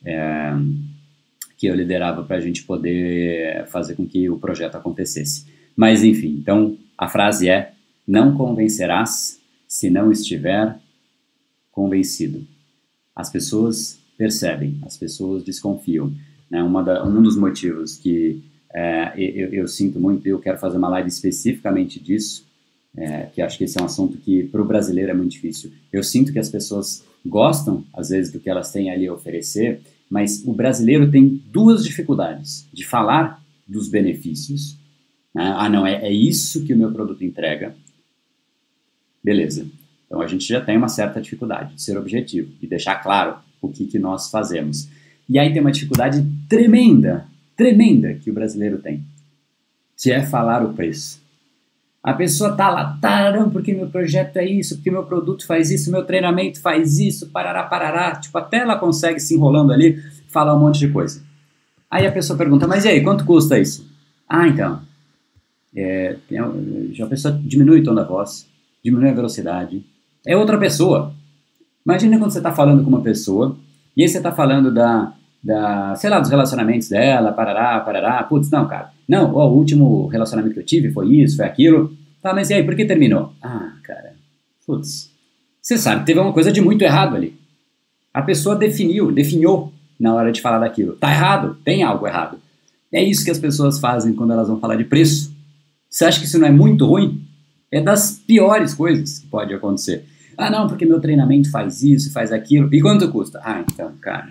É, 0.05 0.53
que 1.57 1.65
eu 1.65 1.73
liderava 1.73 2.23
para 2.23 2.35
a 2.35 2.41
gente 2.41 2.63
poder 2.65 3.65
fazer 3.69 3.95
com 3.95 4.05
que 4.05 4.29
o 4.29 4.37
projeto 4.37 4.75
acontecesse. 4.75 5.47
Mas 5.75 6.03
enfim, 6.03 6.37
então 6.39 6.77
a 6.95 7.07
frase 7.07 7.49
é: 7.49 7.71
não 8.07 8.37
convencerás 8.37 9.39
se 9.67 9.89
não 9.89 10.11
estiver 10.11 10.77
convencido 11.71 12.52
as 13.15 13.29
pessoas 13.29 13.99
percebem, 14.17 14.79
as 14.83 14.97
pessoas 14.97 15.43
desconfiam. 15.43 16.13
Né? 16.49 16.59
Da, 16.85 17.03
um 17.05 17.21
dos 17.21 17.35
motivos 17.35 17.97
que 17.97 18.41
É, 18.75 19.13
eu, 19.15 19.53
eu, 19.53 19.67
sinto 19.67 19.99
muito, 19.99 20.25
eu 20.25 20.39
quero 20.39 20.57
fazer 20.57 20.77
uma 20.77 20.89
live 20.89 21.07
especificamente 21.07 21.99
disso, 21.99 22.43
é, 22.97 23.27
que 23.27 23.39
acho 23.39 23.55
que 23.55 23.65
esse 23.65 23.77
é 23.77 23.81
um 23.83 23.85
assunto 23.85 24.17
que 24.17 24.45
para 24.45 24.61
o 24.63 24.65
brasileiro 24.65 25.11
é 25.11 25.13
muito 25.13 25.33
difícil. 25.33 25.71
Eu 25.91 26.03
sinto 26.03 26.33
que 26.33 26.39
as 26.39 26.49
pessoas 26.49 27.03
gostam, 27.23 27.83
às 27.93 28.09
vezes, 28.09 28.31
do 28.33 28.39
que 28.39 28.49
elas 28.49 28.71
têm 28.71 28.89
ali 28.89 29.07
a 29.07 29.13
oferecer, 29.13 29.79
mas 30.09 30.43
o 30.43 30.53
brasileiro 30.53 31.09
tem 31.11 31.39
duas 31.51 31.83
dificuldades: 31.83 32.67
de 32.73 32.83
falar 32.83 33.39
dos 33.67 33.87
benefícios. 33.87 34.75
Né? 35.35 35.53
Ah, 35.55 35.69
não, 35.69 35.85
é, 35.85 36.07
é 36.07 36.11
isso 36.11 36.65
que 36.65 36.73
o 36.73 36.77
meu 36.77 36.91
produto 36.91 37.23
entrega. 37.23 37.75
Beleza. 39.23 39.67
Então 40.13 40.21
a 40.21 40.27
gente 40.27 40.47
já 40.47 40.61
tem 40.61 40.77
uma 40.77 40.89
certa 40.89 41.19
dificuldade 41.19 41.73
de 41.73 41.81
ser 41.81 41.97
objetivo 41.97 42.51
e 42.61 42.67
deixar 42.67 43.01
claro 43.01 43.37
o 43.59 43.67
que, 43.67 43.87
que 43.87 43.97
nós 43.97 44.29
fazemos. 44.29 44.87
E 45.27 45.39
aí 45.39 45.51
tem 45.51 45.59
uma 45.59 45.71
dificuldade 45.71 46.23
tremenda, 46.47 47.25
tremenda 47.57 48.13
que 48.13 48.29
o 48.29 48.33
brasileiro 48.33 48.77
tem, 48.77 49.03
que 49.97 50.11
é 50.11 50.21
falar 50.21 50.63
o 50.63 50.71
preço. 50.73 51.19
A 52.03 52.13
pessoa 52.13 52.55
tá 52.55 52.69
lá, 52.69 52.99
porque 53.51 53.73
meu 53.73 53.89
projeto 53.89 54.37
é 54.37 54.45
isso, 54.45 54.75
porque 54.75 54.91
meu 54.91 55.03
produto 55.03 55.47
faz 55.47 55.71
isso, 55.71 55.89
meu 55.89 56.05
treinamento 56.05 56.61
faz 56.61 56.99
isso, 56.99 57.31
parará, 57.31 57.63
parará. 57.63 58.15
Tipo, 58.15 58.37
até 58.37 58.57
ela 58.57 58.77
consegue 58.77 59.19
se 59.19 59.33
enrolando 59.33 59.73
ali, 59.73 59.97
falar 60.27 60.55
um 60.55 60.59
monte 60.59 60.77
de 60.77 60.89
coisa. 60.89 61.23
Aí 61.89 62.05
a 62.05 62.11
pessoa 62.11 62.37
pergunta, 62.37 62.67
mas 62.67 62.85
e 62.85 62.89
aí, 62.89 63.01
quanto 63.01 63.25
custa 63.25 63.57
isso? 63.57 63.89
Ah, 64.29 64.47
então, 64.47 64.79
é, 65.75 66.17
já 66.91 67.05
a 67.05 67.09
pessoa 67.09 67.33
diminui 67.43 67.79
o 67.79 67.83
tom 67.83 67.95
da 67.95 68.03
voz, 68.03 68.47
diminui 68.83 69.09
a 69.09 69.13
velocidade. 69.13 69.83
É 70.25 70.35
outra 70.35 70.57
pessoa. 70.57 71.13
Imagina 71.85 72.17
quando 72.17 72.31
você 72.31 72.39
está 72.39 72.51
falando 72.51 72.83
com 72.83 72.89
uma 72.89 73.01
pessoa, 73.01 73.57
e 73.95 74.01
aí 74.01 74.07
você 74.07 74.17
está 74.17 74.31
falando 74.31 74.73
da, 74.73 75.13
da, 75.43 75.95
sei 75.95 76.09
lá, 76.09 76.19
dos 76.19 76.29
relacionamentos 76.29 76.89
dela, 76.89 77.31
parará, 77.31 77.79
parará. 77.81 78.23
Putz, 78.23 78.49
não, 78.49 78.67
cara. 78.67 78.91
Não, 79.07 79.35
ó, 79.35 79.49
o 79.49 79.57
último 79.57 80.07
relacionamento 80.07 80.53
que 80.53 80.59
eu 80.61 80.65
tive 80.65 80.91
foi 80.91 81.13
isso, 81.15 81.35
foi 81.35 81.45
aquilo. 81.45 81.95
Tá, 82.21 82.33
mas 82.33 82.49
e 82.49 82.53
aí, 82.53 82.63
por 82.63 82.75
que 82.75 82.85
terminou? 82.85 83.33
Ah, 83.41 83.73
cara, 83.83 84.13
putz. 84.65 85.11
Você 85.61 85.77
sabe 85.77 86.05
teve 86.05 86.19
uma 86.19 86.33
coisa 86.33 86.51
de 86.51 86.61
muito 86.61 86.81
errado 86.81 87.15
ali. 87.15 87.37
A 88.13 88.21
pessoa 88.21 88.55
definiu, 88.55 89.11
definiu 89.11 89.71
na 89.99 90.13
hora 90.13 90.31
de 90.31 90.41
falar 90.41 90.59
daquilo. 90.59 90.93
Tá 90.93 91.11
errado, 91.11 91.57
tem 91.63 91.83
algo 91.83 92.07
errado. 92.07 92.37
É 92.91 93.03
isso 93.03 93.25
que 93.25 93.31
as 93.31 93.39
pessoas 93.39 93.79
fazem 93.79 94.13
quando 94.13 94.33
elas 94.33 94.47
vão 94.47 94.59
falar 94.59 94.75
de 94.75 94.83
preço. 94.83 95.33
Você 95.89 96.05
acha 96.05 96.19
que 96.19 96.25
isso 96.25 96.39
não 96.39 96.47
é 96.47 96.51
muito 96.51 96.85
ruim? 96.85 97.21
É 97.71 97.81
das 97.81 98.11
piores 98.11 98.73
coisas 98.73 99.19
que 99.19 99.27
pode 99.27 99.53
acontecer. 99.53 100.05
Ah, 100.37 100.49
não, 100.49 100.67
porque 100.67 100.85
meu 100.85 100.99
treinamento 100.99 101.49
faz 101.49 101.83
isso, 101.83 102.11
faz 102.11 102.31
aquilo. 102.31 102.73
E 102.73 102.81
quanto 102.81 103.11
custa? 103.11 103.39
Ah, 103.43 103.63
então, 103.67 103.91
cara, 104.01 104.29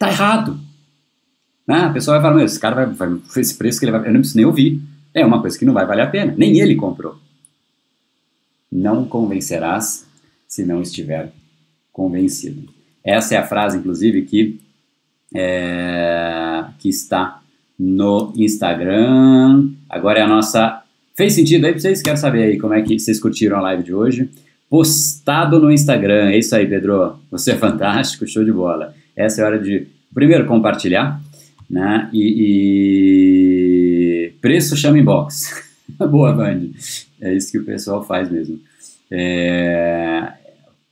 Tá 0.00 0.08
errado. 0.08 0.58
Ah, 1.68 1.88
a 1.88 1.92
pessoa 1.92 2.16
vai 2.16 2.22
falar, 2.22 2.36
meu, 2.36 2.46
esse 2.46 2.58
cara 2.58 2.86
vai, 2.86 3.10
vai 3.10 3.20
esse 3.36 3.54
preço 3.54 3.78
que 3.78 3.84
ele 3.84 3.92
vai, 3.92 4.00
eu 4.00 4.12
não 4.14 4.20
preciso 4.20 4.38
nem 4.38 4.46
ouvir. 4.46 4.80
É 5.12 5.26
uma 5.26 5.42
coisa 5.42 5.58
que 5.58 5.64
não 5.66 5.74
vai 5.74 5.84
valer 5.84 6.04
a 6.04 6.06
pena. 6.06 6.34
Nem 6.38 6.58
ele 6.58 6.74
comprou. 6.74 7.18
Não 8.72 9.04
convencerás 9.04 10.06
se 10.48 10.64
não 10.64 10.80
estiver 10.80 11.30
convencido. 11.92 12.72
Essa 13.04 13.34
é 13.34 13.38
a 13.38 13.46
frase, 13.46 13.76
inclusive, 13.76 14.22
que, 14.22 14.58
é, 15.34 16.64
que 16.78 16.88
está 16.88 17.42
no 17.78 18.32
Instagram. 18.36 19.68
Agora 19.86 20.18
é 20.20 20.22
a 20.22 20.26
nossa. 20.26 20.82
Fez 21.16 21.34
sentido 21.34 21.66
aí 21.66 21.72
pra 21.72 21.80
vocês? 21.80 22.02
Quero 22.02 22.16
saber 22.16 22.44
aí 22.44 22.58
como 22.58 22.74
é 22.74 22.82
que 22.82 22.98
vocês 22.98 23.20
curtiram 23.20 23.58
a 23.58 23.60
live 23.62 23.82
de 23.82 23.92
hoje. 23.92 24.30
Postado 24.68 25.58
no 25.58 25.70
Instagram. 25.70 26.30
É 26.30 26.38
isso 26.38 26.54
aí, 26.54 26.66
Pedro. 26.66 27.18
Você 27.30 27.52
é 27.52 27.56
fantástico, 27.56 28.26
show 28.26 28.44
de 28.44 28.52
bola. 28.52 28.94
Essa 29.16 29.40
é 29.40 29.44
a 29.44 29.46
hora 29.48 29.58
de, 29.58 29.88
primeiro, 30.14 30.46
compartilhar, 30.46 31.20
né? 31.68 32.08
E, 32.12 32.34
e... 34.26 34.32
preço 34.40 34.76
chama 34.76 34.98
inbox. 34.98 35.68
Boa, 35.98 36.32
Band. 36.32 36.70
É 37.20 37.34
isso 37.34 37.50
que 37.50 37.58
o 37.58 37.64
pessoal 37.64 38.04
faz 38.04 38.30
mesmo. 38.30 38.60
É... 39.10 40.32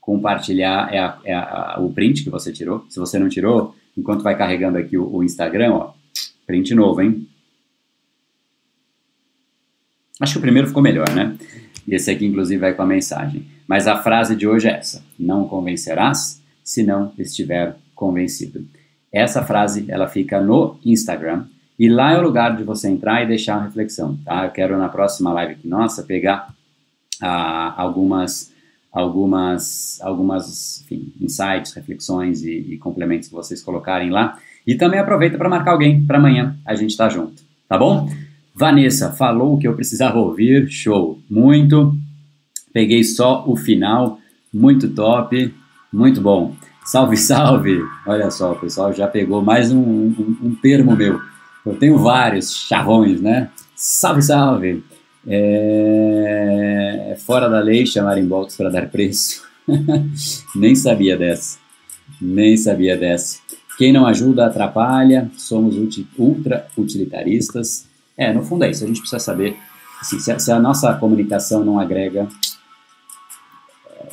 Compartilhar 0.01 0.93
é, 0.93 0.99
a, 0.99 1.19
é 1.25 1.35
a, 1.35 1.77
o 1.81 1.93
print 1.93 2.25
que 2.25 2.31
você 2.31 2.53
tirou. 2.53 2.85
Se 2.89 2.99
você 2.99 3.19
não 3.19 3.29
tirou, 3.29 3.75
enquanto 3.97 4.23
vai 4.23 4.37
carregando 4.37 4.77
aqui 4.79 4.99
o, 4.99 5.09
o 5.17 5.23
Instagram, 5.23 5.73
ó, 5.73 5.93
print 6.47 6.75
novo, 6.75 7.01
hein? 7.01 7.27
Acho 10.21 10.35
que 10.35 10.39
o 10.39 10.43
primeiro 10.43 10.69
ficou 10.69 10.83
melhor, 10.83 11.09
né? 11.15 11.37
E 11.87 11.95
esse 11.95 12.11
aqui, 12.11 12.27
inclusive, 12.27 12.61
vai 12.61 12.75
com 12.75 12.83
a 12.83 12.87
mensagem. 12.87 13.47
Mas 13.67 13.87
a 13.87 13.97
frase 13.97 14.35
de 14.35 14.47
hoje 14.47 14.69
é 14.69 14.73
essa: 14.73 15.03
Não 15.19 15.47
convencerás 15.47 16.43
se 16.63 16.83
não 16.83 17.13
estiver 17.19 17.77
convencido. 17.95 18.67
Essa 19.13 19.43
frase 19.43 19.87
ela 19.89 20.07
fica 20.07 20.41
no 20.41 20.79
Instagram 20.85 21.47
e 21.79 21.89
lá 21.89 22.13
é 22.13 22.19
o 22.19 22.23
lugar 22.23 22.57
de 22.57 22.63
você 22.63 22.89
entrar 22.89 23.23
e 23.23 23.27
deixar 23.27 23.57
uma 23.57 23.65
reflexão, 23.65 24.19
tá? 24.25 24.45
Eu 24.45 24.51
quero 24.51 24.77
na 24.77 24.89
próxima 24.89 25.33
live 25.33 25.55
aqui 25.55 25.67
nossa 25.67 26.03
pegar 26.03 26.53
ah, 27.23 27.75
algumas 27.77 28.53
algumas 28.93 30.01
algumas 30.03 30.83
enfim, 30.83 31.13
insights, 31.21 31.73
reflexões 31.73 32.43
e, 32.43 32.51
e, 32.51 32.79
complementos 32.79 33.29
que 33.29 33.35
vocês 33.35 33.63
colocarem 33.63 34.11
lá 34.11 34.39
e 34.67 34.75
também 34.75 34.99
aproveita 34.99 35.39
para 35.39 35.49
marcar 35.49 35.73
alguém 35.73 36.05
para 36.05 36.19
amanhã 36.19 36.57
a 36.65 36.75
gente 36.75 36.97
tá 36.97 37.09
junto, 37.09 37.43
tá 37.69 37.79
bom? 37.79 38.09
Vanessa 38.59 39.13
falou 39.13 39.55
o 39.55 39.59
que 39.59 39.69
eu 39.69 39.75
precisava 39.75 40.19
ouvir, 40.19 40.69
show, 40.69 41.21
muito. 41.31 41.97
Peguei 42.73 43.05
só 43.05 43.45
o 43.47 43.57
final, 43.57 44.19
muito 44.53 44.89
top, 44.89 45.55
muito 45.93 46.21
bom. 46.21 46.57
Salve, 46.85 47.15
salve! 47.23 47.81
Olha 48.05 48.33
só, 48.33 48.51
o 48.51 48.59
pessoal 48.59 48.93
já 48.93 49.07
pegou 49.07 49.41
mais 49.41 49.71
um, 49.71 49.79
um, 49.79 50.37
um 50.43 50.55
termo 50.61 50.97
meu. 50.97 51.21
Eu 51.65 51.77
tenho 51.77 51.99
vários 51.99 52.53
chavões, 52.53 53.21
né? 53.21 53.49
Salve, 53.77 54.23
salve! 54.23 54.83
É... 55.25 57.17
Fora 57.25 57.49
da 57.49 57.61
lei 57.61 57.87
chamar 57.87 58.19
inbox 58.19 58.57
para 58.57 58.71
dar 58.71 58.89
preço. 58.89 59.45
Nem 60.57 60.75
sabia 60.75 61.17
dessa. 61.17 61.59
Nem 62.21 62.57
sabia 62.57 62.97
dessa. 62.97 63.39
Quem 63.77 63.93
não 63.93 64.05
ajuda 64.05 64.47
atrapalha. 64.47 65.31
Somos 65.37 65.77
ultra 66.19 66.67
utilitaristas. 66.77 67.88
É, 68.19 68.33
no 68.33 68.43
fundo 68.43 68.65
é 68.65 68.71
isso. 68.71 68.85
A 68.85 68.87
gente 68.87 69.01
precisa 69.01 69.21
saber 69.21 69.57
assim, 70.01 70.19
se, 70.19 70.31
a, 70.31 70.39
se 70.39 70.53
a 70.53 70.59
nossa 70.59 70.93
comunicação 70.95 71.65
não 71.65 71.79
agrega, 71.79 72.29
é, 73.91 74.07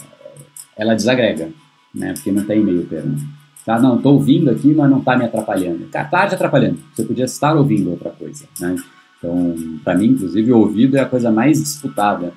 ela 0.78 0.96
desagrega 0.96 1.52
né? 1.96 2.14
Porque 2.14 2.32
não 2.32 2.44
tem 2.44 2.62
meio 2.62 2.86
termo. 2.86 3.18
Tá? 3.66 3.80
Não, 3.80 3.96
estou 3.96 4.14
ouvindo 4.14 4.52
aqui, 4.52 4.74
mas 4.74 4.90
não 4.90 5.00
está 5.00 5.18
me 5.18 5.26
atrapalhando. 5.26 5.86
Está 5.86 6.28
te 6.28 6.36
atrapalhando. 6.36 6.78
Você 6.94 7.04
podia 7.04 7.26
estar 7.26 7.56
ouvindo 7.56 7.90
outra 7.90 8.12
coisa, 8.12 8.46
né? 8.60 8.76
Então, 9.18 9.56
para 9.84 9.96
mim, 9.96 10.08
inclusive, 10.08 10.52
o 10.52 10.60
ouvido 10.60 10.98
é 10.98 11.00
a 11.00 11.06
coisa 11.06 11.32
mais 11.32 11.60
disputada. 11.60 12.34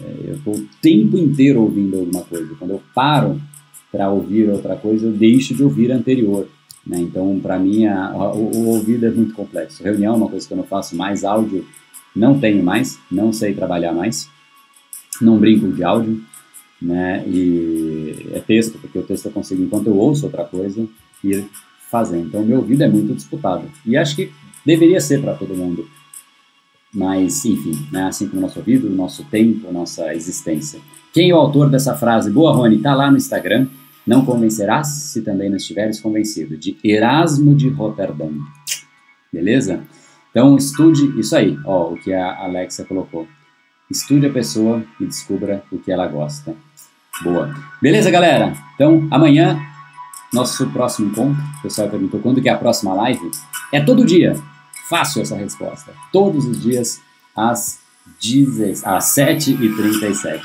É, 0.00 0.14
eu 0.24 0.34
estou 0.36 0.54
o 0.54 0.66
tempo 0.80 1.16
inteiro 1.18 1.60
ouvindo 1.60 1.98
alguma 1.98 2.22
coisa. 2.22 2.54
Quando 2.58 2.72
eu 2.72 2.82
paro 2.94 3.40
para 3.92 4.08
ouvir 4.08 4.48
outra 4.48 4.74
coisa, 4.74 5.06
eu 5.06 5.12
deixo 5.12 5.54
de 5.54 5.62
ouvir 5.62 5.92
a 5.92 5.96
anterior. 5.96 6.48
Né? 6.86 6.98
Então, 7.00 7.38
para 7.40 7.58
mim, 7.58 7.86
a, 7.86 8.12
o, 8.14 8.50
o, 8.56 8.68
ouvido 8.68 9.06
é 9.06 9.10
muito 9.10 9.34
complexo. 9.34 9.82
Reunião 9.82 10.14
é 10.14 10.16
uma 10.16 10.28
coisa 10.28 10.46
que 10.46 10.52
eu 10.52 10.58
não 10.58 10.64
faço 10.64 10.96
mais, 10.96 11.24
áudio 11.24 11.66
não 12.14 12.38
tenho 12.38 12.62
mais, 12.62 12.98
não 13.10 13.32
sei 13.32 13.54
trabalhar 13.54 13.92
mais, 13.92 14.28
não 15.20 15.38
brinco 15.38 15.72
de 15.72 15.82
áudio 15.82 16.22
né? 16.82 17.24
E 17.26 18.30
é 18.32 18.40
texto, 18.40 18.78
porque 18.78 18.98
o 18.98 19.02
texto 19.02 19.26
eu 19.26 19.32
consigo, 19.32 19.62
enquanto 19.62 19.86
eu 19.86 19.96
ouço 19.96 20.26
outra 20.26 20.44
coisa, 20.44 20.86
ir 21.22 21.46
fazendo. 21.90 22.26
Então, 22.26 22.44
meu 22.44 22.58
ouvido 22.58 22.82
é 22.82 22.88
muito 22.88 23.14
disputado. 23.14 23.64
E 23.86 23.96
acho 23.96 24.16
que 24.16 24.32
deveria 24.66 25.00
ser 25.00 25.22
para 25.22 25.34
todo 25.34 25.54
mundo. 25.54 25.88
Mas, 26.92 27.44
enfim, 27.44 27.86
né? 27.90 28.04
assim 28.04 28.28
como 28.28 28.40
o 28.40 28.42
nosso 28.42 28.58
ouvido, 28.58 28.88
o 28.88 28.90
nosso 28.90 29.24
tempo, 29.24 29.68
a 29.68 29.72
nossa 29.72 30.12
existência. 30.14 30.80
Quem 31.12 31.30
é 31.30 31.34
o 31.34 31.38
autor 31.38 31.70
dessa 31.70 31.94
frase? 31.94 32.30
Boa, 32.30 32.52
Rony, 32.52 32.76
está 32.76 32.94
lá 32.94 33.10
no 33.10 33.16
Instagram. 33.16 33.66
Não 34.06 34.24
convencerás 34.24 34.88
se 34.88 35.22
também 35.22 35.48
não 35.48 35.56
estiveres 35.56 36.00
convencido. 36.00 36.56
De 36.56 36.76
Erasmo 36.82 37.54
de 37.54 37.68
Roterdã. 37.68 38.28
Beleza? 39.32 39.82
Então, 40.30 40.56
estude 40.56 41.18
isso 41.20 41.36
aí, 41.36 41.58
ó, 41.64 41.92
o 41.92 41.96
que 41.96 42.12
a 42.12 42.42
Alexa 42.42 42.84
colocou. 42.84 43.28
Estude 43.90 44.26
a 44.26 44.32
pessoa 44.32 44.82
e 44.98 45.04
descubra 45.04 45.62
o 45.70 45.78
que 45.78 45.92
ela 45.92 46.06
gosta. 46.06 46.54
Boa. 47.22 47.54
Beleza, 47.80 48.10
galera? 48.10 48.54
Então, 48.74 49.06
amanhã, 49.10 49.60
nosso 50.32 50.66
próximo 50.70 51.10
encontro. 51.10 51.42
O 51.58 51.62
pessoal 51.62 51.88
perguntou 51.88 52.18
quando 52.20 52.40
que 52.40 52.48
é 52.48 52.52
a 52.52 52.58
próxima 52.58 52.94
live. 52.94 53.30
É 53.70 53.80
todo 53.80 54.04
dia. 54.04 54.34
Fácil 54.88 55.22
essa 55.22 55.36
resposta. 55.36 55.92
Todos 56.10 56.46
os 56.46 56.60
dias, 56.60 57.00
às, 57.36 57.78
10, 58.22 58.84
às 58.84 59.14
7h37. 59.14 60.40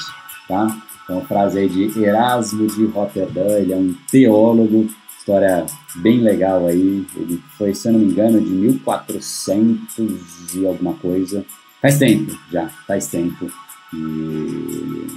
Tá? 0.48 0.78
Então, 1.08 1.26
frase 1.26 1.60
aí 1.60 1.70
de 1.70 2.04
Erasmo 2.04 2.68
de 2.68 2.84
Roterdã. 2.86 3.58
Ele 3.58 3.72
é 3.72 3.78
um 3.78 3.96
teólogo. 4.12 4.90
História 5.18 5.66
bem 5.96 6.20
legal 6.20 6.68
aí. 6.68 7.06
Ele 7.16 7.42
foi, 7.58 7.74
se 7.74 7.88
eu 7.88 7.94
não 7.94 8.02
me 8.02 8.08
engano, 8.08 8.42
de 8.42 8.50
1400 8.50 10.56
e 10.56 10.68
alguma 10.68 10.96
coisa. 10.96 11.46
Faz 11.82 11.98
tempo 11.98 12.38
já, 12.52 12.68
faz 12.86 13.08
tempo. 13.08 13.50
E 13.94 15.08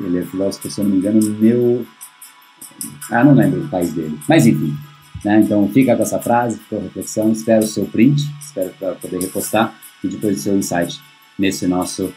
ele 0.00 0.18
é 0.18 0.22
filósofo, 0.22 0.70
se 0.70 0.80
eu 0.80 0.84
não 0.84 0.92
me 0.92 0.98
engano, 0.98 1.20
meu. 1.38 1.86
Ah, 3.10 3.24
não 3.24 3.34
lembro 3.34 3.64
o 3.64 3.68
país 3.68 3.92
dele. 3.92 4.18
Mas 4.28 4.46
enfim, 4.46 4.76
Né? 5.24 5.40
Então 5.40 5.68
fica 5.68 5.96
com 5.96 6.02
essa 6.02 6.18
frase, 6.18 6.58
fica 6.58 6.76
a 6.76 6.80
reflexão, 6.80 7.32
espero 7.32 7.64
o 7.64 7.68
seu 7.68 7.84
print, 7.86 8.22
espero 8.40 8.70
para 8.78 8.94
poder 8.94 9.20
repostar 9.20 9.74
e 10.02 10.08
depois 10.08 10.38
o 10.38 10.42
seu 10.42 10.56
insight 10.56 11.00
nesse 11.38 11.66
nosso 11.66 12.12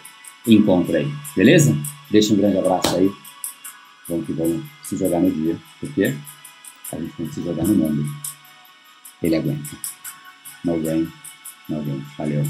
encontro 0.48 0.96
aí, 0.96 1.12
beleza? 1.36 1.76
Deixa 2.14 2.32
um 2.32 2.38
grande 2.38 2.60
abraço 2.60 2.96
aí, 2.96 3.12
vamos 4.08 4.28
que 4.28 4.34
vamos 4.34 4.64
se 4.84 4.96
jogar 4.96 5.20
no 5.20 5.32
dia, 5.32 5.58
porque 5.80 6.16
a 6.92 6.96
gente 6.96 7.12
tem 7.14 7.26
que 7.26 7.34
se 7.34 7.44
jogar 7.44 7.66
no 7.66 7.74
mundo, 7.74 8.06
ele 9.24 9.36
aguenta. 9.36 9.76
No 10.64 10.80
game, 10.80 11.12
no 11.68 11.82
game, 11.82 12.06
valeu. 12.16 12.44